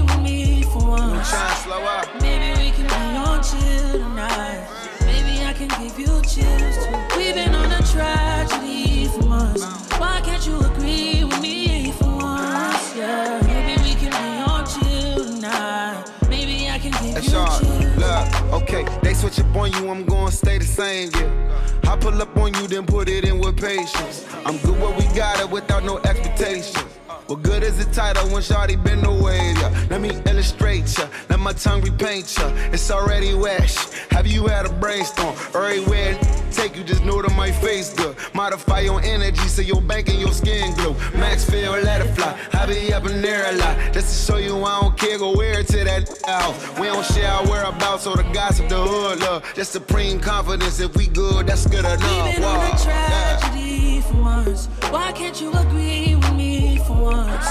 once? 0.91 1.29
trying 1.29 1.49
to 1.49 1.61
slow 1.63 1.83
up. 1.83 2.21
Maybe 2.21 2.49
we 2.59 2.71
can 2.71 2.87
be 2.87 3.17
on 3.17 3.41
chill 3.43 3.91
tonight. 3.99 4.67
Maybe 5.01 5.45
I 5.45 5.53
can 5.53 5.69
give 5.81 5.97
you 5.97 6.13
chills 6.21 6.75
too. 6.83 7.17
We've 7.17 7.35
been 7.35 7.55
on 7.55 7.71
a 7.71 7.81
tragedy 7.93 9.07
for 9.07 9.23
months. 9.25 9.63
Why 9.99 10.21
can't 10.23 10.45
you 10.45 10.59
agree 10.59 11.23
with 11.23 11.41
me 11.41 11.91
for 11.93 12.09
once? 12.17 12.95
Yeah, 12.95 13.39
maybe 13.47 13.81
we 13.83 13.93
can 13.95 14.11
be 14.11 14.51
on 14.51 14.65
chill 14.65 15.25
tonight. 15.25 16.03
Maybe 16.29 16.69
I 16.69 16.77
can 16.79 16.91
give 17.03 17.15
That's 17.15 17.31
you 17.31 17.39
hard. 17.39 17.61
chills. 17.61 17.97
Look, 18.03 18.61
okay, 18.63 18.83
they 19.01 19.13
switch 19.13 19.39
up 19.39 19.55
on 19.55 19.71
you, 19.73 19.89
I'm 19.89 20.05
gonna 20.05 20.31
stay 20.31 20.57
the 20.57 20.65
same, 20.65 21.11
yeah. 21.15 21.91
I 21.91 21.95
pull 21.97 22.21
up 22.21 22.35
on 22.37 22.53
you, 22.55 22.67
then 22.67 22.85
put 22.85 23.09
it 23.09 23.25
in 23.25 23.39
with 23.39 23.57
patience. 23.57 24.25
I'm 24.45 24.57
good 24.57 24.79
where 24.79 24.95
we 24.97 25.05
got 25.15 25.39
it 25.39 25.49
without 25.49 25.83
no 25.83 25.97
expectations. 25.99 26.90
What 27.31 27.43
good 27.43 27.63
is 27.63 27.77
the 27.77 27.89
title 27.93 28.27
when 28.27 28.41
Shawty 28.41 28.75
been 28.83 29.05
away? 29.05 29.53
Yeah. 29.55 29.87
Let 29.89 30.01
me 30.01 30.09
illustrate 30.25 30.97
ya, 30.97 31.07
let 31.29 31.39
my 31.39 31.53
tongue 31.53 31.79
repaint 31.79 32.37
ya. 32.37 32.51
It's 32.73 32.91
already 32.91 33.33
wet. 33.33 33.71
Have 34.11 34.27
you 34.27 34.47
had 34.47 34.65
a 34.65 34.69
brainstorm? 34.69 35.33
Everywhere 35.55 36.19
take 36.51 36.75
you, 36.75 36.83
just 36.83 37.05
know 37.05 37.21
that 37.21 37.33
my 37.37 37.49
face 37.49 37.93
good. 37.93 38.17
Modify 38.33 38.81
your 38.81 39.01
energy 39.01 39.47
so 39.47 39.61
your 39.61 39.81
bank 39.81 40.09
and 40.09 40.19
your 40.19 40.33
skin 40.33 40.73
glow. 40.75 40.93
Max 41.13 41.49
feel, 41.49 41.71
let 41.71 42.01
it 42.01 42.13
fly. 42.15 42.37
I 42.51 42.65
be 42.65 42.93
up 42.93 43.05
in 43.05 43.21
there 43.21 43.49
a 43.49 43.53
lot. 43.53 43.93
Just 43.93 44.27
to 44.27 44.33
show 44.33 44.37
you 44.37 44.61
I 44.63 44.81
don't 44.81 44.97
care, 44.97 45.17
go 45.17 45.33
wear 45.35 45.61
it 45.61 45.67
to 45.67 45.85
that 45.85 46.09
house. 46.25 46.79
We 46.79 46.87
don't 46.87 47.05
share 47.05 47.31
our 47.31 47.45
whereabouts 47.45 48.05
or 48.07 48.17
the 48.17 48.23
gossip, 48.33 48.67
the 48.67 48.75
hood 48.75 49.19
love. 49.19 49.49
Just 49.55 49.71
supreme 49.71 50.19
confidence. 50.19 50.81
If 50.81 50.97
we 50.97 51.07
good, 51.07 51.47
that's 51.47 51.65
good 51.65 51.85
enough. 51.85 52.01
We've 52.01 52.35
been 52.35 52.43
on 52.43 52.75
a 52.75 52.77
tragedy 52.77 54.01
for 54.01 54.17
once. 54.17 54.67
Why 54.89 55.13
can't 55.13 55.39
you 55.39 55.53
agree 55.53 56.15
with 56.15 56.33
me 56.33 56.70
once? 57.11 57.49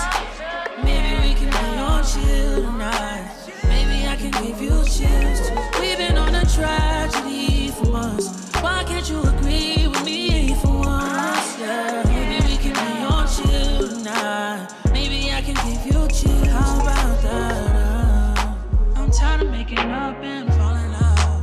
Maybe 0.83 1.13
we 1.29 1.35
can 1.35 1.51
be 1.51 1.79
on 1.79 2.03
chill 2.05 2.63
tonight. 2.63 3.31
Maybe 3.69 4.07
I 4.09 4.17
can 4.17 4.31
give 4.43 4.61
you 4.61 4.77
chills. 4.95 5.41
We've 5.81 5.99
been 5.99 6.17
on 6.17 6.35
a 6.35 6.45
tragedy 6.47 7.71
for 7.71 7.87
months. 7.87 8.27
Why 8.63 8.85
can't 8.85 9.09
you 9.11 9.21
agree 9.23 9.87
with 9.89 10.05
me 10.05 10.55
for 10.63 10.73
once? 10.79 11.59
Yeah, 11.61 12.03
maybe 12.07 12.37
we 12.49 12.57
can 12.65 12.75
be 12.83 12.91
on 13.15 13.25
chill 13.35 13.89
tonight. 13.89 14.69
Maybe 14.93 15.33
I 15.33 15.43
can 15.43 15.57
give 15.67 15.83
you 15.91 16.01
chills. 16.09 16.49
How 16.49 16.81
about 16.81 17.23
that? 17.23 17.77
uh? 17.77 18.99
I'm 19.01 19.11
tired 19.11 19.43
of 19.43 19.51
making 19.51 19.79
up 19.79 20.17
and 20.23 20.49
falling 20.55 20.95
out. 21.07 21.43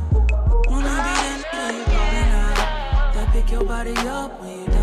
Wanna 0.70 0.94
be 1.06 1.14
that 1.22 1.44
nigga 1.52 1.78
you 1.78 1.84
calling 1.94 2.32
out. 2.42 3.14
That 3.14 3.28
pick 3.32 3.50
your 3.52 3.64
body 3.64 3.96
up 4.08 4.40
when 4.40 4.60
you 4.62 4.77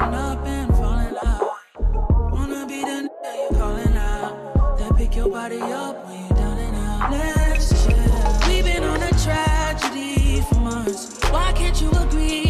making 0.00 0.14
up 0.14 0.46
and 0.46 0.74
falling 0.76 1.16
out. 1.24 2.32
Wanna 2.32 2.66
be 2.66 2.80
the 2.80 3.08
nigga 3.08 3.50
you 3.50 3.58
calling 3.58 3.96
out. 3.96 4.78
That 4.78 4.96
pick 4.96 5.16
your 5.16 5.28
body 5.28 5.60
up 5.60 6.06
when 6.06 6.22
you 6.22 6.28
done 6.30 6.58
it 6.58 6.74
out. 6.74 7.10
Let's 7.10 7.84
chill. 7.84 8.48
We've 8.48 8.64
been 8.64 8.84
on 8.84 9.02
a 9.02 9.10
tragedy 9.22 10.42
for 10.48 10.60
months. 10.60 11.18
Why 11.30 11.52
can't 11.52 11.80
you 11.80 11.90
agree 11.90 12.49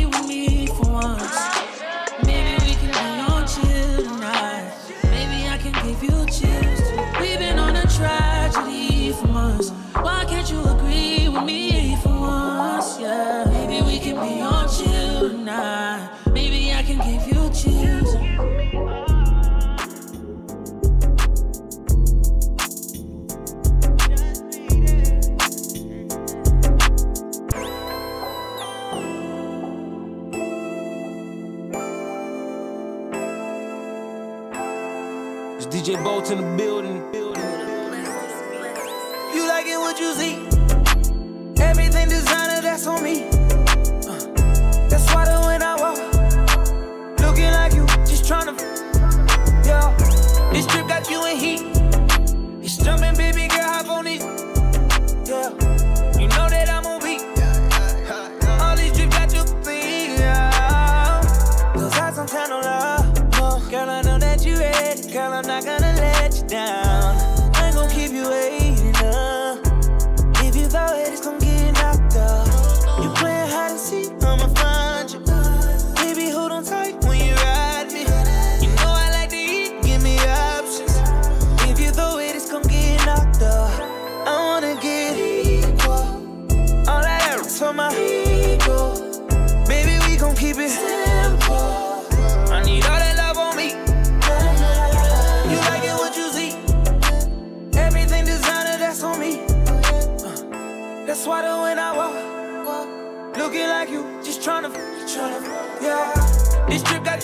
you 51.08 51.24
in 51.26 51.36
heat. 51.36 51.69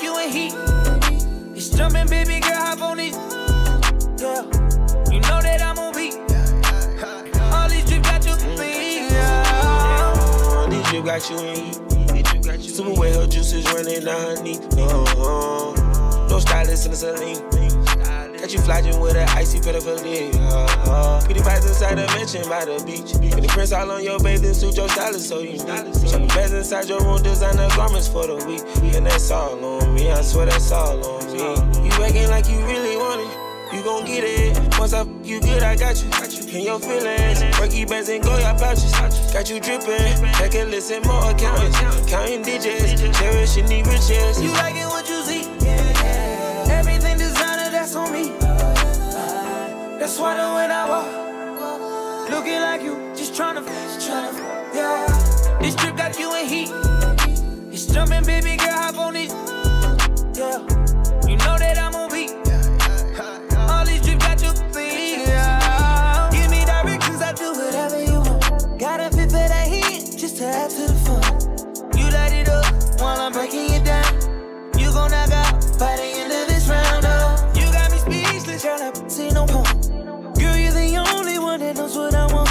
you 0.03 0.19
in 0.21 0.31
heat. 0.31 0.55
It's 1.57 1.71
jumping, 1.71 2.09
baby 2.09 2.41
girl, 2.41 2.55
hop 2.55 2.83
on 2.83 2.99
it. 2.99 3.15
Yeah, 4.19 4.43
you 5.13 5.21
know 5.21 5.41
that 5.41 5.63
I'm 5.63 5.79
on 5.79 5.95
beat. 5.95 6.15
All 7.53 7.69
these 7.69 7.85
drip 7.85 8.03
got 8.03 8.25
you 8.27 8.35
in 8.35 8.59
heat. 8.59 9.13
All 10.57 10.69
these 10.69 10.89
drip 10.91 11.05
got 11.05 11.31
you 11.31 11.39
in 11.39 11.57
heat. 11.57 11.81
Super 12.61 12.99
wet, 12.99 13.15
her 13.17 13.27
juices 13.27 13.65
running 13.73 14.05
down 14.05 14.37
her 14.37 14.43
knee. 14.43 14.59
No, 14.77 15.05
no 16.29 16.39
stylist 16.39 16.85
in 16.87 16.91
the 16.91 16.97
saline. 16.97 17.56
Catch 18.47 18.55
you 18.55 18.61
flogging 18.61 19.01
with 19.01 19.17
an 19.17 19.29
icy 19.31 19.59
pedophilia. 19.59 20.33
Uh, 20.37 20.63
uh-huh. 20.63 21.21
Pretty 21.25 21.41
vibes 21.41 21.67
inside 21.67 21.99
a 21.99 22.07
mansion 22.15 22.49
by 22.49 22.65
the 22.65 22.79
beach. 22.87 23.11
And 23.35 23.43
the 23.43 23.49
prints 23.49 23.73
all 23.73 23.91
on 23.91 24.05
your 24.05 24.21
bathing 24.21 24.55
suit, 24.55 24.77
your 24.77 24.89
stylist 24.89 25.29
so 25.29 25.41
you 25.41 25.59
Shopping 25.59 26.29
bags 26.29 26.53
inside 26.53 26.89
your 26.89 27.01
room, 27.01 27.21
designer 27.25 27.67
garments 27.75 28.07
for 28.07 28.25
the 28.25 28.37
week. 28.47 28.63
And 28.95 29.05
that's 29.05 29.33
all 29.33 29.59
on 29.59 29.93
me, 29.93 30.13
I 30.13 30.23
swear 30.23 30.47
that's 30.47 30.71
all 30.71 30.95
on 30.95 31.27
me. 31.27 31.91
You 31.91 32.05
acting 32.05 32.31
like 32.31 32.49
you 32.49 32.65
really 32.67 32.97
want 32.97 33.23
it. 33.23 33.77
You 33.77 33.83
gon' 33.83 34.05
get 34.05 34.23
it. 34.23 34.79
Once 34.79 34.93
I 34.93 35.01
f- 35.01 35.09
you 35.25 35.41
good, 35.41 35.65
I 35.65 35.75
got 35.75 36.01
you. 36.01 36.09
In 36.57 36.63
your 36.63 36.79
feelings, 36.79 37.43
Rocky 37.59 37.85
bands 37.85 38.09
and 38.11 38.23
go 38.23 38.39
your 38.39 38.55
pouches. 38.55 38.93
Got 39.33 39.51
you 39.51 39.59
drippin', 39.59 40.23
check 40.39 40.55
and 40.55 40.71
listen 40.71 41.03
more 41.03 41.33
accounts. 41.33 41.77
Counting 42.09 42.43
digits, 42.43 42.95
cherishing 43.19 43.67
the 43.67 43.83
riches. 43.83 44.41
You 44.41 44.53
like 44.53 44.77
it? 44.77 44.87
what 44.87 45.09
you 45.09 45.21
see? 45.23 45.56
on 47.97 48.13
me. 48.13 48.29
That's 49.99 50.19
why 50.19 50.37
the 50.37 50.55
when 50.55 50.71
I 50.71 50.89
walk, 50.89 52.31
looking 52.31 52.61
like 52.61 52.83
you, 52.83 52.95
just 53.17 53.33
tryna, 53.35 53.65
tryna, 53.99 54.33
yeah. 54.75 55.59
This 55.61 55.75
trip 55.75 55.97
got 55.97 56.19
you 56.19 56.35
in 56.37 56.47
heat. 56.47 56.71
It's 57.73 57.87
jumping, 57.87 58.25
baby 58.25 58.57
girl, 58.57 58.71
hop 58.71 58.99
on 58.99 59.17
it, 59.17 59.31
yeah. 60.37 60.59
You 61.29 61.37
know 61.39 61.57
that 61.59 61.79
I'm 61.79 61.95
on 61.95 62.11
beat. 62.11 62.33
All 63.71 63.85
these 63.85 64.03
drip 64.03 64.21
got 64.21 64.43
you 64.43 64.53
thinking. 64.73 65.27
Give 66.33 66.51
me 66.51 66.65
directions, 66.65 67.23
I 67.23 67.33
do 67.33 67.53
whatever 67.53 68.03
you 68.03 68.21
want. 68.21 68.79
Got 68.79 69.01
a 69.01 69.17
bit 69.17 69.31
for 69.31 69.49
that 69.49 69.67
heat, 69.67 70.17
just 70.17 70.37
to 70.39 70.45
add 70.45 70.71
to 70.71 70.87
the 70.87 70.99
fun. 71.07 71.99
You 71.99 72.11
light 72.11 72.33
it 72.33 72.49
up 72.49 72.67
while 73.01 73.21
I'm 73.21 73.33
breaking 73.33 73.73
it 73.73 73.85
down. 73.85 74.13
You 74.79 74.93
gon' 74.93 75.11
knock 75.11 75.33
out, 75.33 75.79
body 75.79 76.06
feeling 78.59 78.79
trapped, 78.79 79.11
see 79.11 79.31
no 79.31 79.47
home. 79.47 79.64
Girl, 80.35 80.57
you're 80.57 80.73
the 80.73 81.05
only 81.14 81.38
one 81.38 81.61
that 81.61 81.77
knows 81.77 81.97
what 81.97 82.14
I 82.14 82.27
want. 82.33 82.49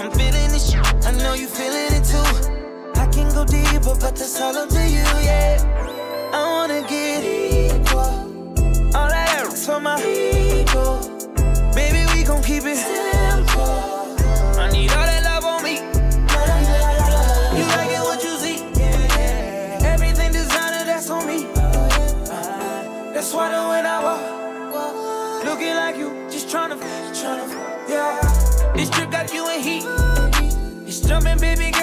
I'm 0.00 0.10
feeling 0.12 0.50
this 0.50 0.70
shit, 0.70 1.06
I 1.06 1.12
know 1.12 1.34
you 1.34 1.46
feeling 1.46 1.92
it 1.92 2.04
too. 2.04 3.00
I 3.00 3.06
can 3.08 3.32
go 3.34 3.44
deeper, 3.44 3.94
but 4.00 4.16
that's 4.16 4.40
all 4.40 4.56
up 4.56 4.68
to 4.70 4.88
you, 4.88 5.04
yeah. 5.22 6.30
I 6.32 6.42
wanna 6.50 6.82
get 6.88 7.24
equal. 7.24 8.00
All 8.96 9.10
I 9.10 9.26
that 9.26 9.52
for 9.52 9.80
my 9.80 9.98
ego. 10.00 11.00
Baby, 11.74 12.06
we 12.12 12.24
gon' 12.24 12.42
keep 12.42 12.64
it. 12.64 13.13
heat. 29.64 29.84
It's 30.86 31.00
drumming, 31.00 31.38
baby 31.38 31.73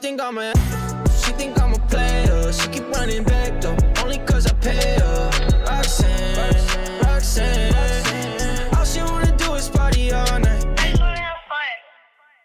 think 0.00 0.20
I'm 0.20 0.38
a 0.38 0.52
She 1.22 1.32
think 1.32 1.60
I'm 1.60 1.74
a 1.74 1.78
player 1.88 2.52
She 2.52 2.68
keep 2.68 2.88
running 2.90 3.22
back 3.24 3.60
though 3.60 3.76
Only 4.02 4.18
cause 4.18 4.46
I 4.46 4.54
pay 4.54 4.98
her 4.98 5.30
Roxanne, 5.66 7.02
Roxanne 7.02 8.74
All 8.76 8.84
she 8.84 9.02
wanna 9.02 9.36
do 9.36 9.54
is 9.54 9.68
party 9.68 10.12
all 10.12 10.38
night 10.38 10.66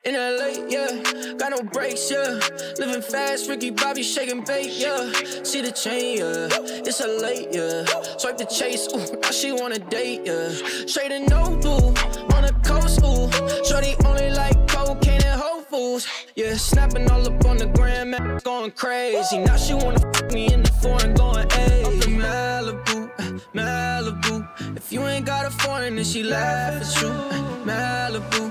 in 0.07 0.13
LA, 0.13 0.67
yeah, 0.69 1.33
got 1.35 1.49
no 1.49 1.63
brakes, 1.63 2.11
yeah. 2.11 2.39
Living 2.77 3.01
fast, 3.01 3.49
Ricky 3.49 3.71
Bobby 3.71 4.03
shaking 4.03 4.43
bait, 4.43 4.71
yeah. 4.73 5.11
See 5.41 5.61
the 5.61 5.71
chain, 5.71 6.19
yeah. 6.19 6.47
It's 6.85 7.01
a 7.01 7.07
late, 7.07 7.47
yeah. 7.51 7.85
Swipe 8.19 8.37
the 8.37 8.45
chase, 8.45 8.87
ooh, 8.93 9.19
now 9.19 9.31
she 9.31 9.51
wanna 9.51 9.79
date, 9.79 10.21
yeah. 10.23 10.49
Straight 10.85 11.11
and 11.11 11.27
no 11.27 11.57
blue, 11.59 11.87
on 12.35 12.43
the 12.45 12.53
coast, 12.63 13.01
ooh. 13.03 13.65
Shorty 13.65 13.95
only 14.05 14.29
like 14.29 14.54
fools. 15.75 16.07
Yeah, 16.35 16.55
snapping 16.55 17.09
all 17.11 17.25
up 17.27 17.45
on 17.45 17.57
the 17.57 17.67
gram, 17.67 18.11
going 18.43 18.71
crazy. 18.71 19.37
Now 19.39 19.57
she 19.57 19.73
wanna 19.73 19.99
fuck 19.99 20.31
me 20.31 20.53
in 20.53 20.63
the 20.63 20.71
foreign, 20.81 21.13
going 21.13 21.49
hey 21.49 21.83
Malibu, 22.23 22.97
Malibu. 23.53 24.35
If 24.77 24.91
you 24.93 25.01
ain't 25.07 25.25
got 25.25 25.45
a 25.45 25.51
foreign, 25.51 25.95
then 25.95 26.05
she 26.05 26.23
laughs 26.23 26.95
at 26.95 27.01
you. 27.01 27.11
Malibu, 27.69 28.43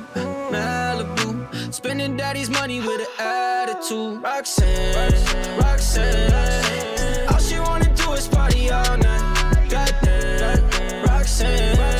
Malibu. 0.55 1.29
Spending 1.73 2.17
daddy's 2.17 2.51
money 2.51 2.81
with 2.81 3.01
an 3.07 3.13
attitude. 3.19 4.23
Roxanne, 4.23 4.95
Roxanne. 4.97 5.61
Roxanne. 5.61 6.33
Roxanne. 6.33 7.29
All 7.31 7.39
she 7.39 7.59
wanna 7.59 7.91
do 7.95 8.13
is 8.13 8.29
party 8.29 8.71
all 8.71 8.97
night. 8.99 9.69
Goddamn, 9.71 11.05
Roxanne. 11.07 11.94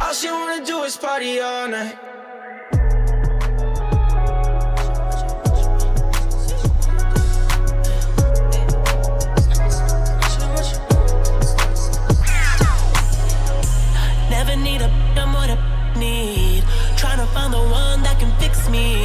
All 0.00 0.14
she 0.14 0.30
wanna 0.30 0.64
do 0.64 0.82
is 0.84 0.96
party 0.96 1.40
all 1.40 1.68
night. 1.68 1.96
Never 14.30 14.56
need 14.56 14.80
what 14.80 15.58
need. 15.96 16.64
To 17.18 17.26
find 17.34 17.52
the 17.52 17.58
one 17.58 18.04
that 18.04 18.20
can 18.20 18.30
fix 18.38 18.68
me. 18.68 19.04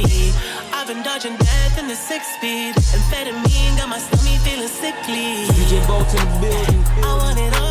I've 0.72 0.86
been 0.86 1.02
dodging 1.02 1.36
death 1.36 1.78
in 1.80 1.88
the 1.88 1.96
six 1.96 2.36
feet. 2.36 2.76
Amphetamine 2.94 3.76
got 3.76 3.88
my 3.88 3.98
stomach 3.98 4.40
feeling 4.42 4.68
sickly. 4.68 5.46
DJ 5.50 5.84
Bolt 5.88 6.08
in 6.14 6.22
the 6.28 6.38
building. 6.40 6.84
I 7.02 7.16
want 7.18 7.40
it 7.40 7.58
all. 7.58 7.63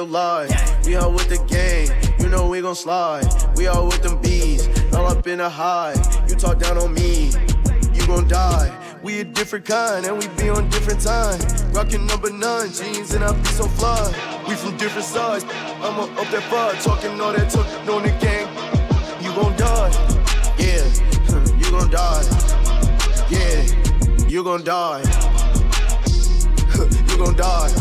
Your 0.00 0.08
life. 0.08 0.86
We 0.86 0.96
all 0.96 1.12
with 1.12 1.28
the 1.28 1.36
gang. 1.46 1.88
You 2.20 2.28
know 2.30 2.48
we 2.48 2.62
gon' 2.62 2.74
slide. 2.74 3.26
We 3.56 3.66
all 3.66 3.84
with 3.86 4.02
them 4.02 4.20
bees. 4.22 4.66
All 4.94 5.06
up 5.06 5.26
in 5.26 5.40
a 5.40 5.48
high. 5.48 5.94
You 6.26 6.36
talk 6.36 6.58
down 6.58 6.78
on 6.78 6.94
me. 6.94 7.30
You 7.92 8.06
gon' 8.06 8.26
die. 8.26 8.70
We 9.02 9.20
a 9.20 9.24
different 9.24 9.66
kind 9.66 10.06
and 10.06 10.16
we 10.18 10.26
be 10.40 10.48
on 10.48 10.68
different 10.70 11.00
time. 11.02 11.38
Rockin' 11.72 12.06
number 12.06 12.30
nine 12.30 12.72
jeans 12.72 13.12
and 13.14 13.22
I 13.24 13.32
be 13.32 13.44
so 13.48 13.64
fly. 13.64 14.02
We 14.48 14.54
from 14.54 14.76
different 14.78 15.06
sides. 15.06 15.44
I'ma 15.84 16.04
up 16.20 16.28
that 16.32 16.44
far. 16.50 16.72
Talking 16.80 17.20
all 17.20 17.32
that 17.32 17.50
talk 17.50 17.66
on 17.88 18.02
the 18.02 18.12
gang. 18.24 18.48
You 19.24 19.34
gon' 19.36 19.54
die. 19.56 19.90
Yeah. 20.58 20.82
You 21.60 21.70
gon' 21.70 21.90
die. 21.90 22.24
Yeah. 23.28 23.76
You 24.30 24.44
gon' 24.44 24.62
die. 24.64 25.02
you 27.10 27.16
gon' 27.18 27.36
die. 27.36 27.79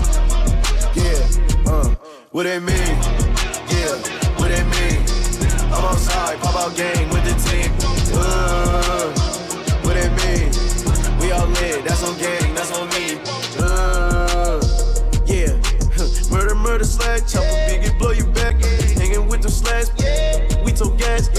What 2.32 2.44
they 2.44 2.60
mean? 2.60 2.78
Yeah, 2.78 3.98
what 4.38 4.50
they 4.50 4.64
mean? 4.64 5.02
I'm 5.74 5.84
outside, 5.84 6.38
pop 6.40 6.56
out 6.56 6.76
gang 6.78 7.10
with 7.10 7.26
the 7.26 7.34
team. 7.50 7.72
Uh, 8.14 9.10
what 9.82 9.96
they 9.96 10.10
mean? 10.22 10.52
We 11.20 11.32
all 11.32 11.48
lit, 11.48 11.86
that's 11.86 12.04
on 12.04 12.16
gang, 12.20 12.54
that's 12.54 12.72
on 12.78 12.88
me. 12.90 13.18
Uh, 13.58 14.62
yeah, 15.26 15.58
murder, 16.32 16.54
murder, 16.54 16.84
slash, 16.84 17.32
chopper, 17.34 17.48
biggie, 17.68 17.98
blow 17.98 18.12
you 18.12 18.26
back. 18.28 18.62
Hanging 18.96 19.28
with 19.28 19.42
them 19.42 19.50
slash, 19.50 19.88
we 20.64 20.72
told 20.72 21.00
gas. 21.00 21.30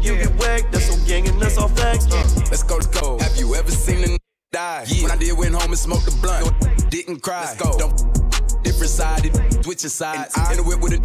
You 0.00 0.16
get 0.16 0.34
whacked, 0.36 0.72
that's 0.72 0.90
on 0.90 1.06
gang 1.06 1.28
and 1.28 1.38
that's 1.42 1.58
all 1.58 1.68
facts. 1.68 2.06
Uh. 2.10 2.24
Let's 2.50 2.62
go, 2.62 2.76
let's 2.76 2.86
go. 2.86 3.18
Have 3.18 3.36
you 3.36 3.54
ever 3.54 3.70
seen 3.70 3.98
a 4.08 4.12
n- 4.14 4.18
die? 4.50 4.84
Yeah. 4.88 5.02
When 5.02 5.12
I 5.12 5.16
did, 5.16 5.36
went 5.36 5.54
home 5.54 5.70
and 5.70 5.78
smoked 5.78 6.06
the 6.06 6.18
blunt. 6.22 6.90
Didn't 6.90 7.20
cry. 7.20 7.42
Let's 7.44 7.56
go. 7.56 7.78
Don't 7.78 8.21
different 9.02 9.52
side, 9.52 9.64
switch 9.64 9.82
your 9.82 9.90
sides. 9.90 10.36
In 10.50 10.56
the 10.56 10.62
whip 10.62 10.80
with 10.80 10.92
a 10.92 10.98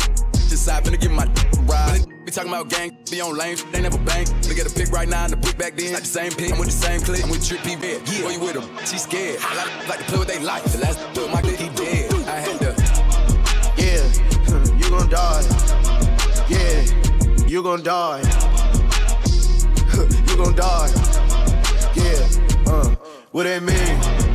just 0.50 0.66
side, 0.66 0.84
finna 0.84 1.00
get 1.00 1.12
my 1.12 1.26
ride. 1.66 2.06
Be 2.26 2.32
talking 2.32 2.52
about 2.52 2.70
gang, 2.70 2.98
be 3.10 3.22
on 3.22 3.38
lane, 3.38 3.58
they 3.72 3.82
never 3.82 3.98
bang. 4.00 4.26
Look 4.48 4.60
at 4.60 4.68
the 4.68 4.74
pick 4.76 4.92
right 4.92 5.08
now 5.08 5.24
and 5.24 5.32
the 5.34 5.38
pick 5.38 5.58
back 5.58 5.76
then. 5.76 5.94
Like 5.94 6.04
the 6.04 6.08
same 6.08 6.32
pick, 6.32 6.52
I'm 6.52 6.60
with 6.60 6.68
the 6.68 6.74
same 6.74 7.00
clip. 7.02 7.24
I'm 7.24 7.30
with 7.30 7.48
Trip 7.48 7.64
P. 7.64 7.72
Yeah, 7.72 8.00
boy, 8.22 8.32
you 8.32 8.40
with 8.40 8.56
him, 8.56 8.78
she 8.86 8.98
scared. 8.98 9.40
I 9.42 9.56
like, 9.56 9.88
like 9.90 10.00
to 10.00 10.06
play 10.06 10.20
with 10.20 10.28
they 10.28 10.40
life. 10.40 10.64
The 10.72 10.80
last 10.80 11.00
put 11.14 11.32
my 11.32 11.42
clip, 11.42 11.58
he 11.58 11.70
dead. 11.70 12.14
I 12.28 12.40
had 12.40 12.60
to. 12.60 12.76
Yeah, 13.78 14.04
you 14.80 14.90
gon' 14.90 15.10
die. 15.10 15.44
Yeah, 16.50 16.84
you 17.48 17.62
gon' 17.64 17.84
die. 17.84 18.20
you 20.28 20.38
gon' 20.38 20.56
die. 20.56 20.90
Yeah, 21.96 22.28
uh, 22.68 22.96
what 23.32 23.44
they 23.44 23.60
mean? 23.60 24.27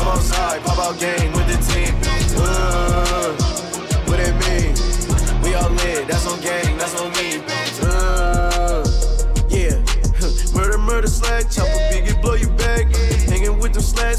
I'm 0.00 0.08
outside, 0.08 0.62
pop 0.62 0.78
out 0.78 0.98
gang 0.98 1.30
with 1.32 1.46
the 1.46 1.58
team. 1.68 1.94
Uh, 2.40 3.34
what 4.08 4.16
they 4.16 4.32
mean? 4.48 4.72
We 5.42 5.54
all 5.54 5.68
lit, 5.68 6.08
that's 6.08 6.26
on 6.26 6.40
gang, 6.40 6.78
that's 6.78 6.98
on 6.98 7.12
me. 7.20 7.42
Uh, 7.82 8.82
yeah, 9.50 9.76
murder, 10.56 10.78
murder, 10.78 11.06
slash, 11.06 11.54
chopper, 11.54 11.68
biggie, 11.92 12.18
blow 12.22 12.32
you 12.32 12.48
back. 12.48 12.86
Hanging 13.28 13.58
with 13.58 13.74
them 13.74 13.82
slash, 13.82 14.16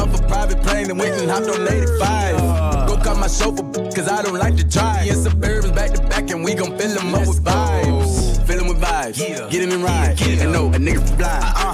off 0.00 0.18
a 0.18 0.22
private 0.26 0.62
plane 0.62 0.90
and 0.90 0.98
went 0.98 1.20
and 1.20 1.30
hopped 1.30 1.48
on 1.48 1.68
85. 1.68 2.88
Go 2.88 2.96
cut 2.96 3.18
my 3.18 3.28
chauffeur, 3.28 3.62
cause 3.94 4.08
I 4.08 4.22
don't 4.22 4.38
like 4.38 4.56
to 4.56 4.64
drive. 4.64 5.04
Me 5.04 5.10
and 5.10 5.26
Suburbans 5.26 5.74
back 5.74 5.90
to 5.92 6.02
back, 6.08 6.30
and 6.30 6.44
we 6.44 6.54
gon' 6.54 6.76
fill 6.78 6.94
them 6.94 7.14
up 7.14 7.28
with 7.28 7.44
vibes. 7.44 8.46
Fill 8.46 8.58
them 8.58 8.68
with 8.68 8.80
vibes. 8.80 9.18
Yeah. 9.18 9.48
Get 9.50 9.62
in 9.62 9.72
and 9.72 9.82
ride. 9.82 10.20
And 10.22 10.52
no, 10.52 10.68
a 10.68 10.78
nigga 10.78 11.00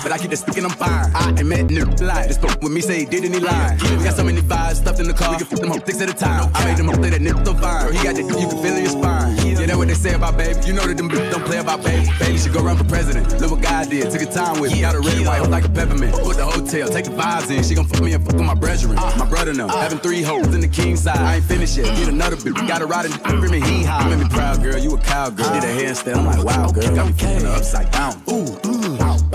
fly. 0.01 0.11
But 0.11 0.13
I 0.13 0.19
keep 0.19 0.31
the 0.31 0.37
stick 0.37 0.57
and 0.57 0.67
I'm 0.67 0.73
fine. 0.73 1.15
I 1.15 1.29
ain't 1.29 1.47
met 1.47 1.67
nigga 1.67 1.99
fly. 1.99 2.27
This 2.27 2.39
fuck 2.39 2.61
with 2.63 2.73
me, 2.73 2.81
say 2.81 3.01
he 3.01 3.05
did 3.07 3.25
and 3.25 3.35
he 3.35 3.41
lied. 3.41 3.81
We 3.83 4.05
got 4.05 4.15
so 4.15 4.25
many 4.25 4.41
vibes 4.41 4.77
stuffed 4.77 5.01
in 5.01 5.09
the 5.09 5.15
car. 5.15 5.33
We 5.33 5.39
can 5.39 5.47
flip 5.47 5.61
them 5.61 5.73
up 5.73 5.87
six 5.87 6.01
at 6.01 6.11
a 6.11 6.15
time. 6.15 6.51
I 6.55 6.65
made 6.65 6.77
them 6.79 6.89
up, 6.89 6.97
say 6.97 7.11
that 7.11 7.21
nigga 7.21 7.45
so 7.45 7.55
fine. 7.55 7.85
Girl, 7.85 7.93
he 7.93 8.03
got 8.03 8.15
the 8.15 8.23
you 8.23 8.49
can 8.49 8.63
feel 8.63 8.77
in 8.77 8.83
your 8.83 8.93
spine. 8.93 9.37
Yeah, 9.47 9.67
that's 9.67 9.77
what 9.77 9.89
they 9.89 9.95
say 9.95 10.15
about 10.15 10.37
baby. 10.37 10.61
You 10.67 10.73
know 10.75 10.87
that 10.87 10.97
them 10.97 11.09
bitches 11.09 11.31
don't 11.33 11.45
play 11.45 11.59
about 11.59 11.83
baby. 11.83 12.09
Baby 12.19 12.39
should 12.39 12.53
go 12.53 12.63
run 12.63 12.77
for 12.77 12.85
president. 12.85 13.41
Look 13.41 13.51
what 13.51 13.63
God 13.63 13.91
did. 13.91 14.11
Took 14.11 14.23
a 14.23 14.27
time 14.27 14.61
with 14.61 14.73
me. 14.73 14.81
Got 14.81 14.95
a 14.95 15.01
red 15.01 15.27
white 15.27 15.49
like 15.49 15.65
a 15.65 15.69
peppermint. 15.69 16.15
Put 16.15 16.37
the 16.37 16.45
hotel, 16.45 16.89
take 16.89 17.05
the 17.05 17.11
vibes 17.11 17.51
in. 17.51 17.63
She 17.63 17.75
gon' 17.75 17.87
fuck 17.87 18.03
me 18.03 18.13
and 18.13 18.25
fuck 18.25 18.37
with 18.37 18.47
my 18.47 18.55
brethren. 18.55 18.99
Uh. 18.99 19.17
My 19.19 19.27
brother 19.27 19.53
know. 19.53 19.69
Having 19.69 19.99
three 19.99 20.23
hoes 20.23 20.55
in 20.55 20.61
the 20.61 20.69
king 20.69 20.97
side. 20.97 21.19
I 21.19 21.37
ain't 21.37 21.45
finished 21.45 21.77
yet. 21.77 21.87
Get 21.97 22.09
another 22.09 22.37
bitch. 22.37 22.57
Got 22.69 22.83
a 22.83 22.87
ride 22.87 23.07
in 23.07 23.13
the 23.13 23.61
hee 23.65 23.85
haw. 23.85 24.05
You 24.05 24.17
made 24.17 24.25
me 24.25 24.29
proud, 24.29 24.63
girl. 24.63 24.79
You 24.79 24.95
a 24.95 25.01
cowgirl. 25.01 25.53
Did 25.55 25.65
a 25.65 25.73
handstand. 25.73 26.17
I'm 26.17 26.27
like, 26.27 26.45
wow, 26.45 26.71
girl. 26.71 26.95
Got 26.95 27.07
me 27.07 27.13
her 27.43 27.57
upside 27.57 27.91
down. 27.93 28.15
Ooh, 28.31 28.47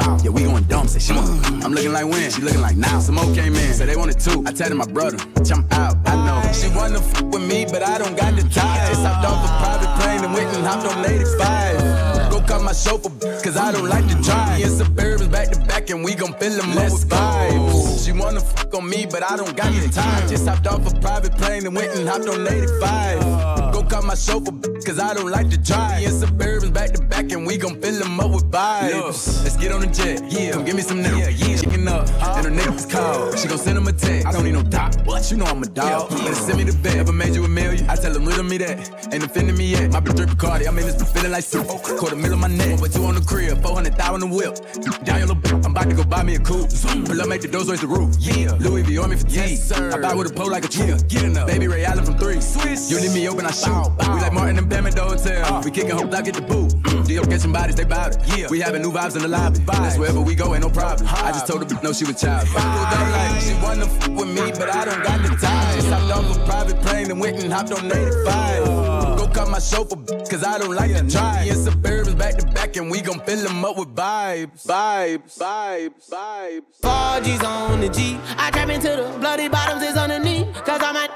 bow. 0.02 0.18
Yeah, 0.24 0.32
we 0.32 0.44
going 0.44 0.64
dumb. 0.66 0.88
Say 0.88 1.00
she 1.00 1.14
want. 1.14 1.64
I'm 1.64 1.74
looking 1.74 1.94
like 1.94 2.06
when. 2.06 2.30
She 2.32 2.42
looking 2.42 2.62
like 2.62 2.78
now. 2.78 3.00
Some 3.00 3.16
more 3.16 3.34
came 3.34 3.56
in. 3.56 3.74
Said 3.74 3.88
they 3.90 3.96
wanted 3.96 4.20
two. 4.20 4.44
I 4.46 4.52
tell 4.52 4.74
my 4.74 4.86
brother. 4.86 5.18
Jump 5.44 5.72
out. 5.74 5.96
I 6.06 6.16
know. 6.26 6.40
She 6.54 6.68
wanna 6.76 7.00
f 7.00 7.22
with 7.22 7.44
me, 7.44 7.66
but 7.66 7.82
I 7.84 7.98
don't 7.98 8.18
got 8.18 8.36
the 8.36 8.44
time. 8.50 8.88
Just 8.90 9.04
hopped 9.06 9.26
off 9.26 9.40
a 9.46 9.52
private 9.64 9.92
plane 10.00 10.24
and 10.24 10.34
went 10.34 10.56
and 10.56 10.66
hopped 10.66 10.86
on 10.86 11.06
85. 11.06 12.32
Go 12.32 12.42
cut 12.42 12.62
my 12.62 12.74
chauffeur, 12.74 13.10
cause 13.44 13.58
I 13.58 13.72
don't 13.72 13.90
like 13.90 14.08
to 14.08 14.16
drive. 14.22 14.58
Me 14.58 14.64
and 14.64 14.74
Suburbans 14.80 15.32
back 15.32 15.50
to 15.52 15.60
back, 15.62 15.90
and 15.90 16.04
we 16.04 16.16
gon' 16.16 16.34
fill 16.34 16.56
them 16.58 16.72
up 16.78 16.92
with 16.92 17.10
vibes. 17.10 18.06
She 18.06 18.12
wanna 18.12 18.42
fuck 18.42 18.74
on 18.74 18.90
me, 18.90 19.06
but 19.06 19.24
I 19.24 19.36
don't 19.38 19.56
got 19.56 19.72
the 19.74 19.90
time. 19.90 20.28
Just 20.28 20.48
hopped 20.48 20.68
off 20.68 20.92
a 20.92 21.00
private 21.00 21.38
plane 21.38 21.66
and 21.66 21.76
went 21.76 21.96
and 21.96 22.08
hopped 22.08 22.28
on 22.28 22.48
85. 22.48 23.71
Cut 23.90 24.06
my 24.06 24.16
chauffeur, 24.16 24.52
cause 24.86 25.00
I 25.00 25.14
don't 25.14 25.30
like 25.30 25.50
to 25.50 25.58
drive. 25.58 26.00
Me 26.00 26.06
and 26.06 26.14
Suburbans 26.16 26.74
back 26.74 26.92
to 26.92 27.02
back, 27.02 27.32
and 27.32 27.46
we 27.46 27.58
gon' 27.58 27.82
fill 27.82 28.00
them 28.00 28.20
up 28.20 28.32
with 28.32 28.50
vibes. 28.50 29.44
Let's 29.44 29.58
get 29.58 29.72
on 29.74 29.82
the 29.82 29.88
jet, 29.88 30.24
yeah. 30.32 30.52
Come 30.52 30.64
give 30.64 30.76
me 30.76 30.82
some 30.82 31.04
nigga, 31.04 31.20
yeah. 31.20 31.30
yeah. 31.30 31.58
Chicken 31.58 31.88
up, 31.88 32.08
and 32.38 32.46
her 32.46 32.52
niggas 32.52 32.90
call. 32.90 33.36
She 33.36 33.48
gon' 33.48 33.58
send 33.58 33.78
him 33.78 33.88
a 33.88 33.92
text. 33.92 34.28
I 34.28 34.32
don't 34.32 34.46
need 34.46 34.54
no 34.54 34.64
doc. 34.64 34.96
What? 35.06 35.30
You 35.30 35.38
know 35.38 35.46
I'm 35.46 35.62
a 35.62 35.66
dog. 35.66 36.10
Better 36.10 36.34
send 36.36 36.58
me 36.58 36.64
the 36.64 36.78
bet. 36.82 36.96
Ever 36.96 37.12
made 37.12 37.36
you 37.36 37.44
a 37.44 37.50
million? 37.50 37.90
I 37.90 37.96
tell 37.96 38.16
him 38.16 38.26
riddle 38.26 38.44
me 38.44 38.58
that. 38.60 39.14
Ain't 39.14 39.24
offending 39.24 39.58
me 39.58 39.72
yet. 39.72 39.92
My 39.92 40.00
bitch 40.00 40.16
drip 40.16 40.38
Cardi. 40.38 40.68
I 40.68 40.72
mean, 40.72 40.88
it's 40.88 40.96
been 40.96 41.08
feeling 41.08 41.32
like 41.32 41.44
soup. 41.44 41.68
Quarter 41.68 42.16
mil 42.16 42.34
on 42.34 42.40
my 42.40 42.48
neck. 42.48 42.80
But 42.80 42.94
two 42.94 43.04
on 43.04 43.16
the 43.16 43.22
crib. 43.22 43.62
400,000 43.62 44.20
the 44.22 44.28
whip. 44.28 44.56
Down 45.04 45.20
your 45.20 45.28
little 45.28 45.42
bitch. 45.42 45.66
I'm 45.66 45.72
about 45.72 45.90
to 45.90 45.96
go 45.96 46.04
buy 46.04 46.24
me 46.24 46.36
a 46.36 46.40
coupe. 46.40 46.70
Pull 47.06 47.22
up, 47.22 47.28
make 47.28 47.42
the 47.42 47.48
doors 47.48 47.70
raise 47.70 47.82
the 47.82 47.88
roof. 47.88 48.16
Yeah. 48.20 48.56
Louis 48.60 48.84
V 48.84 48.98
on 49.00 49.10
me 49.10 49.18
fatigue. 49.18 49.36
Yes, 49.36 49.68
sir. 49.68 49.92
I 49.92 50.00
buy 50.00 50.14
with 50.16 50.32
a 50.32 50.34
pole 50.34 50.50
like 50.50 50.66
a 50.66 50.70
tree. 50.70 50.94
Get 51.08 51.24
enough. 51.24 51.48
Baby 51.48 51.68
Ray 51.68 51.84
Allen 51.84 52.06
from 52.06 52.18
three. 52.18 52.40
Swiss. 52.40 52.90
You 52.90 53.00
leave 53.00 53.14
me 53.14 53.28
open, 53.28 53.46
I 53.46 53.52
shoot. 53.72 54.14
We 54.14 54.22
like 54.22 54.34
Martin 54.34 54.58
and 54.58 54.70
Bam 54.70 54.88
at 54.88 54.96
the 54.96 55.04
hotel. 55.04 55.62
We 55.64 55.72
kicking 55.72 55.92
hope 55.92 56.14
I 56.14 56.22
get 56.22 56.36
the 56.36 56.42
boot. 56.42 56.74
Dio 57.06 57.24
catching 57.24 57.52
bodies, 57.52 57.76
they 57.76 57.84
bout 57.84 58.16
it. 58.16 58.38
Yeah. 58.38 58.48
We 58.50 58.60
having 58.60 58.82
new 58.82 58.92
vibes 58.92 59.16
in 59.16 59.22
the 59.22 59.28
lobby. 59.28 59.60
That's 59.60 59.98
wherever 59.98 60.22
we 60.22 60.36
go, 60.36 60.54
ain't 60.54 60.64
no 60.64 60.70
problem. 60.70 61.08
I 61.10 61.32
just 61.32 61.48
told 61.48 61.70
her, 61.70 61.82
no, 61.82 61.94
she 61.94 62.06
was 62.06 62.20
child. 62.22 62.48
Like, 62.54 63.42
she 63.42 63.54
wanna 63.56 63.86
f 63.86 64.08
with 64.10 64.30
me, 64.30 64.52
but 64.52 64.70
I 64.70 64.86
don't 64.86 65.04
got 65.04 65.22
the 65.22 65.36
time. 65.36 65.76
Just 65.76 65.88
hopped 65.90 66.12
off 66.12 66.38
a 66.38 66.46
private 66.46 66.82
plane 66.82 67.12
and 67.12 67.20
went 67.20 67.44
and 67.44 67.52
hopped 67.52 67.72
on 67.72 67.86
85. 67.86 68.68
Uh. 68.68 69.16
Go 69.16 69.28
cut 69.28 69.50
my 69.50 69.60
chauffeur, 69.60 69.96
cause 70.30 70.44
I 70.44 70.58
don't 70.58 70.76
like 70.76 70.96
to 70.96 71.04
drive. 71.04 71.44
Me 71.44 71.50
and 71.50 71.68
Suburbans 71.68 72.18
back 72.18 72.38
to 72.38 72.46
back, 72.48 72.76
and 72.78 72.90
we 72.92 73.02
gon' 73.02 73.20
fill 73.22 73.40
them 73.44 73.64
up 73.66 73.78
with 73.78 73.96
vibes. 73.96 74.66
Vibes, 74.66 75.38
vibes, 75.38 76.10
vibes. 76.10 76.62
4G's 76.82 77.44
on 77.44 77.82
the 77.82 77.90
G. 77.90 78.18
I 78.38 78.52
trap 78.52 78.70
into 78.70 78.90
the 78.90 79.18
bloody 79.20 79.48
bottoms 79.50 79.84
is 79.84 79.98
underneath. 79.98 80.54
Cause 80.64 80.82
I'm 80.84 80.96
a 80.96 81.08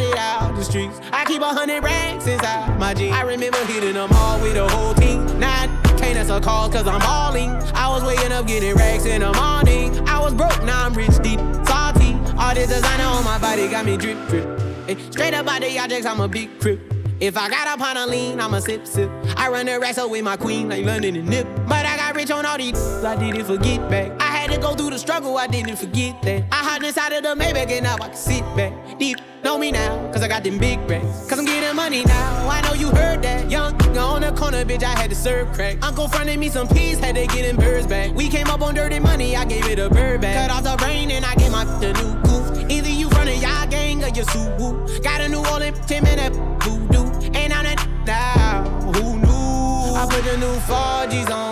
got 0.00 0.12
it 0.12 0.18
out 0.18 0.56
the 0.56 0.64
streets. 0.64 1.00
I 1.12 1.24
keep 1.24 1.42
a 1.42 1.46
hundred 1.46 1.82
racks 1.82 2.26
inside 2.26 2.78
my 2.78 2.94
jeans. 2.94 3.14
I 3.14 3.22
remember 3.22 3.58
hitting 3.64 3.94
them 3.94 4.10
all 4.12 4.40
with 4.40 4.54
the 4.54 4.68
whole 4.68 4.94
team. 4.94 5.26
Now 5.38 5.66
can't 5.96 6.16
answer 6.16 6.40
calls 6.40 6.72
cause 6.72 6.86
I'm 6.86 7.00
balling. 7.00 7.50
I 7.74 7.88
was 7.88 8.02
waking 8.04 8.32
up 8.32 8.46
getting 8.46 8.74
racks 8.74 9.04
in 9.04 9.20
the 9.20 9.32
morning. 9.32 10.08
I 10.08 10.20
was 10.20 10.34
broke, 10.34 10.62
now 10.64 10.86
I'm 10.86 10.94
rich, 10.94 11.16
deep, 11.22 11.40
salty. 11.66 12.14
All 12.38 12.54
this 12.54 12.68
designer 12.68 13.04
on 13.04 13.24
my 13.24 13.38
body 13.38 13.68
got 13.68 13.84
me 13.84 13.96
drip, 13.96 14.18
drip. 14.28 14.60
Straight 15.12 15.34
up 15.34 15.46
out 15.46 15.60
the 15.60 15.78
objects, 15.78 16.06
I'm 16.06 16.20
a 16.20 16.28
big 16.28 16.58
crip. 16.60 16.80
If 17.20 17.36
I 17.36 17.50
got 17.50 17.68
up 17.68 17.80
on 17.82 17.98
a 17.98 18.06
lean, 18.06 18.40
I'm 18.40 18.54
a 18.54 18.62
sip, 18.62 18.86
sip. 18.86 19.10
I 19.36 19.50
run 19.50 19.66
the 19.66 19.78
racks 19.78 19.98
up 19.98 20.10
with 20.10 20.24
my 20.24 20.38
queen, 20.38 20.70
like 20.70 20.86
London 20.86 21.16
and 21.16 21.28
Nip. 21.28 21.46
But 21.68 21.84
I 21.84 21.96
got 21.98 22.16
rich 22.16 22.30
on 22.30 22.46
all 22.46 22.56
these, 22.56 23.04
I 23.04 23.14
did 23.14 23.36
it 23.36 23.44
for 23.44 23.58
get 23.58 23.88
back. 23.90 24.10
I 24.20 24.29
had 24.50 24.60
to 24.60 24.66
go 24.66 24.74
through 24.74 24.90
the 24.90 24.98
struggle, 24.98 25.36
I 25.38 25.46
didn't 25.46 25.76
forget 25.76 26.20
that. 26.22 26.44
I 26.50 26.56
hide 26.56 26.82
inside 26.82 27.12
of 27.12 27.22
the 27.22 27.34
Maybach 27.42 27.70
and 27.70 27.84
now 27.84 27.94
I 27.94 28.08
can 28.08 28.14
sit 28.14 28.42
back. 28.56 28.98
Deep 28.98 29.18
know 29.42 29.56
me 29.56 29.72
now, 29.72 30.10
cause 30.12 30.22
I 30.22 30.28
got 30.28 30.42
them 30.42 30.58
big 30.58 30.78
racks. 30.90 31.28
Cause 31.28 31.38
I'm 31.38 31.44
getting 31.44 31.74
money 31.74 32.04
now, 32.04 32.48
I 32.48 32.60
know 32.62 32.74
you 32.74 32.88
heard 32.90 33.22
that. 33.22 33.50
Young 33.50 33.74
on 33.96 34.22
the 34.22 34.32
corner, 34.32 34.64
bitch, 34.64 34.82
I 34.82 34.98
had 34.98 35.10
to 35.10 35.16
serve 35.16 35.52
crack. 35.52 35.78
Uncle 35.82 36.08
fronted 36.08 36.38
me 36.38 36.48
some 36.48 36.68
peas, 36.68 36.98
had 36.98 37.14
to 37.14 37.26
get 37.26 37.42
them 37.42 37.56
birds 37.56 37.86
back. 37.86 38.12
We 38.14 38.28
came 38.28 38.48
up 38.48 38.60
on 38.60 38.74
dirty 38.74 38.98
money, 38.98 39.36
I 39.36 39.44
gave 39.44 39.66
it 39.66 39.78
a 39.78 39.88
bird 39.88 40.20
back. 40.20 40.48
Cut 40.48 40.56
off 40.56 40.64
the 40.64 40.84
rain 40.84 41.10
and 41.10 41.24
I 41.24 41.34
gave 41.36 41.52
my 41.52 41.64
the 41.78 41.92
new 41.92 42.14
goof. 42.22 42.70
Either 42.70 42.90
you 42.90 43.08
running 43.10 43.40
y'all 43.40 43.66
gang 43.68 44.02
or 44.02 44.08
you 44.08 44.22
Subaru. 44.22 45.02
Got 45.02 45.20
a 45.20 45.28
new 45.28 45.44
Orleans, 45.46 45.78
Tim 45.86 46.04
and 46.06 46.18
that 46.18 46.32
voodoo. 46.64 47.04
And 47.34 47.52
I'm 47.52 47.64
that 47.64 47.88
now, 48.04 48.64
who 48.92 49.18
knew? 49.18 49.94
I 49.94 50.06
put 50.08 50.24
the 50.24 50.36
new 50.38 50.56
4Gs 50.60 51.30
on 51.30 51.49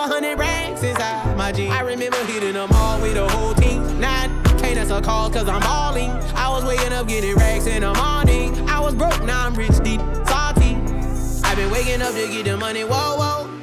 a 0.00 0.08
hundred 0.08 0.38
racks 0.38 0.82
inside 0.82 1.36
my 1.36 1.52
jeans. 1.52 1.72
I 1.72 1.82
remember 1.82 2.16
hitting 2.24 2.54
them 2.54 2.70
all 2.72 3.00
with 3.02 3.14
the 3.14 3.28
whole 3.28 3.52
team. 3.54 4.00
Now 4.00 4.22
I 4.22 4.28
can't 4.58 4.78
answer 4.78 5.00
calls 5.00 5.34
cause 5.34 5.46
I'm 5.46 5.60
balling. 5.60 6.10
I 6.34 6.48
was 6.48 6.64
waking 6.64 6.92
up 6.92 7.06
getting 7.06 7.34
racks 7.36 7.66
in 7.66 7.82
the 7.82 7.92
morning. 7.92 8.68
I 8.68 8.80
was 8.80 8.94
broke, 8.94 9.22
now 9.24 9.46
I'm 9.46 9.54
rich, 9.54 9.78
deep, 9.82 10.00
salty. 10.26 10.76
I've 11.44 11.56
been 11.56 11.70
waking 11.70 12.00
up 12.00 12.14
to 12.14 12.28
get 12.28 12.44
the 12.46 12.56
money, 12.56 12.84
whoa, 12.84 13.16
whoa. 13.16 13.59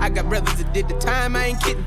I 0.00 0.08
got 0.10 0.28
brothers 0.28 0.54
that 0.54 0.72
did 0.72 0.88
the 0.88 0.98
time, 0.98 1.36
I 1.36 1.46
ain't 1.46 1.62
kidding. 1.62 1.84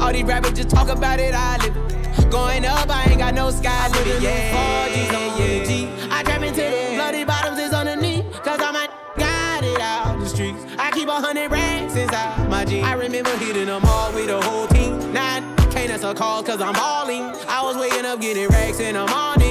All 0.00 0.12
these 0.12 0.24
rappers 0.24 0.52
just 0.52 0.70
talk 0.70 0.88
about 0.88 1.20
it, 1.20 1.34
I 1.34 1.58
live 1.58 1.76
it. 1.76 2.30
Going 2.30 2.64
up, 2.64 2.88
I 2.90 3.10
ain't 3.10 3.18
got 3.18 3.34
no 3.34 3.50
sky 3.50 3.88
limit. 3.88 4.22
Yeah, 4.22 4.86
yeah, 4.88 5.38
yeah, 5.38 5.64
G. 5.64 5.88
I 6.10 6.22
trap 6.22 6.42
into 6.42 6.60
the 6.60 6.94
bloody 6.94 7.24
bottoms 7.24 7.58
is 7.58 7.72
underneath. 7.72 8.24
Cause 8.42 8.60
I'm 8.60 8.74
a 8.74 8.88
got 9.18 9.64
it 9.64 9.80
out 9.80 10.18
the 10.18 10.26
streets. 10.26 10.64
I 10.78 10.90
keep 10.90 11.08
a 11.08 11.12
hundred 11.12 11.50
racks 11.50 11.94
inside 11.94 12.48
my 12.48 12.64
jeans. 12.64 12.86
I 12.86 12.94
remember 12.94 13.36
hitting 13.36 13.66
them 13.66 13.82
all 13.84 14.12
with 14.12 14.26
the 14.26 14.40
whole 14.40 14.66
team. 14.68 15.12
Now 15.12 15.40
can't 15.70 15.90
answer 15.90 16.14
calls 16.14 16.46
cause 16.46 16.60
I'm 16.60 16.74
balling. 16.74 17.22
I 17.48 17.62
was 17.62 17.76
waking 17.76 18.04
up 18.04 18.20
getting 18.20 18.48
racks 18.48 18.80
in 18.80 18.94
the 18.94 19.06
morning. 19.06 19.41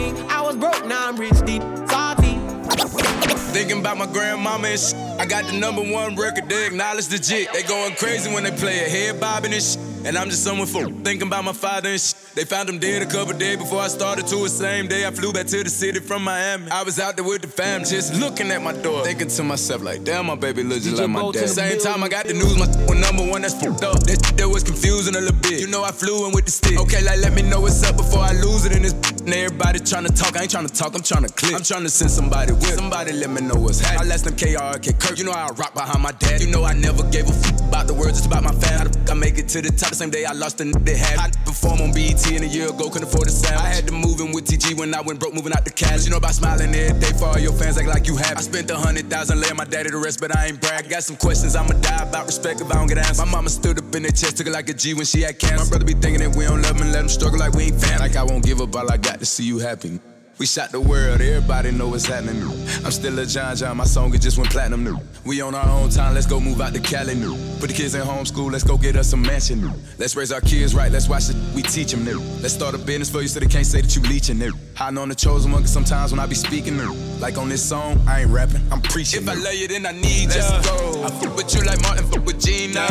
Thinking 3.62 3.82
about 3.82 4.00
my 4.00 4.08
grandmama 4.08 4.70
and 4.70 4.80
shit. 4.80 4.96
I 5.20 5.26
got 5.28 5.46
the 5.46 5.54
number 5.54 5.84
one 5.84 6.16
record, 6.16 6.50
they 6.50 6.66
acknowledge 6.66 7.10
the 7.10 7.20
jit. 7.20 7.54
They 7.54 7.62
going 7.62 7.94
crazy 7.94 8.34
when 8.34 8.44
they 8.44 8.50
play 8.50 8.78
it, 8.78 8.90
head 8.90 9.20
bobbing 9.20 9.54
and 9.54 9.62
shit. 9.62 9.78
And 10.04 10.18
I'm 10.18 10.32
just 10.32 10.44
someone 10.44 10.66
fool. 10.66 10.90
Thinking 11.04 11.28
about 11.28 11.46
my 11.46 11.54
father 11.54 11.90
and 11.90 12.02
shit. 12.02 12.16
They 12.34 12.44
found 12.44 12.70
him 12.70 12.80
dead 12.80 13.04
a 13.04 13.06
couple 13.06 13.38
days 13.38 13.58
before 13.58 13.82
I 13.82 13.88
started 13.88 14.26
to 14.28 14.36
the 14.38 14.50
same 14.50 14.88
day. 14.88 15.06
I 15.06 15.12
flew 15.12 15.32
back 15.32 15.46
to 15.46 15.64
the 15.64 15.70
city 15.70 16.00
from 16.00 16.24
Miami. 16.24 16.72
I 16.72 16.82
was 16.82 17.00
out 17.00 17.18
there 17.18 17.24
with 17.24 17.44
the 17.44 17.48
fam, 17.48 17.84
just 17.84 18.16
looking 18.16 18.50
at 18.50 18.64
my 18.64 18.74
door. 18.74 19.04
Thinking 19.04 19.28
to 19.28 19.44
myself, 19.44 19.84
like, 19.84 20.04
damn, 20.04 20.26
my 20.26 20.36
baby 20.36 20.64
looks 20.64 20.86
just 20.86 20.98
like 20.98 21.10
my 21.10 21.30
dad. 21.32 21.48
Same 21.48 21.78
time 21.78 22.04
I 22.04 22.10
got 22.10 22.26
the 22.26 22.34
news, 22.34 22.58
my 22.58 22.66
was 22.66 22.98
number 23.00 23.30
one, 23.30 23.44
that's 23.44 23.54
fucked 23.54 23.84
up. 23.84 24.00
That 24.10 24.26
shit 24.26 24.38
that 24.38 24.50
was 24.50 24.64
confusing 24.64 25.16
a 25.16 25.22
little 25.22 25.38
bit. 25.38 25.60
You 25.60 25.68
know 25.68 25.84
I 25.84 25.92
flew 25.92 26.26
in 26.26 26.34
with 26.34 26.46
the 26.46 26.52
stick. 26.52 26.80
Okay, 26.80 27.04
like, 27.04 27.20
let 27.20 27.34
me 27.34 27.44
know 27.44 27.62
what's 27.62 27.84
up 27.84 27.96
before 27.96 28.22
I 28.22 28.32
lose 28.32 28.66
it 28.66 28.72
in 28.76 28.82
this. 28.82 28.94
And 29.22 29.34
everybody 29.36 29.78
trying 29.78 30.06
to 30.06 30.14
talk, 30.14 30.36
I 30.36 30.42
ain't 30.42 30.52
trying 30.52 30.68
to 30.68 30.74
talk, 30.74 30.96
I'm 30.96 31.04
trying 31.04 31.28
to 31.28 31.34
click. 31.34 31.54
I'm 31.54 31.62
trying 31.62 31.84
to 31.84 31.90
send 31.90 32.10
somebody 32.10 32.54
with. 32.54 32.74
Somebody 32.74 33.12
let 33.14 33.30
me 33.30 33.42
know 33.42 33.51
what's 33.60 33.80
happening. 33.80 34.08
I 34.08 34.10
last 34.10 34.26
them 34.26 34.36
KRK 34.36 35.00
Kirk. 35.00 35.18
You 35.18 35.26
know 35.26 35.32
I 35.32 35.48
rock 35.56 35.74
behind 35.74 36.02
my 36.02 36.12
dad. 36.12 36.42
You 36.42 36.48
know 36.48 36.64
I 36.64 36.74
never 36.74 37.04
gave 37.10 37.30
a 37.30 37.34
fuck 37.34 37.60
about 37.62 37.88
the 37.88 37.94
words, 37.94 38.18
it's 38.18 38.28
about 38.28 38.44
my 38.44 38.52
fan. 38.52 38.78
How 38.80 38.84
the 38.86 38.94
fuck 38.98 39.12
I 39.12 39.14
make 39.14 39.38
it 39.38 39.48
to 39.50 39.62
the 39.62 39.72
top 39.72 39.90
the 39.90 39.96
same 39.96 40.10
day 40.10 40.26
I 40.26 40.34
lost 40.34 40.58
the 40.58 40.66
n- 40.66 40.84
they 40.84 40.98
had. 40.98 41.18
I 41.20 41.30
perform 41.46 41.82
on 41.82 41.92
BET 41.94 42.20
in 42.32 42.44
a 42.44 42.46
year 42.46 42.70
ago, 42.70 42.90
couldn't 42.90 43.08
afford 43.08 43.28
the 43.28 43.32
sound. 43.32 43.60
I 43.60 43.70
had 43.70 43.88
to 43.88 43.94
move 43.94 44.20
in 44.20 44.32
with 44.32 44.46
TG 44.46 44.78
when 44.78 44.94
I 44.94 45.02
went 45.02 45.20
broke, 45.20 45.34
moving 45.34 45.54
out 45.54 45.66
the 45.66 45.72
cash. 45.72 46.04
You 46.06 46.12
know 46.12 46.18
about 46.18 46.36
smiling 46.36 46.74
every 46.76 47.00
day 47.00 47.12
for 47.18 47.26
all 47.26 47.40
your 47.40 47.54
fans, 47.54 47.78
act 47.78 47.88
like 47.88 48.08
you 48.08 48.16
happy. 48.18 48.38
I 48.38 48.42
spent 48.42 48.70
a 48.72 48.78
hundred 48.78 49.10
thousand, 49.10 49.40
laying 49.40 49.56
my 49.56 49.66
daddy 49.66 49.90
to 49.90 49.98
rest, 49.98 50.20
but 50.20 50.36
I 50.36 50.48
ain't 50.48 50.60
brag. 50.60 50.90
Got 50.90 51.04
some 51.04 51.16
questions 51.16 51.56
I'ma 51.56 51.74
die 51.80 52.04
about 52.04 52.28
respect 52.28 52.62
if 52.62 52.70
I 52.72 52.76
don't 52.76 52.88
get 52.88 52.98
answers. 52.98 53.20
My 53.20 53.26
mama 53.26 53.50
stood 53.50 53.80
up 53.80 53.96
in 53.96 54.04
the 54.04 54.12
chest, 54.12 54.38
took 54.38 54.48
it 54.48 54.54
like 54.54 54.70
a 54.70 54.74
G 54.74 54.94
when 54.94 55.06
she 55.06 55.22
had 55.22 55.40
cancer. 55.40 55.64
My 55.64 55.70
brother 55.70 55.86
be 55.86 55.94
thinking 55.94 56.20
that 56.20 56.36
we 56.36 56.46
don't 56.46 56.62
love 56.62 56.76
him 56.76 56.84
and 56.84 56.92
let 56.92 57.02
him 57.02 57.10
struggle 57.10 57.40
like 57.40 57.54
we 57.54 57.72
ain't 57.72 57.82
family. 57.82 58.00
Like 58.00 58.16
I 58.16 58.24
won't 58.24 58.44
give 58.44 58.62
up, 58.62 58.76
all 58.76 58.92
I 58.92 58.98
got 58.98 59.20
to 59.20 59.26
see 59.26 59.44
you 59.44 59.60
happy. 59.60 60.00
We 60.38 60.48
shot 60.48 60.72
the 60.72 60.82
world, 60.82 61.22
everybody 61.22 61.70
know 61.72 61.90
what's 61.90 62.06
happening. 62.06 62.42
I'm 62.84 62.92
still 62.92 63.20
a 63.20 63.26
John 63.28 63.56
John, 63.56 63.78
my 63.78 63.84
song 63.84 64.14
it 64.16 64.22
just 64.22 64.40
went 64.40 64.50
platinum 64.50 64.84
new. 64.84 64.98
We 65.24 65.40
on 65.42 65.54
our 65.54 65.70
own 65.70 65.90
time, 65.92 66.16
let's 66.16 66.26
go 66.26 66.40
move 66.40 66.62
out 66.62 66.74
to 66.74 66.80
Cali 66.80 67.14
new. 67.14 67.36
Put 67.60 67.70
the 67.70 67.76
kids 67.76 67.94
in 67.94 68.02
homeschool, 68.02 68.52
let's 68.52 68.64
go 68.64 68.76
get 68.76 68.96
us 68.96 69.14
a 69.14 69.18
mansion 69.18 69.62
new. 69.62 69.72
Let's 70.00 70.16
raise 70.16 70.32
our 70.32 70.42
kids 70.42 70.74
right, 70.74 70.92
let's 70.92 71.08
watch 71.08 71.30
it, 71.30 71.36
we 71.54 71.62
teach 71.62 71.92
them 71.92 72.04
new. 72.04 72.20
Let's 72.42 72.56
start 72.56 72.74
a 72.74 72.80
business 72.80 73.12
for 73.12 73.22
you 73.22 73.28
so 73.28 73.40
they 73.40 73.46
can't 73.46 73.68
say 73.68 73.82
that 73.82 73.96
you 73.96 74.02
leeching 74.02 74.40
new. 74.40 74.54
Hiding 74.74 74.98
on 74.98 75.10
the 75.10 75.16
chosen 75.16 75.52
one, 75.52 75.62
cause 75.62 75.72
sometimes 75.72 76.12
when 76.12 76.20
I 76.20 76.26
be 76.26 76.34
speaking 76.34 76.76
new. 76.76 76.94
Like 77.20 77.38
on 77.38 77.48
this 77.50 77.64
song, 77.64 78.02
I 78.08 78.22
ain't 78.22 78.32
rapping, 78.32 78.64
I'm 78.72 78.82
preaching. 78.82 79.22
If 79.22 79.30
I 79.30 79.36
love 79.36 79.54
you, 79.54 79.68
then 79.68 79.86
I 79.86 79.92
need 79.92 80.30
let's 80.30 80.50
ya. 80.50 80.62
Go. 80.64 81.04
I 81.04 81.10
fuck 81.12 81.36
with 81.36 81.54
you 81.54 81.62
like 81.62 81.82
Martin, 81.84 82.08
fuck 82.08 82.26
with 82.26 82.42
Gina. 82.44 82.88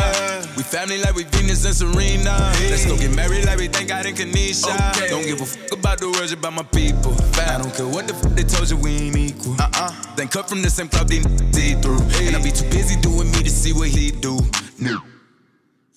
We 0.55 0.63
family 0.63 1.01
like 1.01 1.15
we 1.15 1.25
Venus 1.25 1.65
and 1.65 1.75
Serena. 1.75 2.53
Let's 2.69 2.85
go 2.85 2.97
get 2.97 3.13
married 3.13 3.45
like 3.45 3.57
we 3.57 3.67
thank 3.67 3.89
God 3.89 4.05
in 4.05 4.15
Kanisha. 4.15 4.71
Okay. 4.95 5.09
Don't 5.09 5.23
give 5.25 5.41
a 5.41 5.45
fuck 5.45 5.77
about 5.77 5.99
the 5.99 6.07
words 6.11 6.31
about 6.31 6.53
my 6.53 6.63
people. 6.63 7.11
I 7.47 7.57
don't 7.57 7.73
care 7.73 7.87
what 7.87 8.07
the 8.07 8.13
fuck 8.13 8.33
they 8.33 8.43
told 8.43 8.69
you, 8.69 8.77
we 8.77 8.97
ain't 8.97 9.17
equal. 9.17 9.53
Uh-uh. 9.59 10.15
Then 10.15 10.27
cut 10.27 10.49
from 10.49 10.61
the 10.61 10.69
same 10.69 10.89
club, 10.89 11.07
they 11.07 11.21
see 11.51 11.73
through. 11.81 12.01
And 12.21 12.35
I 12.35 12.41
be 12.41 12.51
too 12.51 12.69
busy 12.69 12.99
doing 12.99 13.31
me 13.31 13.43
to 13.43 13.49
see 13.49 13.73
what 13.73 13.89
he 13.89 14.11
do. 14.11 14.37
New. 14.79 14.99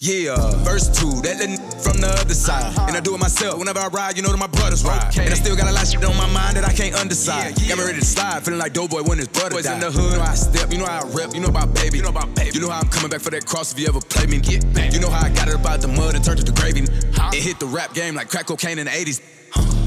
Yeah, 0.05 0.37
verse 0.61 0.93
two, 0.93 1.23
that 1.23 1.41
little 1.41 1.57
from 1.81 1.97
the 1.97 2.09
other 2.21 2.35
side. 2.35 2.77
Uh-huh. 2.77 2.87
And 2.89 2.97
I 2.97 3.01
do 3.01 3.15
it 3.15 3.19
myself 3.19 3.59
whenever 3.59 3.79
I 3.79 3.87
ride, 3.89 4.19
you 4.19 4.23
know 4.23 4.29
that 4.29 4.37
my 4.37 4.49
brothers 4.49 4.85
ride. 4.85 5.17
And 5.17 5.33
I 5.33 5.35
still 5.35 5.57
got 5.57 5.67
a 5.67 5.73
lot 5.73 5.85
of 5.85 5.89
shit 5.89 6.05
on 6.05 6.17
my 6.17 6.29
mind 6.29 6.59
that 6.59 6.65
I 6.69 6.73
can't 6.75 6.95
underside. 6.95 7.57
Got 7.57 7.79
me 7.79 7.85
ready 7.85 8.01
to 8.01 8.05
slide, 8.05 8.45
feeling 8.45 8.61
like 8.61 8.75
Doughboy 8.75 9.03
when 9.03 9.17
his 9.17 9.29
brother 9.29 9.63
died. 9.63 9.75
in 9.75 9.81
the 9.81 9.91
hood, 9.91 10.13
you 10.13 10.19
know 10.19 10.25
how 10.25 10.33
I 10.33 10.35
step, 10.35 10.73
you 10.73 10.79
know 10.79 10.85
how 10.85 11.01
I 11.01 11.09
rep, 11.09 11.33
you 11.33 11.41
know 11.41 11.49
about 11.49 11.73
baby. 11.73 11.97
You 11.99 12.03
know 12.03 12.11
about 12.11 12.35
baby. 12.35 12.51
You 12.53 12.61
know 12.61 12.69
how 12.69 12.81
I'm 12.81 12.89
coming 12.89 13.09
back 13.09 13.23
for 13.23 13.31
that 13.31 13.47
cross 13.47 13.73
if 13.73 13.81
you 13.81 13.89
ever 13.89 14.01
play 14.01 14.27
me. 14.27 14.41
Get 14.41 14.61
back. 14.75 14.93
You 14.93 15.01
know 15.01 15.09
how 15.09 15.25
I 15.25 15.31
got 15.31 15.49
it 15.49 15.55
about 15.55 15.81
the 15.81 15.89
mud 15.89 16.15
and 16.15 16.23
turned 16.23 16.41
it 16.41 16.47
to 16.47 16.53
gravy. 16.53 16.83
It 16.83 17.43
hit 17.43 17.59
the 17.59 17.67
rap 17.67 17.95
game 17.95 18.15
like 18.15 18.29
crack 18.29 18.45
cocaine 18.45 18.79
in 18.79 18.85
the 18.85 18.93
80s. 18.93 19.23
Talking 19.55 19.84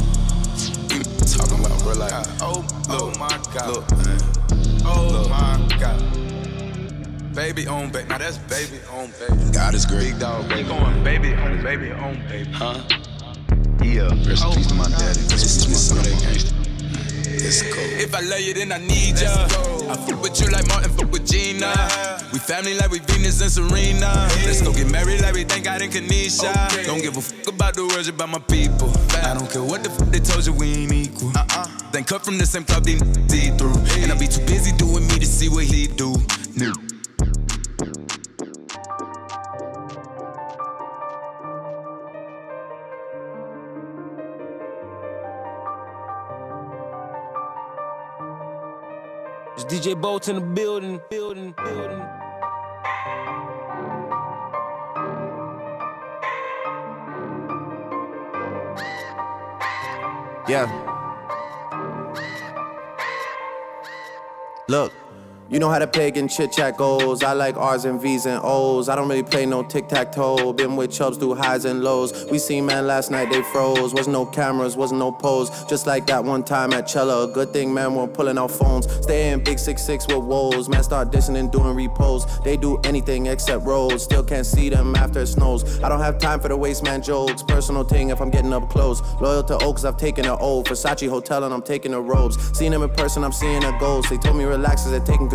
about, 1.97 2.39
bro, 2.39 2.47
like, 2.47 2.57
oh, 2.57 2.65
oh, 2.89 3.11
oh 3.13 3.19
my 3.19 3.29
god. 3.53 3.75
Look. 3.75 3.85
Oh 4.85 5.09
look. 5.11 5.29
my 5.29 5.77
god. 5.79 7.35
Baby 7.35 7.67
on 7.67 7.91
baby. 7.91 8.07
Now 8.09 8.17
that's 8.17 8.37
baby 8.37 8.79
on 8.91 9.11
baby. 9.19 9.51
God 9.51 9.75
is 9.75 9.85
great. 9.85 10.11
Big 10.11 10.19
dog, 10.19 10.47
baby. 10.49 10.67
going 10.67 11.03
baby 11.03 11.33
on 11.33 11.61
baby 11.61 11.91
on 11.91 12.15
baby. 12.27 12.49
Huh? 12.51 12.81
Yeah. 13.83 14.09
Rest 14.27 14.43
in 14.43 14.49
oh 14.49 14.55
peace 14.55 14.67
to 14.67 14.73
my 14.75 14.89
daddy. 14.89 15.19
This 15.29 15.43
is 15.43 15.87
some 15.87 15.97
of 15.99 16.03
that 16.05 16.21
gangster. 16.21 16.55
Let's 17.37 17.61
go. 17.61 17.79
If 17.79 18.15
I 18.15 18.21
love 18.21 18.39
you, 18.39 18.53
then 18.53 18.71
I 18.71 18.79
need 18.79 19.21
ya. 19.21 19.29
I 19.29 19.95
fuck 19.95 20.21
with 20.21 20.41
you 20.41 20.47
like 20.47 20.67
Martin 20.67 20.91
fuck 20.91 21.11
with 21.11 21.27
Gina. 21.27 21.71
We 22.33 22.39
family 22.39 22.73
like 22.73 22.89
we 22.89 22.99
Venus 22.99 23.41
and 23.41 23.51
Serena. 23.51 24.27
Let's 24.43 24.61
go 24.61 24.73
get 24.73 24.91
married 24.91 25.21
like 25.21 25.33
we 25.33 25.43
thank 25.43 25.65
God 25.65 25.81
in 25.81 25.91
Kanisha. 25.91 26.51
Don't 26.85 27.01
give 27.01 27.15
a 27.15 27.21
fuck 27.21 27.53
about 27.53 27.75
the 27.75 27.85
words 27.85 28.07
about 28.07 28.29
my 28.29 28.39
people. 28.39 28.91
I 29.23 29.33
don't 29.35 29.49
care 29.49 29.63
what 29.63 29.83
the 29.83 29.89
fuck 29.89 30.09
they 30.09 30.19
told 30.19 30.45
you, 30.45 30.53
we 30.53 30.73
ain't 30.73 30.91
equal. 30.93 31.29
Uh-uh. 31.37 31.86
Then 31.97 32.03
cut 32.03 32.23
from 32.23 32.37
the 32.37 32.45
same 32.45 32.63
club, 32.63 32.83
they 32.83 32.99
see 33.27 33.49
through. 33.57 33.73
And 34.03 34.11
I 34.11 34.19
be 34.19 34.27
too 34.27 34.45
busy 34.45 34.71
doing 34.71 35.07
me 35.07 35.17
to 35.17 35.25
see 35.25 35.49
what 35.49 35.63
he 35.63 35.87
do. 35.87 36.13
New. 36.55 36.71
It's 49.55 49.65
DJ 49.65 49.99
Bolt 49.99 50.29
in 50.29 50.35
the 50.35 50.41
building, 50.41 51.01
building, 51.09 51.55
building. 51.63 52.05
Yeah. 60.47 60.86
Look, 64.69 64.91
You 65.49 65.59
know 65.59 65.69
how 65.69 65.79
the 65.79 65.87
pagan 65.87 66.27
chit 66.27 66.51
chat 66.51 66.75
goes. 66.75 67.23
I 67.23 67.31
like 67.31 67.55
R's 67.55 67.85
and 67.85 68.01
V's 68.01 68.25
and 68.25 68.41
O's. 68.43 68.89
I 68.89 68.97
don't 68.97 69.07
really 69.07 69.23
play 69.23 69.45
no 69.45 69.63
tic 69.63 69.87
tac 69.87 70.11
toe. 70.11 70.51
Been 70.51 70.75
with 70.75 70.91
chubs 70.91 71.15
through 71.15 71.35
highs 71.35 71.63
and 71.63 71.81
lows. 71.85 72.25
We 72.29 72.37
seen 72.37 72.65
man 72.65 72.85
last 72.85 73.11
night, 73.11 73.31
they 73.31 73.41
froze. 73.43 73.93
Wasn't 73.93 74.11
no 74.11 74.25
cameras, 74.25 74.75
wasn't 74.75 74.99
no 74.99 75.09
pose. 75.09 75.49
Just 75.69 75.87
like 75.87 76.05
that 76.07 76.25
one 76.25 76.43
time 76.43 76.73
at 76.73 76.85
Chella. 76.85 77.31
Good 77.31 77.53
thing, 77.53 77.73
man, 77.73 77.95
we're 77.95 78.07
pulling 78.07 78.37
out 78.37 78.51
phones. 78.51 78.91
Stay 79.03 79.31
in 79.31 79.41
big 79.41 79.57
6-6 79.57 80.13
with 80.13 80.25
woes. 80.25 80.67
Man, 80.67 80.83
start 80.83 81.11
dissing 81.11 81.37
and 81.37 81.49
doing 81.49 81.73
repos. 81.73 82.25
They 82.41 82.57
do 82.57 82.77
anything 82.83 83.27
except 83.27 83.65
rolls. 83.65 84.03
Still 84.03 84.23
can't 84.23 84.45
see 84.45 84.67
them 84.67 84.95
after 84.97 85.21
it 85.21 85.27
snows. 85.27 85.81
I 85.81 85.87
don't 85.87 86.01
have 86.01 86.17
time 86.17 86.41
for 86.41 86.49
the 86.49 86.57
waste 86.57 86.83
man 86.83 87.01
jokes. 87.01 87.41
Personal 87.41 87.85
thing 87.85 88.09
if 88.09 88.19
I'm 88.19 88.31
getting 88.31 88.51
up 88.51 88.69
close. 88.69 89.01
Loyal 89.21 89.43
to 89.45 89.57
Oaks, 89.63 89.85
I've 89.85 89.95
taken 89.95 90.25
an 90.25 90.37
old. 90.41 90.67
Versace 90.67 91.07
Hotel 91.07 91.45
and 91.45 91.53
I'm 91.53 91.61
taking 91.61 91.91
the 91.91 92.01
robes. 92.01 92.37
Seeing 92.57 92.71
them 92.71 92.83
in 92.83 92.89
person, 92.89 93.23
I'm 93.23 93.31
seeing 93.31 93.63
a 93.63 93.71
ghost. 93.79 94.09
They 94.09 94.17
told 94.17 94.35
me 94.35 94.43
relax 94.43 94.83
as 94.83 94.91
they're 94.91 94.99
taking 94.99 95.29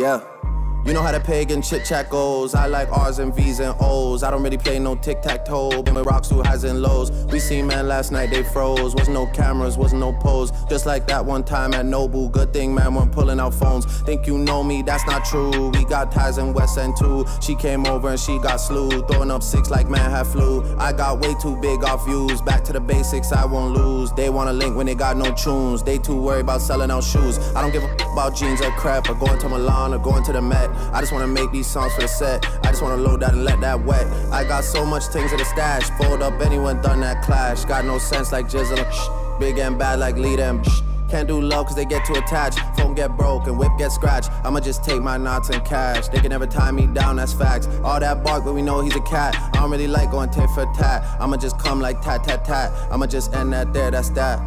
Yeah. 0.00 0.39
You 0.86 0.94
know 0.94 1.02
how 1.02 1.12
the 1.12 1.20
pagan 1.20 1.60
chit 1.60 1.84
chat 1.84 2.08
goes. 2.08 2.54
I 2.54 2.66
like 2.66 2.90
R's 2.90 3.18
and 3.18 3.34
V's 3.34 3.60
and 3.60 3.76
O's. 3.80 4.22
I 4.22 4.30
don't 4.30 4.42
really 4.42 4.56
play 4.56 4.78
no 4.78 4.94
tic 4.96 5.20
tac 5.20 5.44
toe. 5.44 5.82
Been 5.82 5.94
with 5.94 6.06
rocks 6.06 6.28
through 6.28 6.42
highs 6.42 6.64
and 6.64 6.80
lows. 6.80 7.10
We 7.26 7.38
seen 7.38 7.66
man 7.66 7.86
last 7.86 8.10
night, 8.10 8.30
they 8.30 8.42
froze. 8.42 8.94
Wasn't 8.94 9.14
no 9.14 9.26
cameras, 9.26 9.76
wasn't 9.76 10.00
no 10.00 10.12
pose. 10.14 10.52
Just 10.70 10.86
like 10.86 11.06
that 11.08 11.24
one 11.24 11.44
time 11.44 11.74
at 11.74 11.84
Nobu. 11.84 12.32
Good 12.32 12.54
thing, 12.54 12.74
man, 12.74 12.94
we're 12.94 13.06
pulling 13.06 13.38
out 13.38 13.52
phones. 13.54 13.84
Think 14.02 14.26
you 14.26 14.38
know 14.38 14.62
me, 14.64 14.80
that's 14.82 15.06
not 15.06 15.24
true. 15.24 15.68
We 15.68 15.84
got 15.84 16.10
ties 16.10 16.38
in 16.38 16.54
West 16.54 16.78
End 16.78 16.96
too. 16.96 17.26
She 17.42 17.54
came 17.54 17.86
over 17.86 18.08
and 18.08 18.18
she 18.18 18.38
got 18.38 18.56
slew. 18.56 18.88
Throwing 19.06 19.30
up 19.30 19.42
six 19.42 19.68
like 19.70 19.88
man 19.88 20.10
had 20.10 20.26
flu. 20.26 20.64
I 20.78 20.92
got 20.92 21.20
way 21.20 21.34
too 21.42 21.56
big 21.60 21.84
off 21.84 22.06
views. 22.06 22.40
Back 22.40 22.64
to 22.64 22.72
the 22.72 22.80
basics, 22.80 23.32
I 23.32 23.44
won't 23.44 23.74
lose. 23.74 24.12
They 24.12 24.30
wanna 24.30 24.54
link 24.54 24.74
when 24.76 24.86
they 24.86 24.94
got 24.94 25.18
no 25.18 25.30
tunes. 25.34 25.82
They 25.82 25.98
too 25.98 26.20
worried 26.20 26.40
about 26.40 26.62
selling 26.62 26.90
out 26.90 27.04
shoes. 27.04 27.38
I 27.54 27.60
don't 27.60 27.70
give 27.70 27.84
a 27.84 27.90
f- 27.90 28.12
about 28.12 28.34
jeans 28.34 28.62
or 28.62 28.70
crap 28.72 29.08
or 29.10 29.14
going 29.14 29.38
to 29.40 29.48
Milan 29.48 29.92
or 29.92 29.98
going 29.98 30.24
to 30.24 30.32
the 30.32 30.40
Met. 30.40 30.69
I 30.92 31.00
just 31.00 31.12
wanna 31.12 31.26
make 31.26 31.50
these 31.52 31.66
songs 31.66 31.94
for 31.94 32.02
the 32.02 32.08
set. 32.08 32.46
I 32.64 32.70
just 32.70 32.82
wanna 32.82 32.96
load 32.96 33.20
that 33.20 33.32
and 33.32 33.44
let 33.44 33.60
that 33.60 33.84
wet. 33.84 34.06
I 34.32 34.44
got 34.44 34.64
so 34.64 34.84
much 34.84 35.04
things 35.06 35.32
in 35.32 35.38
the 35.38 35.44
stash. 35.44 35.88
Fold 35.98 36.22
up 36.22 36.40
anyone 36.40 36.80
done 36.80 37.00
that 37.00 37.22
clash. 37.22 37.64
Got 37.64 37.84
no 37.84 37.98
sense 37.98 38.32
like 38.32 38.46
Jizzle. 38.46 39.38
Big 39.38 39.58
and 39.58 39.78
bad 39.78 39.98
like 39.98 40.16
and 40.16 40.66
shh. 40.66 40.82
Can't 41.10 41.26
do 41.26 41.40
love 41.40 41.66
cause 41.66 41.74
they 41.74 41.84
get 41.84 42.04
too 42.04 42.14
attached. 42.14 42.60
Phone 42.76 42.94
get 42.94 43.16
broke 43.16 43.48
and 43.48 43.58
whip 43.58 43.72
get 43.78 43.90
scratched. 43.90 44.30
I'ma 44.44 44.60
just 44.60 44.84
take 44.84 45.02
my 45.02 45.16
knots 45.16 45.50
and 45.50 45.64
cash. 45.64 46.06
They 46.08 46.20
can 46.20 46.30
never 46.30 46.46
tie 46.46 46.70
me 46.70 46.86
down, 46.86 47.16
that's 47.16 47.32
facts. 47.32 47.66
All 47.82 47.98
that 47.98 48.22
bark, 48.22 48.44
but 48.44 48.54
we 48.54 48.62
know 48.62 48.80
he's 48.80 48.94
a 48.94 49.00
cat. 49.00 49.34
I 49.52 49.60
don't 49.60 49.72
really 49.72 49.88
like 49.88 50.12
going 50.12 50.30
tit 50.30 50.48
for 50.50 50.66
tat. 50.76 51.04
I'ma 51.20 51.36
just 51.36 51.58
come 51.58 51.80
like 51.80 52.00
tat 52.00 52.22
tat 52.22 52.44
tat. 52.44 52.72
I'ma 52.92 53.06
just 53.06 53.34
end 53.34 53.52
that 53.52 53.72
there, 53.72 53.90
that's 53.90 54.10
that. 54.10 54.38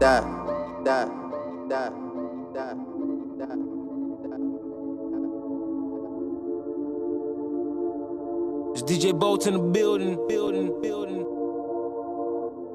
That, 0.00 0.24
that, 0.84 1.08
that, 1.68 1.92
that. 2.54 2.89
It's 8.72 8.82
DJ 8.82 9.18
Bolt 9.18 9.48
in 9.48 9.54
the 9.54 9.58
building, 9.58 10.16
building, 10.28 10.80
building. 10.80 11.26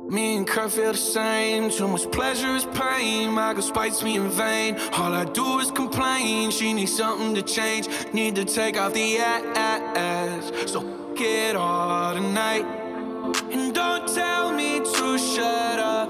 Me 0.10 0.36
and 0.36 0.46
Kurt 0.46 0.72
feel 0.72 0.92
the 0.92 0.98
same. 0.98 1.70
Too 1.70 1.88
much 1.88 2.12
pleasure 2.12 2.54
is 2.56 2.66
pain. 2.66 3.32
My 3.32 3.54
girl 3.54 3.62
spites 3.62 4.04
me 4.04 4.18
in 4.18 4.30
vain. 4.30 4.78
All 4.94 5.14
I 5.14 5.24
do 5.24 5.60
is 5.60 5.72
complain. 5.72 6.52
She 6.52 6.74
needs 6.74 6.96
something 6.96 7.34
to 7.36 7.42
change. 7.42 7.88
Need 8.14 8.36
to 8.36 8.44
take 8.44 8.78
off 8.78 8.94
the 8.94 9.20
ass. 9.20 10.52
So 10.70 10.82
get 11.16 11.56
all 11.56 12.14
tonight. 12.14 12.66
And 13.52 13.74
don't 13.74 14.06
tell 14.14 14.52
me 14.52 14.80
to 14.80 15.18
shut 15.18 15.80
up 15.80 16.10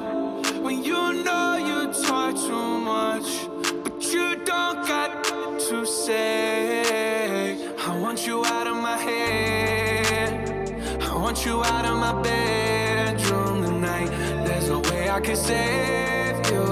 when 0.63 0.83
you 0.83 1.23
know 1.23 1.57
you 1.57 1.93
talk 2.03 2.35
too 2.35 2.79
much. 2.79 3.47
But 3.83 4.03
you 4.03 4.35
don't 4.45 4.87
got 4.87 5.23
to 5.69 5.85
say. 5.85 7.24
I 7.87 7.95
want 7.99 8.25
you 8.25 8.43
out 8.43 8.65
of 8.65 8.77
my 8.77 8.97
head. 8.97 10.49
I 11.03 11.15
want 11.15 11.45
you 11.45 11.63
out 11.63 11.85
of 11.85 11.95
my 11.97 12.19
bedroom 12.19 13.61
tonight. 13.61 14.09
There's 14.43 14.69
no 14.69 14.79
way 14.79 15.07
I 15.07 15.19
can 15.19 15.35
save 15.35 16.37
you. 16.51 16.65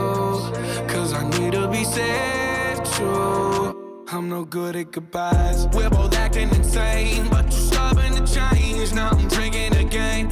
Cause 0.88 1.14
I 1.14 1.30
need 1.38 1.54
to 1.54 1.68
be 1.68 1.84
saved 1.84 2.86
too. 2.96 4.06
I'm 4.08 4.28
no 4.28 4.44
good 4.44 4.76
at 4.76 4.92
goodbyes. 4.92 5.68
We're 5.68 5.92
both 5.92 6.16
acting 6.16 6.50
insane, 6.50 7.28
but 7.30 7.44
you're 7.44 7.52
stubborn 7.52 8.14
to 8.14 8.26
change. 8.26 8.92
Now 8.94 9.12
I'm 9.12 9.28
drinking 9.28 9.76
again. 9.76 10.30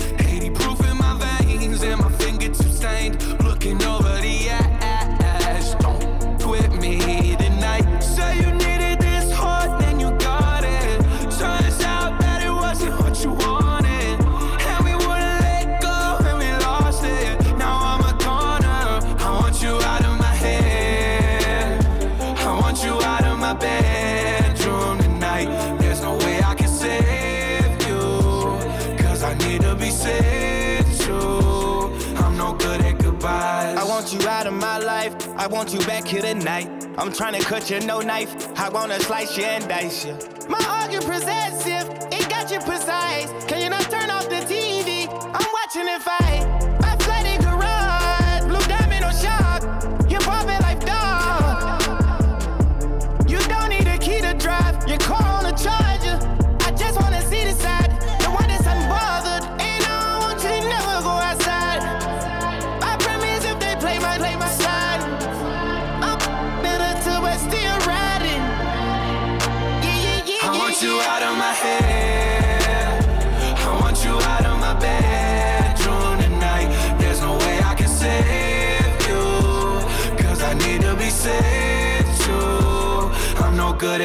I 35.42 35.48
want 35.48 35.74
you 35.74 35.80
back 35.88 36.06
here 36.06 36.22
tonight. 36.22 36.70
I'm 37.00 37.12
trying 37.12 37.34
to 37.34 37.44
cut 37.44 37.68
you 37.72 37.80
no 37.80 38.00
knife. 38.00 38.32
I 38.60 38.70
wanna 38.70 39.00
slice 39.00 39.36
you 39.36 39.44
and 39.44 39.68
dice 39.68 40.06
you. 40.06 40.14
My 40.48 40.60
get 40.88 41.04
possessive. 41.04 41.90
It 42.12 42.30
got 42.30 42.52
you 42.52 42.60
precise. 42.60 43.28
Can 43.46 43.60
you 43.60 43.72
not 43.72 43.82
turn 43.90 44.12
off 44.12 44.30
the 44.30 44.36
TV? 44.46 45.08
I'm 45.10 45.48
watching 45.52 45.88
it 45.88 46.02
fight. 46.04 46.71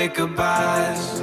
Goodbyes. 0.09 1.15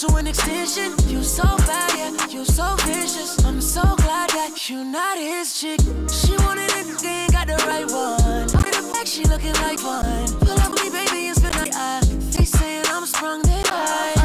To 0.00 0.14
an 0.14 0.26
extension. 0.26 0.94
You 1.08 1.22
so 1.22 1.42
bad, 1.42 1.92
yeah, 1.94 2.26
you 2.28 2.42
so 2.46 2.74
vicious. 2.86 3.44
I'm 3.44 3.60
so 3.60 3.82
glad 3.96 4.30
that 4.30 4.70
you 4.70 4.82
not 4.82 5.18
his 5.18 5.60
chick. 5.60 5.78
She 6.08 6.32
wanted 6.38 6.70
it, 6.72 6.98
they 7.00 7.24
ain't 7.24 7.32
got 7.32 7.46
the 7.46 7.56
right 7.66 7.84
one. 7.84 8.46
Look 8.48 8.66
at 8.66 8.74
the 8.74 8.90
back, 8.94 9.06
she 9.06 9.24
looking 9.24 9.52
like 9.54 9.78
fun. 9.78 10.26
Pull 10.38 10.58
up 10.58 10.72
me, 10.72 10.88
baby, 10.88 11.26
and 11.26 11.36
spit 11.36 11.54
like 11.54 11.74
I. 11.74 12.00
They 12.32 12.46
saying 12.46 12.84
I'm 12.88 13.04
sprung, 13.04 13.42
they 13.42 13.62
lie. 13.64 14.19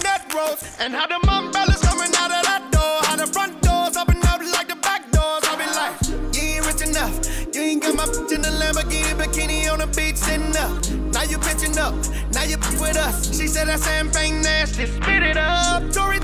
That 0.00 0.32
road, 0.34 0.58
and 0.80 0.94
how 0.94 1.06
the 1.06 1.16
umbrellas 1.16 1.80
coming 1.82 2.12
out 2.16 2.30
of 2.30 2.42
that 2.44 2.62
door, 2.72 2.96
how 3.08 3.16
the 3.16 3.26
front 3.26 3.60
doors 3.62 3.96
open 3.96 4.18
up 4.24 4.40
like 4.40 4.68
the 4.68 4.76
back 4.76 5.10
doors. 5.10 5.42
I 5.44 5.56
be 5.56 5.66
like, 5.76 6.34
you 6.34 6.42
ain't 6.56 6.66
rich 6.66 6.82
enough. 6.82 7.14
You 7.54 7.60
ain't 7.60 7.82
got 7.82 7.94
my 7.94 8.06
bitch 8.06 8.32
in 8.32 8.42
the 8.42 8.48
Lamborghini 8.48 9.12
bikini 9.14 9.70
on 9.70 9.78
the 9.80 9.86
beach 9.88 10.16
sitting 10.16 10.56
up. 10.56 10.72
Now 11.12 11.22
you 11.24 11.38
pitching 11.38 11.76
up, 11.78 11.94
now 12.32 12.44
you 12.44 12.56
with 12.80 12.96
us. 12.96 13.36
She 13.36 13.46
said 13.46 13.68
that 13.68 13.80
champagne 13.80 14.40
nasty, 14.40 14.86
spit 14.86 15.22
it 15.22 15.36
up. 15.36 15.92
Tori 15.92 16.18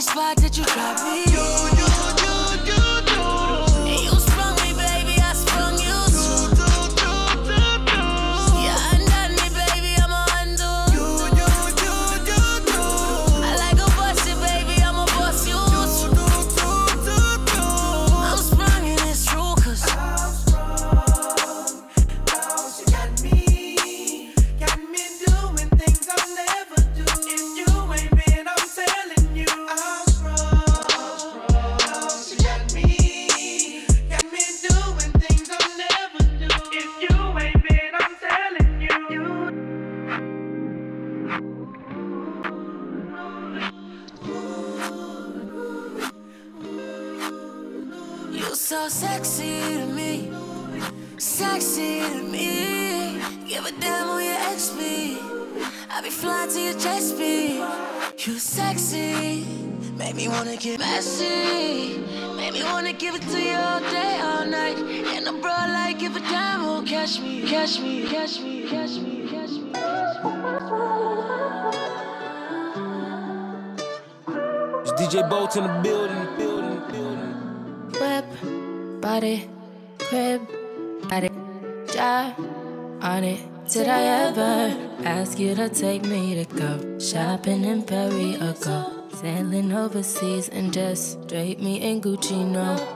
same 0.00 0.02
spot 0.02 0.36
that 0.36 0.58
you 0.58 0.64
dropped 0.64 1.02
me. 1.04 1.75
In 75.56 75.62
the 75.62 75.82
building, 75.82 76.36
building, 76.36 76.82
building. 76.92 77.92
Whip, 78.00 79.00
body, 79.00 79.48
crib, 79.98 80.42
body, 81.08 81.30
job 81.92 82.34
on 83.00 83.24
it. 83.24 83.40
Did 83.68 83.88
I 83.88 84.02
ever 84.28 85.02
ask 85.04 85.38
you 85.38 85.54
to 85.54 85.68
take 85.68 86.04
me 86.04 86.34
to 86.34 86.44
go 86.54 86.98
shopping 86.98 87.64
in 87.64 87.82
Paris 87.82 88.36
or 88.42 88.64
go 88.64 89.08
sailing 89.14 89.72
overseas 89.72 90.48
and 90.50 90.72
just 90.72 91.26
drape 91.26 91.58
me 91.58 91.80
in 91.80 92.00
Gucci? 92.00 92.46
No. 92.46 92.95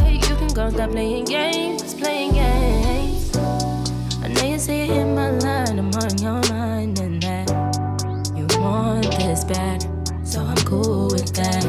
you 0.51 0.55
can 0.55 0.69
go 0.69 0.75
stop 0.75 0.91
playing 0.91 1.25
games, 1.25 1.93
playing 1.93 2.33
games. 2.33 3.37
I 3.37 4.27
know 4.27 4.43
you 4.43 4.59
say 4.59 4.81
it 4.81 4.97
in 4.97 5.15
my 5.15 5.31
line, 5.31 5.79
I'm 5.79 5.91
on 5.91 6.17
your 6.17 6.41
mind, 6.53 6.99
and 6.99 7.23
that 7.23 7.47
you 8.35 8.45
want 8.59 9.05
this 9.17 9.45
bad, 9.45 9.81
so 10.27 10.41
I'm 10.41 10.57
cool 10.65 11.05
with 11.05 11.33
that. 11.35 11.63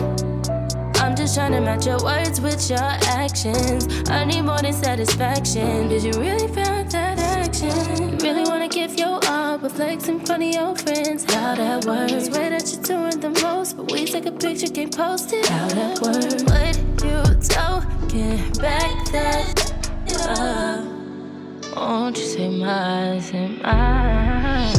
I'm 0.97 1.15
just 1.15 1.37
trying 1.37 1.53
to 1.53 1.61
match 1.61 1.87
your 1.87 2.03
words 2.03 2.41
with 2.41 2.69
your 2.69 2.81
actions. 2.81 4.11
I 4.11 4.25
need 4.25 4.43
more 4.43 4.59
than 4.59 4.73
satisfaction. 4.73 5.89
Did 5.89 6.03
you 6.03 6.21
really 6.21 6.49
feel 6.49 6.85
that 6.85 7.19
action? 7.19 8.19
Really 8.19 8.43
wanna 8.43 8.69
give 8.69 8.99
your 8.99 9.21
all, 9.29 9.59
but 9.59 9.71
flex 9.73 10.09
in 10.09 10.19
front 10.27 10.43
of 10.43 10.55
your 10.55 10.75
friends. 10.75 11.25
How 11.33 11.55
that 11.55 11.85
works? 11.85 12.27
Swear 12.27 12.51
that 12.51 12.73
you're 12.73 12.83
doing 12.83 13.21
the 13.21 13.31
most, 13.43 13.77
but 13.77 13.93
we 13.93 14.07
take 14.07 14.27
a 14.27 14.33
picture, 14.33 14.67
can't 14.67 14.97
post 14.97 15.33
it. 15.33 15.47
How 15.47 15.69
that 15.69 16.01
works? 16.01 16.82
Talking 18.13 18.53
back 18.61 19.11
that? 19.13 19.73
Yeah. 20.07 20.85
Won't 21.75 22.19
you 22.19 22.25
say 22.25 22.49
my, 22.61 23.19
say 23.21 23.49
my? 23.63 24.71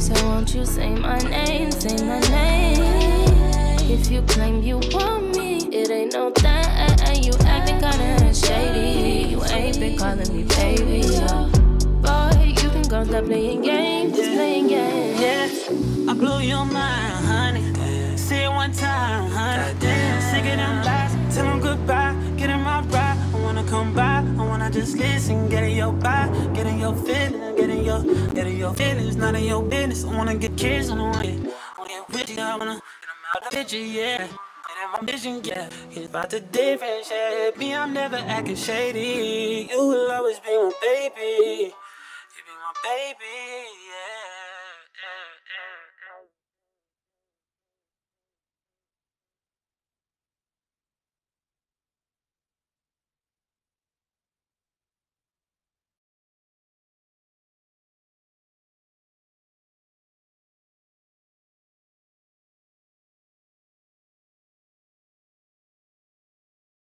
So 0.00 0.14
won't 0.26 0.52
you 0.52 0.64
say 0.66 0.92
my 0.96 1.16
name, 1.18 1.70
say 1.70 2.04
my 2.04 2.18
name? 2.18 2.82
If 3.88 4.10
you 4.10 4.22
claim 4.22 4.64
you 4.64 4.80
want 4.90 5.36
me, 5.36 5.58
it 5.70 5.90
ain't 5.90 6.12
no 6.12 6.32
thing. 6.32 7.22
You 7.22 7.32
acting 7.46 7.78
kinda 7.78 8.34
shady. 8.34 9.28
You 9.28 9.44
ain't 9.44 9.78
been 9.78 9.96
calling 9.96 10.34
me 10.34 10.42
baby. 10.42 11.02
Boy, 12.02 12.52
you 12.60 12.68
can 12.68 12.82
go 12.88 13.04
stop 13.04 13.26
playing 13.26 13.62
games, 13.62 14.16
just 14.16 14.32
playing 14.32 14.66
games. 14.66 15.20
Yeah, 15.20 16.10
I 16.10 16.14
blow 16.14 16.40
your 16.40 16.64
mind, 16.64 17.26
honey. 17.26 18.16
Say 18.16 18.46
it 18.46 18.48
one 18.48 18.72
time, 18.72 19.30
honey. 19.30 19.78
Sick 20.20 20.46
of 20.50 20.56
them 20.56 20.84
lies, 20.84 21.14
tell 21.30 21.46
them 21.46 21.60
goodbye. 21.60 22.14
Get 22.36 22.50
in 22.50 22.60
my 22.60 22.82
ride, 22.82 23.18
I 23.34 23.40
wanna 23.40 23.64
come 23.64 23.94
by. 23.94 24.24
I 24.40 24.46
wanna 24.50 24.70
just 24.70 24.96
listen, 24.98 25.48
get 25.48 25.64
in 25.64 25.76
your 25.76 25.92
vibe, 25.94 26.54
get 26.54 26.66
in 26.66 26.78
your 26.78 26.94
feelings, 26.96 27.56
get 27.58 27.70
in 27.70 27.84
your, 27.84 28.02
get 28.34 28.46
in 28.46 28.56
your 28.58 28.74
feelings, 28.74 29.16
None 29.16 29.36
of 29.36 29.42
your 29.42 29.62
business. 29.62 30.04
I 30.04 30.16
wanna 30.16 30.36
get 30.36 30.56
kids, 30.56 30.90
I 30.90 30.96
wanna 30.96 31.22
get, 31.22 31.54
I 31.54 31.78
wanna 31.78 31.90
get 31.90 32.10
with 32.10 32.30
you, 32.30 32.42
I 32.42 32.56
wanna 32.56 32.74
get 32.74 32.82
out 33.36 33.42
of 33.44 33.50
the 33.50 33.56
picture, 33.56 33.78
yeah. 33.78 34.28
My 34.92 35.00
vision, 35.06 35.40
yeah. 35.44 35.68
It's 35.92 36.06
about 36.08 36.30
to 36.30 36.40
differentiate 36.40 37.58
me, 37.58 37.74
I'm 37.74 37.92
never 37.94 38.16
acting 38.16 38.56
shady. 38.56 39.68
You 39.70 39.86
will 39.86 40.10
always 40.12 40.40
be 40.40 40.50
my 40.50 40.72
baby. 40.82 41.74
You 42.36 42.42
be 42.46 42.54
my 42.64 42.74
baby. 42.84 43.89